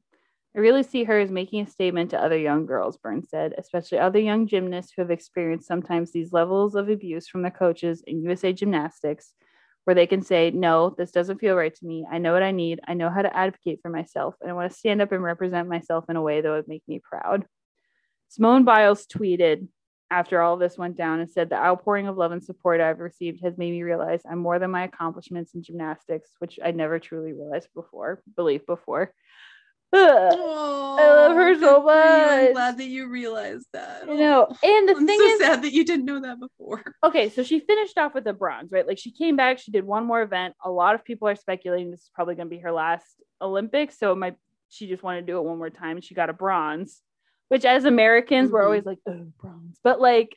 I 0.55 0.59
really 0.59 0.83
see 0.83 1.05
her 1.05 1.19
as 1.19 1.31
making 1.31 1.63
a 1.63 1.71
statement 1.71 2.11
to 2.11 2.23
other 2.23 2.37
young 2.37 2.67
girls, 2.67 2.99
Burns 2.99 3.31
said, 3.31 3.55
especially 3.57 3.99
other 3.99 4.19
young 4.19 4.47
gymnasts 4.47 4.93
who 4.95 5.01
have 5.01 5.11
experienced 5.11 5.67
sometimes 5.67 6.13
these 6.13 6.33
levels 6.33 6.75
of 6.75 6.91
abuse 6.91 7.27
from 7.27 7.41
their 7.41 7.51
coaches 7.51 8.03
in 8.07 8.23
USA 8.23 8.53
Gymnastics, 8.53 9.33
where 9.85 9.95
they 9.95 10.07
can 10.07 10.23
say, 10.23 10.51
No, 10.51 10.95
this 10.97 11.11
doesn't 11.11 11.39
feel 11.39 11.57
right 11.57 11.75
to 11.75 11.87
me. 11.87 12.07
I 12.11 12.19
know 12.19 12.33
what 12.33 12.43
I 12.43 12.51
need. 12.51 12.81
I 12.87 12.95
know 12.95 13.11
how 13.11 13.23
to 13.23 13.37
advocate 13.37 13.81
for 13.83 13.91
myself, 13.91 14.35
and 14.41 14.51
I 14.51 14.55
want 14.55 14.71
to 14.71 14.79
stand 14.79 15.03
up 15.03 15.13
and 15.13 15.23
represent 15.23 15.69
myself 15.69 16.05
in 16.09 16.17
a 16.17 16.23
way 16.23 16.41
that 16.41 16.51
would 16.51 16.69
make 16.69 16.83
me 16.87 17.01
proud. 17.03 17.47
Simone 18.29 18.65
Biles 18.65 19.07
tweeted, 19.07 19.69
after 20.13 20.43
all 20.43 20.59
this 20.59 20.77
went 20.77 20.97
down 20.97 21.21
and 21.21 21.31
said 21.31 21.49
the 21.49 21.57
outpouring 21.57 22.07
of 22.07 22.19
love 22.19 22.33
and 22.33 22.45
support 22.45 22.83
I've 22.83 23.01
received 23.01 23.43
has 23.43 23.57
made 23.57 23.73
me 23.73 23.83
realize 23.83 24.21
I'm 24.31 24.39
more 24.39 24.59
than 24.59 24.71
my 24.71 24.85
accomplishments 24.85 25.55
in 25.55 25.63
gymnastics, 25.63 26.31
which 26.39 26.59
I 26.63 26.71
never 26.71 26.99
truly 26.99 27.33
realized 27.33 27.69
before, 27.75 28.23
believed 28.37 28.67
before. 28.67 29.15
I 29.95 30.97
love 30.97 31.37
her 31.37 31.59
so 31.59 31.83
much. 31.83 31.95
I'm 31.95 32.53
glad 32.53 32.79
that 32.79 32.87
you 32.87 33.09
realized 33.09 33.67
that. 33.73 34.07
You 34.07 34.17
know, 34.17 34.47
and 34.63 34.89
the 34.89 34.97
I'm 34.97 35.07
thing 35.07 35.19
so 35.19 35.27
is, 35.27 35.39
sad 35.39 35.63
that 35.63 35.73
you 35.73 35.85
didn't 35.85 36.05
know 36.05 36.21
that 36.21 36.41
before. 36.41 36.83
Okay, 37.05 37.31
so 37.31 37.43
she 37.43 37.61
finished 37.61 37.99
off 37.99 38.15
with 38.15 38.27
a 38.27 38.33
bronze, 38.33 38.71
right? 38.71 38.87
Like 38.87 38.99
she 38.99 39.11
came 39.11 39.37
back, 39.37 39.59
she 39.59 39.73
did 39.73 39.85
one 39.85 40.07
more 40.07 40.23
event. 40.23 40.55
A 40.65 40.71
lot 40.71 40.95
of 40.95 41.05
people 41.05 41.29
are 41.29 41.35
speculating 41.35 41.91
this 41.91 42.01
is 42.01 42.11
probably 42.15 42.37
going 42.37 42.49
to 42.49 42.55
be 42.55 42.61
her 42.61 42.73
last 42.73 43.05
Olympics, 43.41 43.99
so 43.99 44.15
might 44.15 44.37
she 44.69 44.87
just 44.87 45.03
wanted 45.03 45.23
to 45.23 45.27
do 45.27 45.39
it 45.39 45.45
one 45.45 45.59
more 45.59 45.69
time, 45.69 45.97
and 45.97 46.05
she 46.05 46.15
got 46.15 46.31
a 46.31 46.33
bronze 46.33 47.03
which 47.53 47.67
as 47.67 47.85
Americans 47.85 48.47
mm-hmm. 48.47 48.55
we're 48.55 48.65
always 48.65 48.87
like, 48.87 48.97
oh, 49.07 49.27
bronze. 49.39 49.79
But 49.85 50.01
like 50.01 50.35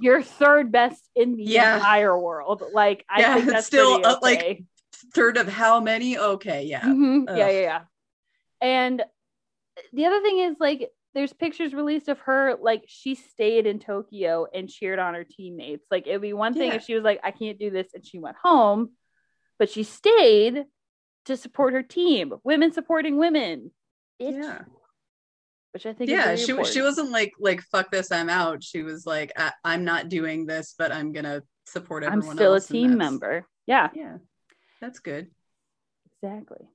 you're 0.00 0.22
third 0.22 0.72
best 0.72 1.02
in 1.14 1.36
the 1.36 1.44
yeah. 1.44 1.76
entire 1.76 2.18
world. 2.18 2.62
Like 2.72 3.04
I 3.10 3.20
yeah, 3.20 3.34
think 3.34 3.48
that's 3.48 3.66
still 3.66 3.96
okay. 3.96 4.04
uh, 4.04 4.16
like 4.22 4.64
third 5.12 5.36
of 5.36 5.48
how 5.48 5.80
many? 5.80 6.16
Okay, 6.16 6.64
yeah. 6.64 6.80
Mm-hmm. 6.80 7.36
Yeah, 7.36 7.50
yeah, 7.50 7.60
yeah. 7.60 7.80
And 8.64 9.02
the 9.92 10.06
other 10.06 10.22
thing 10.22 10.38
is 10.38 10.56
like 10.58 10.90
there's 11.12 11.34
pictures 11.34 11.74
released 11.74 12.08
of 12.08 12.18
her 12.20 12.56
like 12.62 12.84
she 12.86 13.14
stayed 13.14 13.66
in 13.66 13.78
Tokyo 13.78 14.46
and 14.54 14.70
cheered 14.70 14.98
on 14.98 15.12
her 15.12 15.22
teammates. 15.22 15.84
Like 15.90 16.06
it'd 16.06 16.22
be 16.22 16.32
one 16.32 16.54
thing 16.54 16.70
yeah. 16.70 16.76
if 16.76 16.84
she 16.84 16.94
was 16.94 17.04
like, 17.04 17.20
I 17.22 17.30
can't 17.30 17.58
do 17.58 17.70
this 17.70 17.88
and 17.92 18.06
she 18.06 18.18
went 18.18 18.36
home, 18.42 18.92
but 19.58 19.68
she 19.68 19.82
stayed 19.82 20.64
to 21.26 21.36
support 21.36 21.74
her 21.74 21.82
team, 21.82 22.32
women 22.42 22.72
supporting 22.72 23.18
women. 23.18 23.70
It, 24.18 24.34
yeah. 24.34 24.62
Which 25.72 25.84
I 25.84 25.92
think 25.92 26.08
yeah 26.08 26.34
she 26.36 26.64
she 26.64 26.80
wasn't 26.80 27.10
like 27.10 27.34
like 27.38 27.60
fuck 27.70 27.90
this 27.90 28.10
I'm 28.10 28.30
out. 28.30 28.64
She 28.64 28.82
was 28.82 29.04
like 29.04 29.30
I, 29.36 29.52
am 29.74 29.84
not 29.84 30.08
doing 30.08 30.46
this 30.46 30.74
but 30.78 30.90
I'm 30.90 31.12
gonna 31.12 31.42
support 31.66 32.02
everyone 32.02 32.30
I'm 32.30 32.36
still 32.36 32.54
a 32.54 32.60
team 32.62 32.96
member. 32.96 33.46
Yeah. 33.66 33.90
Yeah. 33.94 34.16
That's 34.80 35.00
good. 35.00 35.26
Exactly 36.22 36.66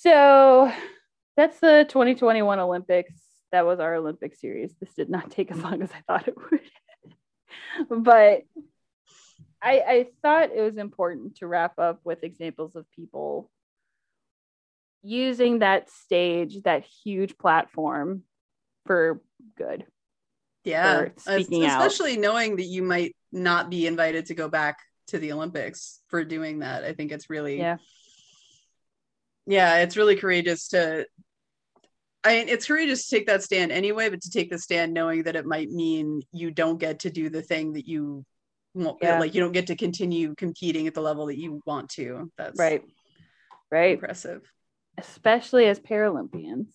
so 0.00 0.72
that's 1.36 1.58
the 1.60 1.84
2021 1.88 2.58
Olympics 2.58 3.14
that 3.52 3.64
was 3.66 3.80
our 3.80 3.94
Olympic 3.94 4.34
series 4.34 4.74
this 4.80 4.94
did 4.94 5.08
not 5.10 5.30
take 5.32 5.50
as 5.50 5.58
long 5.58 5.82
as 5.82 5.90
I 5.92 6.00
thought 6.06 6.28
it 6.28 6.36
would 6.36 8.04
but 8.04 8.42
I, 9.62 9.80
I 9.80 10.06
thought 10.22 10.50
it 10.54 10.60
was 10.60 10.76
important 10.76 11.36
to 11.36 11.46
wrap 11.46 11.78
up 11.78 12.00
with 12.04 12.22
examples 12.22 12.76
of 12.76 12.90
people 12.92 13.50
using 15.02 15.60
that 15.60 15.90
stage, 15.90 16.62
that 16.62 16.84
huge 16.84 17.36
platform 17.38 18.22
for 18.86 19.20
good. 19.56 19.84
Yeah. 20.64 21.06
For 21.24 21.36
especially 21.36 22.14
out. 22.14 22.20
knowing 22.20 22.56
that 22.56 22.64
you 22.64 22.82
might 22.82 23.16
not 23.32 23.70
be 23.70 23.86
invited 23.86 24.26
to 24.26 24.34
go 24.34 24.48
back 24.48 24.78
to 25.08 25.18
the 25.18 25.32
Olympics 25.32 26.00
for 26.08 26.24
doing 26.24 26.60
that. 26.60 26.84
I 26.84 26.92
think 26.92 27.10
it's 27.10 27.30
really 27.30 27.58
Yeah. 27.58 27.78
Yeah, 29.48 29.78
it's 29.78 29.96
really 29.96 30.16
courageous 30.16 30.68
to 30.68 31.06
I 32.24 32.38
mean, 32.38 32.48
it's 32.48 32.66
courageous 32.66 33.06
to 33.06 33.16
take 33.16 33.26
that 33.28 33.42
stand 33.42 33.72
anyway, 33.72 34.10
but 34.10 34.20
to 34.22 34.30
take 34.30 34.50
the 34.50 34.58
stand 34.58 34.92
knowing 34.92 35.22
that 35.22 35.36
it 35.36 35.46
might 35.46 35.70
mean 35.70 36.22
you 36.32 36.50
don't 36.50 36.78
get 36.78 37.00
to 37.00 37.10
do 37.10 37.30
the 37.30 37.42
thing 37.42 37.72
that 37.74 37.86
you 37.86 38.24
want, 38.74 38.98
yeah. 39.00 39.18
like 39.18 39.34
you 39.34 39.40
don't 39.40 39.52
get 39.52 39.68
to 39.68 39.76
continue 39.76 40.34
competing 40.34 40.86
at 40.86 40.94
the 40.94 41.00
level 41.00 41.26
that 41.26 41.38
you 41.38 41.62
want 41.64 41.88
to. 41.90 42.30
That's 42.36 42.58
right. 42.58 42.82
Right. 43.70 43.94
Impressive 43.94 44.42
especially 44.98 45.66
as 45.66 45.80
Paralympians. 45.80 46.66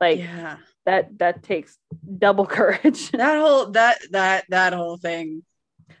Like 0.00 0.18
yeah. 0.18 0.56
that 0.86 1.18
that 1.18 1.42
takes 1.42 1.76
double 2.18 2.46
courage. 2.58 3.10
that 3.12 3.38
whole 3.38 3.66
that 3.72 3.98
that 4.10 4.44
that 4.48 4.72
whole 4.72 4.96
thing. 4.96 5.42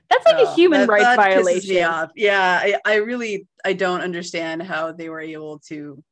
That's 0.08 0.24
like 0.26 0.46
a 0.46 0.54
human 0.54 0.88
rights 0.88 1.16
violation. 1.16 1.76
Yeah, 2.16 2.60
I, 2.62 2.76
I 2.84 2.94
really 2.96 3.46
I 3.64 3.72
don't 3.72 4.00
understand 4.00 4.62
how 4.62 4.92
they 4.92 5.08
were 5.08 5.20
able 5.20 5.60
to 5.68 6.02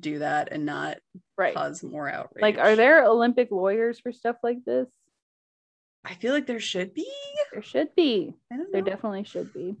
do 0.00 0.20
that 0.20 0.48
and 0.52 0.64
not 0.64 0.98
right. 1.36 1.54
cause 1.54 1.82
more 1.82 2.08
outrage. 2.08 2.42
Like, 2.42 2.58
are 2.58 2.76
there 2.76 3.04
Olympic 3.04 3.50
lawyers 3.50 4.00
for 4.00 4.12
stuff 4.12 4.36
like 4.42 4.64
this? 4.64 4.88
I 6.04 6.14
feel 6.14 6.32
like 6.32 6.46
there 6.46 6.60
should 6.60 6.94
be. 6.94 7.10
There 7.52 7.62
should 7.62 7.94
be. 7.94 8.34
There 8.72 8.82
definitely 8.82 9.24
should 9.24 9.52
be. 9.52 9.76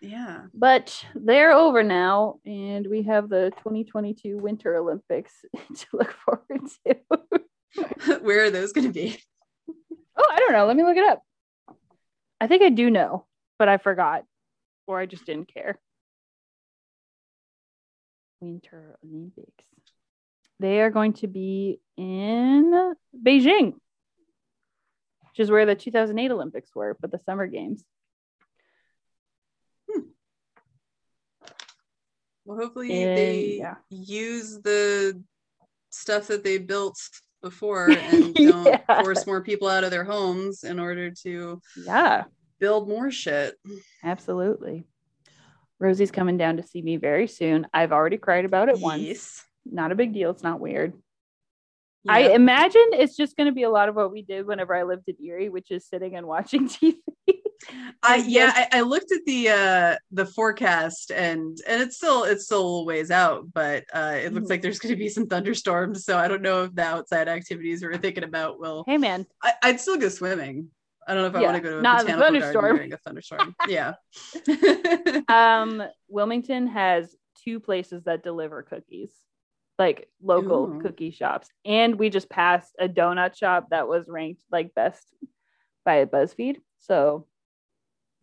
Yeah. 0.00 0.42
But 0.52 1.04
they're 1.14 1.52
over 1.52 1.82
now, 1.82 2.38
and 2.44 2.86
we 2.86 3.02
have 3.04 3.28
the 3.28 3.52
2022 3.58 4.36
Winter 4.36 4.76
Olympics 4.76 5.32
to 5.54 5.86
look 5.92 6.12
forward 6.24 6.60
to. 6.86 8.18
Where 8.20 8.44
are 8.44 8.50
those 8.50 8.72
going 8.72 8.86
to 8.86 8.92
be? 8.92 9.18
Oh, 10.16 10.28
I 10.30 10.38
don't 10.38 10.52
know. 10.52 10.66
Let 10.66 10.76
me 10.76 10.84
look 10.84 10.96
it 10.96 11.08
up. 11.08 11.22
I 12.44 12.46
think 12.46 12.62
I 12.62 12.68
do 12.68 12.90
know, 12.90 13.24
but 13.58 13.70
I 13.70 13.78
forgot, 13.78 14.24
or 14.86 15.00
I 15.00 15.06
just 15.06 15.24
didn't 15.24 15.50
care. 15.50 15.78
Winter 18.38 18.98
Olympics. 19.02 19.64
They 20.60 20.82
are 20.82 20.90
going 20.90 21.14
to 21.14 21.26
be 21.26 21.80
in 21.96 22.94
Beijing, 23.18 23.72
which 25.22 25.38
is 25.38 25.50
where 25.50 25.64
the 25.64 25.74
2008 25.74 26.30
Olympics 26.32 26.74
were, 26.74 26.94
but 27.00 27.10
the 27.10 27.18
Summer 27.18 27.46
Games. 27.46 27.82
Hmm. 29.90 30.00
Well, 32.44 32.58
hopefully 32.58 33.04
and, 33.04 33.16
they 33.16 33.56
yeah. 33.60 33.76
use 33.88 34.60
the 34.60 35.18
stuff 35.88 36.26
that 36.26 36.44
they 36.44 36.58
built 36.58 37.00
before 37.44 37.90
and 37.90 38.34
don't 38.34 38.66
yeah. 38.66 39.02
force 39.02 39.26
more 39.26 39.42
people 39.42 39.68
out 39.68 39.84
of 39.84 39.90
their 39.90 40.02
homes 40.02 40.64
in 40.64 40.80
order 40.80 41.10
to 41.10 41.60
yeah 41.86 42.24
build 42.58 42.88
more 42.88 43.10
shit. 43.10 43.54
Absolutely. 44.02 44.86
Rosie's 45.78 46.10
coming 46.10 46.38
down 46.38 46.56
to 46.56 46.62
see 46.62 46.80
me 46.80 46.96
very 46.96 47.26
soon. 47.26 47.66
I've 47.74 47.92
already 47.92 48.16
cried 48.16 48.44
about 48.44 48.68
it 48.68 48.76
yes. 48.76 48.82
once. 48.82 49.44
Not 49.66 49.92
a 49.92 49.94
big 49.94 50.14
deal. 50.14 50.30
It's 50.30 50.42
not 50.42 50.60
weird. 50.60 50.94
I 52.08 52.30
imagine 52.30 52.82
it's 52.92 53.16
just 53.16 53.36
going 53.36 53.46
to 53.46 53.54
be 53.54 53.62
a 53.62 53.70
lot 53.70 53.88
of 53.88 53.94
what 53.94 54.12
we 54.12 54.22
did 54.22 54.46
whenever 54.46 54.74
I 54.74 54.82
lived 54.82 55.04
in 55.08 55.16
Erie, 55.24 55.48
which 55.48 55.70
is 55.70 55.86
sitting 55.86 56.16
and 56.16 56.26
watching 56.26 56.68
TV. 56.68 56.96
I 58.02 58.16
yeah, 58.26 58.52
I, 58.54 58.78
I, 58.78 58.80
looked 58.82 59.12
at 59.12 59.24
the 59.26 59.48
uh 59.48 59.96
the 60.10 60.26
forecast 60.26 61.10
and 61.10 61.58
and 61.66 61.82
it's 61.82 61.96
still 61.96 62.24
it's 62.24 62.44
still 62.44 62.80
a 62.80 62.84
ways 62.84 63.10
out, 63.10 63.46
but 63.52 63.84
uh 63.94 64.14
it 64.16 64.32
looks 64.32 64.44
mm-hmm. 64.44 64.50
like 64.50 64.62
there's 64.62 64.78
gonna 64.78 64.96
be 64.96 65.08
some 65.08 65.26
thunderstorms. 65.26 66.04
So 66.04 66.18
I 66.18 66.28
don't 66.28 66.42
know 66.42 66.64
if 66.64 66.74
the 66.74 66.82
outside 66.82 67.28
activities 67.28 67.82
we 67.82 67.88
are 67.88 67.96
thinking 67.96 68.24
about 68.24 68.60
will 68.60 68.84
Hey 68.86 68.98
man. 68.98 69.26
I, 69.42 69.54
would 69.64 69.80
still 69.80 69.96
go 69.96 70.08
swimming. 70.08 70.68
I 71.06 71.14
don't 71.14 71.22
know 71.22 71.38
if 71.38 71.42
yeah, 71.42 71.48
I 71.48 71.52
want 71.52 71.56
to 71.56 71.62
go 71.62 71.70
to 71.70 71.78
a 71.78 71.82
not 71.82 72.00
botanical 72.02 72.24
thunderstorm. 72.24 72.76
during 72.76 72.92
a 72.92 72.98
thunderstorm. 72.98 73.56
yeah. 73.68 73.94
um 75.28 75.82
Wilmington 76.08 76.66
has 76.68 77.14
two 77.44 77.60
places 77.60 78.04
that 78.04 78.22
deliver 78.22 78.62
cookies. 78.62 79.10
Like 79.78 80.08
local 80.22 80.76
Ooh. 80.76 80.80
cookie 80.80 81.10
shops. 81.10 81.48
And 81.64 81.98
we 81.98 82.08
just 82.08 82.30
passed 82.30 82.74
a 82.78 82.88
donut 82.88 83.36
shop 83.36 83.68
that 83.70 83.88
was 83.88 84.04
ranked 84.06 84.42
like 84.52 84.72
best 84.74 85.04
by 85.84 86.04
BuzzFeed. 86.04 86.58
So 86.78 87.26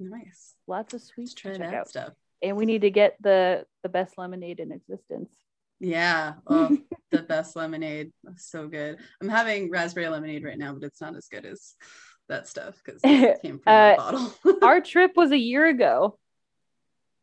nice. 0.10 0.56
Lots 0.68 0.94
of 0.94 1.02
sweets 1.02 1.34
to 1.36 1.58
check 1.58 1.74
out. 1.74 1.90
Stuff. 1.90 2.14
And 2.42 2.58
we 2.58 2.66
need 2.66 2.82
to 2.82 2.90
get 2.90 3.18
the 3.22 3.66
the 3.84 3.90
best 3.90 4.18
lemonade 4.18 4.60
in 4.60 4.72
existence. 4.72 5.30
Yeah. 5.80 6.34
Oh, 6.48 6.78
the 7.12 7.24
best 7.24 7.56
lemonade. 7.56 8.12
So 8.38 8.68
good. 8.68 8.98
I'm 9.22 9.30
having 9.30 9.72
raspberry 9.72 10.08
lemonade 10.08 10.44
right 10.44 10.58
now, 10.58 10.74
but 10.74 10.84
it's 10.84 11.02
not 11.02 11.16
as 11.16 11.28
good 11.28 11.46
as 11.46 11.76
that 12.30 12.48
stuff 12.48 12.82
because 12.84 13.02
it 13.04 13.42
came 13.44 13.60
from 13.60 13.74
uh, 13.74 13.96
bottle. 13.96 14.34
our 14.62 14.82
trip 14.82 15.14
was 15.16 15.32
a 15.32 15.38
year 15.38 15.68
ago. 15.68 16.18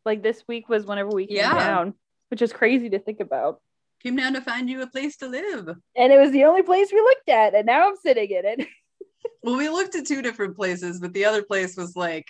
Like 0.05 0.23
this 0.23 0.43
week 0.49 0.69
was 0.69 0.87
whenever 0.87 1.11
we 1.11 1.27
came 1.27 1.37
yeah. 1.37 1.59
down, 1.59 1.95
which 2.31 2.43
is 2.43 2.53
crazy 2.53 2.91
to 2.91 2.99
think 2.99 3.21
about. 3.21 3.61
Came 4.03 4.17
down 4.17 4.35
to 4.35 4.41
find 4.41 4.71
you 4.71 4.81
a 4.83 4.87
place 4.87 5.17
to 5.19 5.29
live. 5.29 5.69
And 5.97 6.13
it 6.13 6.19
was 6.19 6.31
the 6.31 6.45
only 6.45 6.63
place 6.63 6.93
we 6.93 7.01
looked 7.01 7.29
at, 7.29 7.55
and 7.55 7.67
now 7.67 7.89
I'm 7.89 7.97
sitting 7.97 8.31
in 8.31 8.45
it. 8.45 8.69
well, 9.43 9.57
we 9.57 9.69
looked 9.69 9.97
at 9.97 10.07
two 10.07 10.23
different 10.23 10.57
places, 10.57 11.01
but 11.01 11.13
the 11.13 11.25
other 11.25 11.43
place 11.43 11.77
was 11.77 11.97
like, 11.97 12.27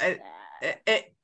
uh, 0.00 0.14
it, 0.86 1.14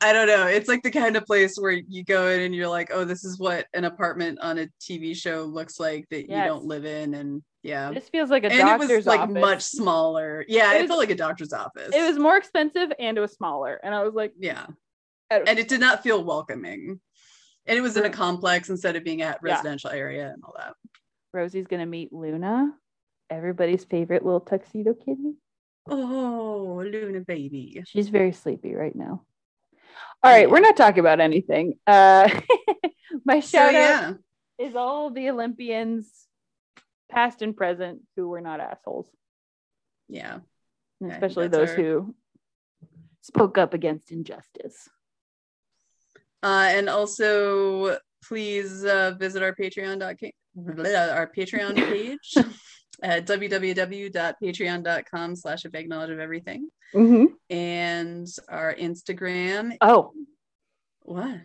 I 0.00 0.12
don't 0.14 0.26
know. 0.26 0.46
It's 0.46 0.68
like 0.68 0.82
the 0.82 0.90
kind 0.90 1.16
of 1.16 1.26
place 1.26 1.56
where 1.58 1.72
you 1.72 2.04
go 2.04 2.28
in 2.28 2.40
and 2.40 2.54
you're 2.54 2.68
like, 2.68 2.90
oh, 2.92 3.04
this 3.04 3.24
is 3.24 3.38
what 3.38 3.66
an 3.74 3.84
apartment 3.84 4.38
on 4.40 4.58
a 4.58 4.68
TV 4.80 5.14
show 5.14 5.42
looks 5.42 5.78
like 5.78 6.08
that 6.08 6.28
yes. 6.28 6.38
you 6.38 6.44
don't 6.44 6.64
live 6.64 6.86
in, 6.86 7.14
and 7.14 7.42
yeah, 7.62 7.92
this 7.92 8.08
feels 8.08 8.30
like 8.30 8.44
a 8.44 8.50
and 8.50 8.60
doctor's 8.60 8.90
it 8.90 8.96
was 8.96 9.06
like 9.06 9.20
office. 9.20 9.34
much 9.34 9.62
smaller. 9.62 10.44
Yeah, 10.48 10.72
it, 10.72 10.84
it 10.84 10.86
felt 10.88 10.98
like 10.98 11.10
a 11.10 11.14
doctor's 11.14 11.52
office. 11.52 11.90
It 11.94 12.02
was 12.02 12.18
more 12.18 12.38
expensive 12.38 12.90
and 12.98 13.18
it 13.18 13.20
was 13.20 13.32
smaller, 13.32 13.78
and 13.82 13.94
I 13.94 14.02
was 14.02 14.14
like, 14.14 14.32
yeah, 14.38 14.66
and 15.30 15.58
it 15.58 15.68
did 15.68 15.80
not 15.80 16.02
feel 16.02 16.24
welcoming. 16.24 17.00
And 17.66 17.78
it 17.78 17.82
was 17.82 17.96
in 17.98 18.06
a 18.06 18.10
complex 18.10 18.70
instead 18.70 18.96
of 18.96 19.04
being 19.04 19.20
at 19.20 19.38
residential 19.42 19.90
yeah. 19.90 19.98
area 19.98 20.30
and 20.32 20.42
all 20.42 20.54
that. 20.56 20.72
Rosie's 21.34 21.66
gonna 21.66 21.84
meet 21.84 22.10
Luna, 22.10 22.72
everybody's 23.28 23.84
favorite 23.84 24.24
little 24.24 24.40
tuxedo 24.40 24.94
kitty. 24.94 25.34
Oh, 25.90 26.82
Luna 26.84 27.20
baby. 27.20 27.82
She's 27.86 28.08
very 28.08 28.32
sleepy 28.32 28.74
right 28.74 28.94
now. 28.94 29.22
All 30.22 30.30
right, 30.30 30.42
yeah. 30.42 30.46
we're 30.46 30.60
not 30.60 30.76
talking 30.76 31.00
about 31.00 31.20
anything. 31.20 31.74
Uh 31.86 32.28
my 33.24 33.40
shout 33.40 33.70
so, 33.72 33.78
yeah. 33.78 34.12
is 34.58 34.76
all 34.76 35.10
the 35.10 35.30
Olympians, 35.30 36.26
past 37.10 37.42
and 37.42 37.56
present, 37.56 38.02
who 38.16 38.28
were 38.28 38.40
not 38.40 38.60
assholes. 38.60 39.06
Yeah. 40.08 40.38
especially 41.02 41.48
those 41.48 41.70
our... 41.70 41.76
who 41.76 42.14
spoke 43.22 43.58
up 43.58 43.74
against 43.74 44.10
injustice. 44.10 44.88
Uh, 46.42 46.68
and 46.70 46.88
also 46.88 47.98
please 48.24 48.84
uh, 48.84 49.14
visit 49.18 49.42
our 49.42 49.54
Patreon 49.54 50.02
our 50.04 51.30
Patreon 51.36 51.74
page 51.90 52.34
at 53.02 53.26
www.patreon.com 53.26 55.36
slash 55.36 55.64
a 55.64 55.68
vague 55.68 55.88
knowledge 55.88 56.10
of 56.10 56.18
everything. 56.18 56.68
Mm-hmm. 56.94 57.26
And 57.54 58.26
our 58.48 58.74
Instagram. 58.74 59.76
Oh. 59.80 60.12
What? 61.02 61.38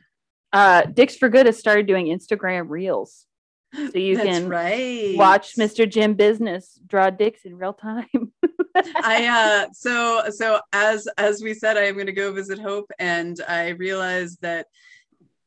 Uh, 0.52 0.82
Dicks 0.84 1.16
for 1.18 1.30
Good 1.30 1.46
has 1.48 1.60
started 1.60 1.88
doing 1.88 2.08
Instagram 2.08 2.70
reels. 2.70 3.26
So 3.92 3.98
you 3.98 4.16
That's 4.16 4.30
can 4.30 4.48
right. 4.48 5.18
watch 5.18 5.56
Mr. 5.56 5.90
Jim 5.90 6.14
Business 6.14 6.80
draw 6.88 7.10
dicks 7.10 7.44
in 7.44 7.58
real 7.58 7.74
time. 7.74 8.32
I 8.76 9.28
uh 9.28 9.66
so 9.74 10.24
so 10.30 10.62
as 10.72 11.10
as 11.18 11.42
we 11.42 11.54
said, 11.54 11.76
I 11.76 11.82
am 11.82 11.98
gonna 11.98 12.14
go 12.14 12.32
visit 12.32 12.58
Hope 12.58 12.90
and 13.00 13.38
I 13.48 13.70
realized 13.70 14.40
that 14.42 14.68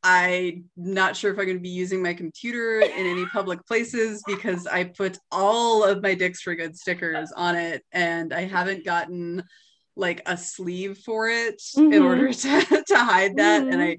I'm 0.03 0.65
not 0.77 1.17
sure 1.17 1.33
if 1.33 1.39
I'm 1.39 1.47
going 1.47 1.57
to 1.57 1.63
be 1.63 1.69
using 1.69 2.03
my 2.03 2.15
computer 2.15 2.81
in 2.81 3.07
any 3.07 3.27
public 3.27 3.67
places 3.67 4.23
because 4.27 4.67
I 4.67 4.85
put 4.85 5.19
all 5.33 5.83
of 5.85 6.03
my 6.03 6.15
Dicks 6.15 6.41
for 6.41 6.55
Good 6.55 6.77
stickers 6.77 7.33
on 7.33 7.57
it 7.57 7.85
and 7.93 8.33
I 8.33 8.43
haven't 8.43 8.85
gotten 8.85 9.43
like 9.97 10.23
a 10.27 10.37
sleeve 10.37 10.99
for 10.99 11.29
it 11.29 11.61
mm-hmm. 11.77 11.93
in 11.93 12.03
order 12.03 12.33
to, 12.33 12.85
to 12.87 12.97
hide 12.97 13.37
that. 13.37 13.63
Mm-hmm. 13.63 13.73
And 13.73 13.83
I, 13.83 13.97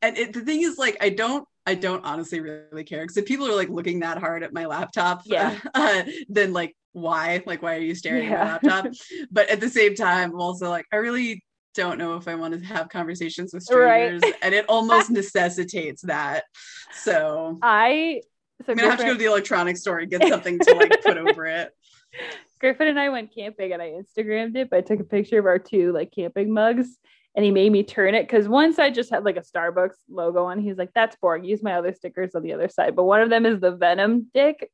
and 0.00 0.18
it, 0.18 0.32
the 0.32 0.40
thing 0.40 0.62
is 0.62 0.78
like, 0.78 0.96
I 1.00 1.10
don't, 1.10 1.46
I 1.66 1.74
don't 1.74 2.04
honestly 2.04 2.40
really 2.40 2.84
care 2.84 3.02
because 3.02 3.16
if 3.16 3.26
people 3.26 3.46
are 3.46 3.54
like 3.54 3.70
looking 3.70 4.00
that 4.00 4.18
hard 4.18 4.42
at 4.42 4.52
my 4.52 4.66
laptop, 4.66 5.22
yeah, 5.26 5.58
uh, 5.74 6.04
then 6.28 6.52
like, 6.52 6.74
why? 6.92 7.42
Like, 7.44 7.62
why 7.62 7.76
are 7.76 7.80
you 7.80 7.94
staring 7.94 8.28
yeah. 8.28 8.34
at 8.34 8.62
my 8.62 8.70
laptop? 8.70 8.92
but 9.30 9.50
at 9.50 9.60
the 9.60 9.68
same 9.68 9.94
time, 9.94 10.30
I'm 10.30 10.40
also 10.40 10.70
like, 10.70 10.86
I 10.92 10.96
really 10.96 11.43
don't 11.74 11.98
know 11.98 12.16
if 12.16 12.28
I 12.28 12.34
want 12.34 12.54
to 12.54 12.66
have 12.66 12.88
conversations 12.88 13.52
with 13.52 13.62
strangers, 13.62 14.22
right. 14.22 14.34
and 14.42 14.54
it 14.54 14.64
almost 14.68 15.10
necessitates 15.10 16.02
that. 16.02 16.44
So 16.92 17.58
I, 17.62 18.22
so 18.64 18.72
I'm 18.72 18.78
gonna 18.78 18.90
have 18.90 19.00
to 19.00 19.04
go 19.04 19.12
to 19.12 19.18
the 19.18 19.24
electronics 19.24 19.80
store 19.80 19.98
and 19.98 20.10
get 20.10 20.26
something 20.26 20.58
to 20.58 20.74
like 20.74 21.02
put 21.02 21.18
over 21.18 21.46
it. 21.46 21.70
Griffin 22.60 22.88
and 22.88 22.98
I 22.98 23.08
went 23.10 23.34
camping, 23.34 23.72
and 23.72 23.82
I 23.82 23.90
Instagrammed 23.90 24.56
it. 24.56 24.70
But 24.70 24.78
I 24.78 24.80
took 24.82 25.00
a 25.00 25.04
picture 25.04 25.38
of 25.38 25.46
our 25.46 25.58
two 25.58 25.92
like 25.92 26.12
camping 26.12 26.52
mugs, 26.52 26.96
and 27.34 27.44
he 27.44 27.50
made 27.50 27.72
me 27.72 27.82
turn 27.82 28.14
it 28.14 28.22
because 28.22 28.48
one 28.48 28.72
side 28.72 28.94
just 28.94 29.10
had 29.10 29.24
like 29.24 29.36
a 29.36 29.42
Starbucks 29.42 29.96
logo 30.08 30.44
on. 30.44 30.60
He's 30.60 30.78
like, 30.78 30.92
"That's 30.94 31.16
boring. 31.16 31.44
Use 31.44 31.62
my 31.62 31.74
other 31.74 31.92
stickers 31.92 32.34
on 32.34 32.42
the 32.42 32.52
other 32.52 32.68
side." 32.68 32.94
But 32.94 33.04
one 33.04 33.20
of 33.20 33.30
them 33.30 33.44
is 33.44 33.60
the 33.60 33.72
Venom 33.72 34.28
dick. 34.32 34.70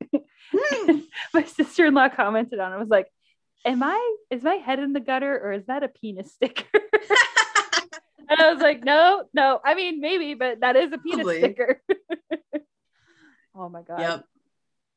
Mm. 0.54 1.04
my 1.34 1.44
sister 1.44 1.86
in 1.86 1.94
law 1.94 2.08
commented 2.08 2.60
on. 2.60 2.72
it. 2.72 2.76
I 2.76 2.78
was 2.78 2.88
like, 2.88 3.08
am 3.64 3.82
I 3.82 4.16
is 4.30 4.42
my 4.42 4.54
head 4.54 4.78
in 4.78 4.92
the 4.92 5.00
gutter 5.00 5.38
or 5.38 5.52
is 5.52 5.66
that 5.66 5.82
a 5.82 5.88
penis 5.88 6.32
sticker? 6.32 6.64
and 8.28 8.40
I 8.40 8.52
was 8.52 8.62
like, 8.62 8.84
no, 8.84 9.24
no. 9.34 9.60
I 9.64 9.74
mean, 9.74 10.00
maybe, 10.00 10.34
but 10.34 10.60
that 10.60 10.76
is 10.76 10.92
a 10.92 10.98
penis 10.98 11.24
Probably. 11.24 11.38
sticker. 11.38 11.82
oh 13.54 13.68
my 13.68 13.82
god. 13.82 14.00
Yep. 14.00 14.24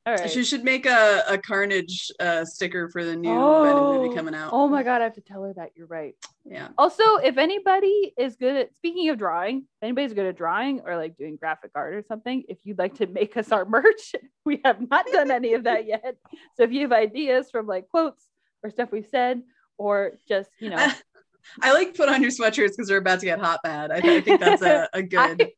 All 0.06 0.14
right. 0.16 0.30
She 0.30 0.44
should 0.44 0.66
make 0.66 0.86
a, 0.86 1.24
a 1.30 1.38
Carnage 1.38 2.12
uh, 2.20 2.44
sticker 2.44 2.90
for 2.90 3.06
the 3.06 3.16
new 3.16 3.32
oh, 3.32 3.64
Venom 3.64 3.84
movie 4.02 4.14
coming 4.14 4.36
out. 4.36 4.50
Oh 4.52 4.68
my 4.68 4.84
god, 4.84 5.00
I 5.00 5.06
have 5.06 5.14
to 5.14 5.22
tell 5.22 5.44
her 5.44 5.54
that. 5.54 5.70
You're 5.78 5.88
right. 5.88 6.14
Yeah. 6.44 6.68
Also, 6.78 7.04
if 7.24 7.38
anybody 7.38 8.14
is 8.18 8.36
good 8.36 8.58
at 8.58 8.76
speaking 8.76 9.08
of 9.10 9.18
drawing, 9.18 9.60
if 9.60 9.84
anybody's 9.84 10.12
good 10.12 10.26
at 10.26 10.36
drawing 10.36 10.82
or 10.82 10.98
like 10.98 11.16
doing 11.16 11.38
graphic 11.38 11.72
art 11.74 11.94
or 11.94 12.04
something, 12.06 12.44
if 12.50 12.58
you'd 12.66 12.80
like 12.80 12.96
to 12.96 13.08
make 13.08 13.38
us 13.38 13.54
our 13.54 13.64
merch, 13.70 14.14
we 14.44 14.60
have 14.66 14.90
not 14.90 15.06
done 15.10 15.32
any 15.32 15.54
of 15.54 15.64
that 15.64 15.88
yet. 15.88 16.18
So 16.58 16.64
if 16.64 16.74
you 16.74 16.82
have 16.82 16.92
ideas 16.92 17.50
from 17.50 17.66
like 17.66 17.88
quotes 17.88 18.28
or 18.64 18.70
stuff 18.70 18.92
we've 18.92 19.08
said 19.10 19.42
or 19.78 20.14
just 20.28 20.50
you 20.60 20.70
know. 20.70 20.78
I, 20.78 20.96
I 21.62 21.74
like 21.74 21.96
put 21.96 22.10
on 22.10 22.22
your 22.22 22.32
sweatshirts 22.32 22.70
because 22.70 22.90
we're 22.90 22.98
about 22.98 23.20
to 23.20 23.26
get 23.26 23.40
hot 23.40 23.60
bad. 23.64 23.92
I, 23.92 23.98
I 23.98 24.22
think 24.22 24.40
that's 24.40 24.62
a, 24.62 24.88
a 24.94 25.02
good, 25.04 25.50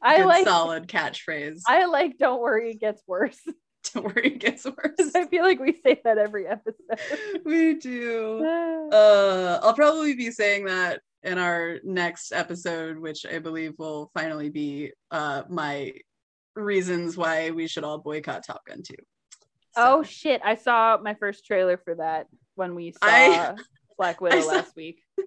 I, 0.00 0.18
good 0.18 0.26
like 0.26 0.46
solid 0.46 0.86
catchphrase. 0.86 1.62
I 1.66 1.86
like 1.86 2.18
don't 2.18 2.40
worry 2.40 2.70
it 2.70 2.80
gets 2.80 3.02
worse. 3.06 3.38
Don't 3.94 4.04
worry 4.04 4.32
it 4.34 4.40
gets 4.40 4.64
worse. 4.64 5.14
I 5.14 5.26
feel 5.28 5.44
like 5.44 5.60
we 5.60 5.72
say 5.72 6.00
that 6.02 6.18
every 6.18 6.48
episode. 6.48 6.98
We 7.44 7.74
do. 7.74 8.44
Uh 8.92 9.58
i'll 9.62 9.74
probably 9.74 10.14
be 10.14 10.30
saying 10.30 10.64
that 10.66 11.00
in 11.24 11.38
our 11.38 11.80
next 11.82 12.30
episode 12.30 12.96
which 12.96 13.26
i 13.26 13.40
believe 13.40 13.72
will 13.78 14.12
finally 14.14 14.48
be 14.48 14.92
uh 15.10 15.42
my 15.48 15.92
reasons 16.54 17.16
why 17.16 17.50
we 17.50 17.66
should 17.66 17.82
all 17.82 17.98
boycott 17.98 18.44
top 18.46 18.64
gun 18.64 18.80
2 18.82 18.94
so. 19.76 19.98
Oh 19.98 20.02
shit! 20.02 20.40
I 20.44 20.56
saw 20.56 20.98
my 21.02 21.14
first 21.14 21.46
trailer 21.46 21.76
for 21.76 21.94
that 21.96 22.26
when 22.54 22.74
we 22.74 22.92
saw 22.92 22.98
I, 23.02 23.54
Black 23.98 24.20
Widow 24.20 24.40
saw, 24.40 24.48
last 24.48 24.76
week. 24.76 25.00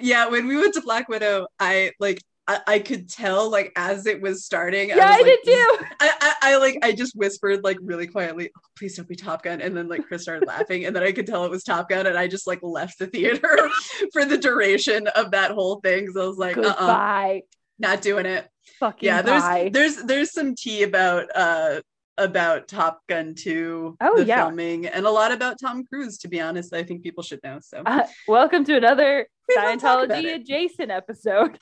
Yeah, 0.00 0.26
when 0.26 0.48
we 0.48 0.56
went 0.56 0.74
to 0.74 0.80
Black 0.80 1.08
Widow, 1.08 1.46
I 1.60 1.92
like 2.00 2.20
I, 2.48 2.60
I 2.66 2.78
could 2.80 3.08
tell 3.08 3.48
like 3.48 3.72
as 3.76 4.06
it 4.06 4.20
was 4.20 4.44
starting. 4.44 4.88
Yeah, 4.88 5.06
I, 5.06 5.12
I 5.12 5.16
like, 5.18 5.24
did 5.24 5.38
too. 5.44 5.78
I, 6.00 6.12
I, 6.20 6.34
I, 6.42 6.56
like 6.56 6.78
I 6.82 6.90
just 6.90 7.14
whispered 7.14 7.62
like 7.62 7.78
really 7.80 8.08
quietly, 8.08 8.50
oh, 8.56 8.60
"Please 8.76 8.96
don't 8.96 9.08
be 9.08 9.14
Top 9.14 9.44
Gun," 9.44 9.60
and 9.60 9.76
then 9.76 9.86
like 9.86 10.08
Chris 10.08 10.22
started 10.22 10.48
laughing, 10.48 10.86
and 10.86 10.96
then 10.96 11.04
I 11.04 11.12
could 11.12 11.26
tell 11.26 11.44
it 11.44 11.50
was 11.52 11.62
Top 11.62 11.88
Gun, 11.88 12.08
and 12.08 12.18
I 12.18 12.26
just 12.26 12.48
like 12.48 12.58
left 12.62 12.98
the 12.98 13.06
theater 13.06 13.56
for 14.12 14.24
the 14.24 14.38
duration 14.38 15.06
of 15.14 15.30
that 15.30 15.52
whole 15.52 15.80
thing. 15.80 16.10
So 16.12 16.24
I 16.24 16.26
was 16.26 16.38
like, 16.38 16.56
"Goodbye." 16.56 17.42
Uh-uh, 17.44 17.56
not 17.78 18.02
doing 18.02 18.26
it. 18.26 18.48
Fucking 18.80 19.06
yeah, 19.06 19.22
there's 19.22 19.42
bye. 19.42 19.70
there's 19.72 19.96
there's 20.02 20.32
some 20.32 20.54
tea 20.56 20.82
about 20.82 21.28
uh 21.34 21.80
about 22.20 22.68
Top 22.68 23.00
Gun 23.08 23.34
2, 23.34 23.96
oh, 24.00 24.16
the 24.16 24.24
yeah. 24.24 24.44
filming, 24.44 24.86
and 24.86 25.06
a 25.06 25.10
lot 25.10 25.32
about 25.32 25.58
Tom 25.60 25.84
Cruise, 25.84 26.18
to 26.18 26.28
be 26.28 26.40
honest. 26.40 26.74
I 26.74 26.82
think 26.82 27.02
people 27.02 27.22
should 27.22 27.40
know. 27.42 27.58
So, 27.62 27.82
uh, 27.84 28.06
welcome 28.28 28.64
to 28.64 28.76
another 28.76 29.26
Scientology 29.56 30.34
adjacent 30.34 30.90
episode. 30.90 31.58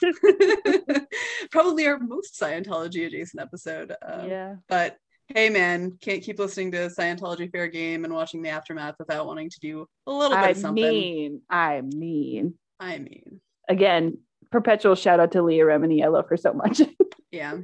Probably 1.50 1.86
our 1.86 1.98
most 1.98 2.38
Scientology 2.38 3.06
adjacent 3.06 3.40
episode. 3.40 3.94
Um, 4.04 4.28
yeah. 4.28 4.56
But 4.68 4.96
hey 5.28 5.50
man, 5.50 5.98
can't 6.00 6.22
keep 6.22 6.38
listening 6.38 6.72
to 6.72 6.88
Scientology 6.88 7.50
Fair 7.50 7.68
Game 7.68 8.04
and 8.04 8.12
watching 8.12 8.42
the 8.42 8.48
aftermath 8.48 8.96
without 8.98 9.26
wanting 9.26 9.50
to 9.50 9.60
do 9.60 9.86
a 10.06 10.12
little 10.12 10.36
bit 10.36 10.44
I 10.44 10.50
of 10.50 10.56
something. 10.56 10.84
I 10.84 10.90
mean, 10.90 11.40
I 11.48 11.80
mean, 11.82 12.54
I 12.80 12.98
mean, 12.98 13.40
again, 13.68 14.18
perpetual 14.50 14.94
shout 14.94 15.20
out 15.20 15.32
to 15.32 15.42
Leah 15.42 15.64
Remini. 15.64 16.02
I 16.02 16.08
love 16.08 16.28
her 16.28 16.36
so 16.36 16.52
much. 16.52 16.80
yeah. 17.30 17.58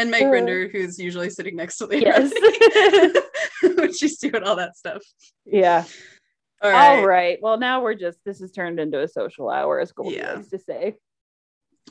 And 0.00 0.10
Mike 0.10 0.22
Uh, 0.22 0.26
Rinder, 0.30 0.70
who's 0.72 0.98
usually 0.98 1.28
sitting 1.30 1.56
next 1.56 1.76
to 1.78 1.86
Leah 1.86 2.00
yes. 2.32 3.22
When 3.76 3.92
she's 3.92 4.16
doing 4.18 4.42
all 4.42 4.56
that 4.56 4.76
stuff. 4.76 5.02
yeah. 5.44 5.84
All 6.62 6.70
right. 6.70 6.98
All 6.98 7.06
right. 7.06 7.38
Well, 7.42 7.58
now 7.58 7.82
we're 7.82 7.94
just 7.94 8.18
this 8.24 8.40
has 8.40 8.52
turned 8.52 8.80
into 8.80 9.00
a 9.02 9.08
social 9.08 9.50
hour, 9.50 9.78
as 9.80 9.92
Goldie 9.92 10.16
Yeah. 10.16 10.34
likes 10.34 10.48
to 10.48 10.58
say. 10.58 10.96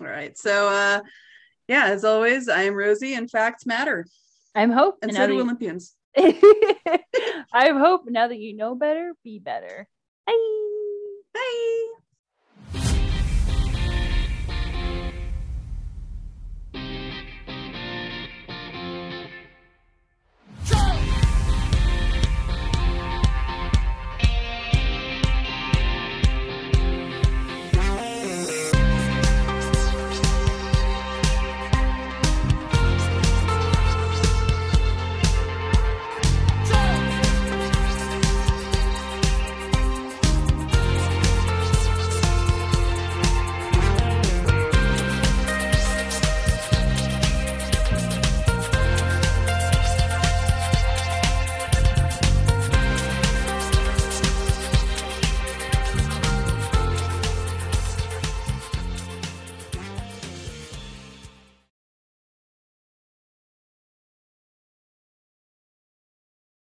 All 0.02 0.08
right. 0.08 0.38
So 0.38 0.70
uh 0.70 1.02
yeah, 1.68 1.86
as 1.86 2.04
always, 2.04 2.50
I 2.50 2.64
am 2.64 2.74
Rosie 2.74 3.14
and 3.14 3.30
facts 3.30 3.66
matter. 3.68 4.06
I'm 4.56 4.72
Hope. 4.72 4.98
And 5.04 5.14
now 5.14 5.20
so 5.22 5.28
do 5.28 5.38
that 5.38 5.44
Olympians. 5.44 5.96
I'm 7.54 7.78
Hope. 7.78 8.04
Now 8.08 8.28
that 8.28 8.40
you 8.40 8.56
know 8.56 8.74
better, 8.76 9.14
be 9.24 9.38
better. 9.40 9.88
Bye. 10.26 10.66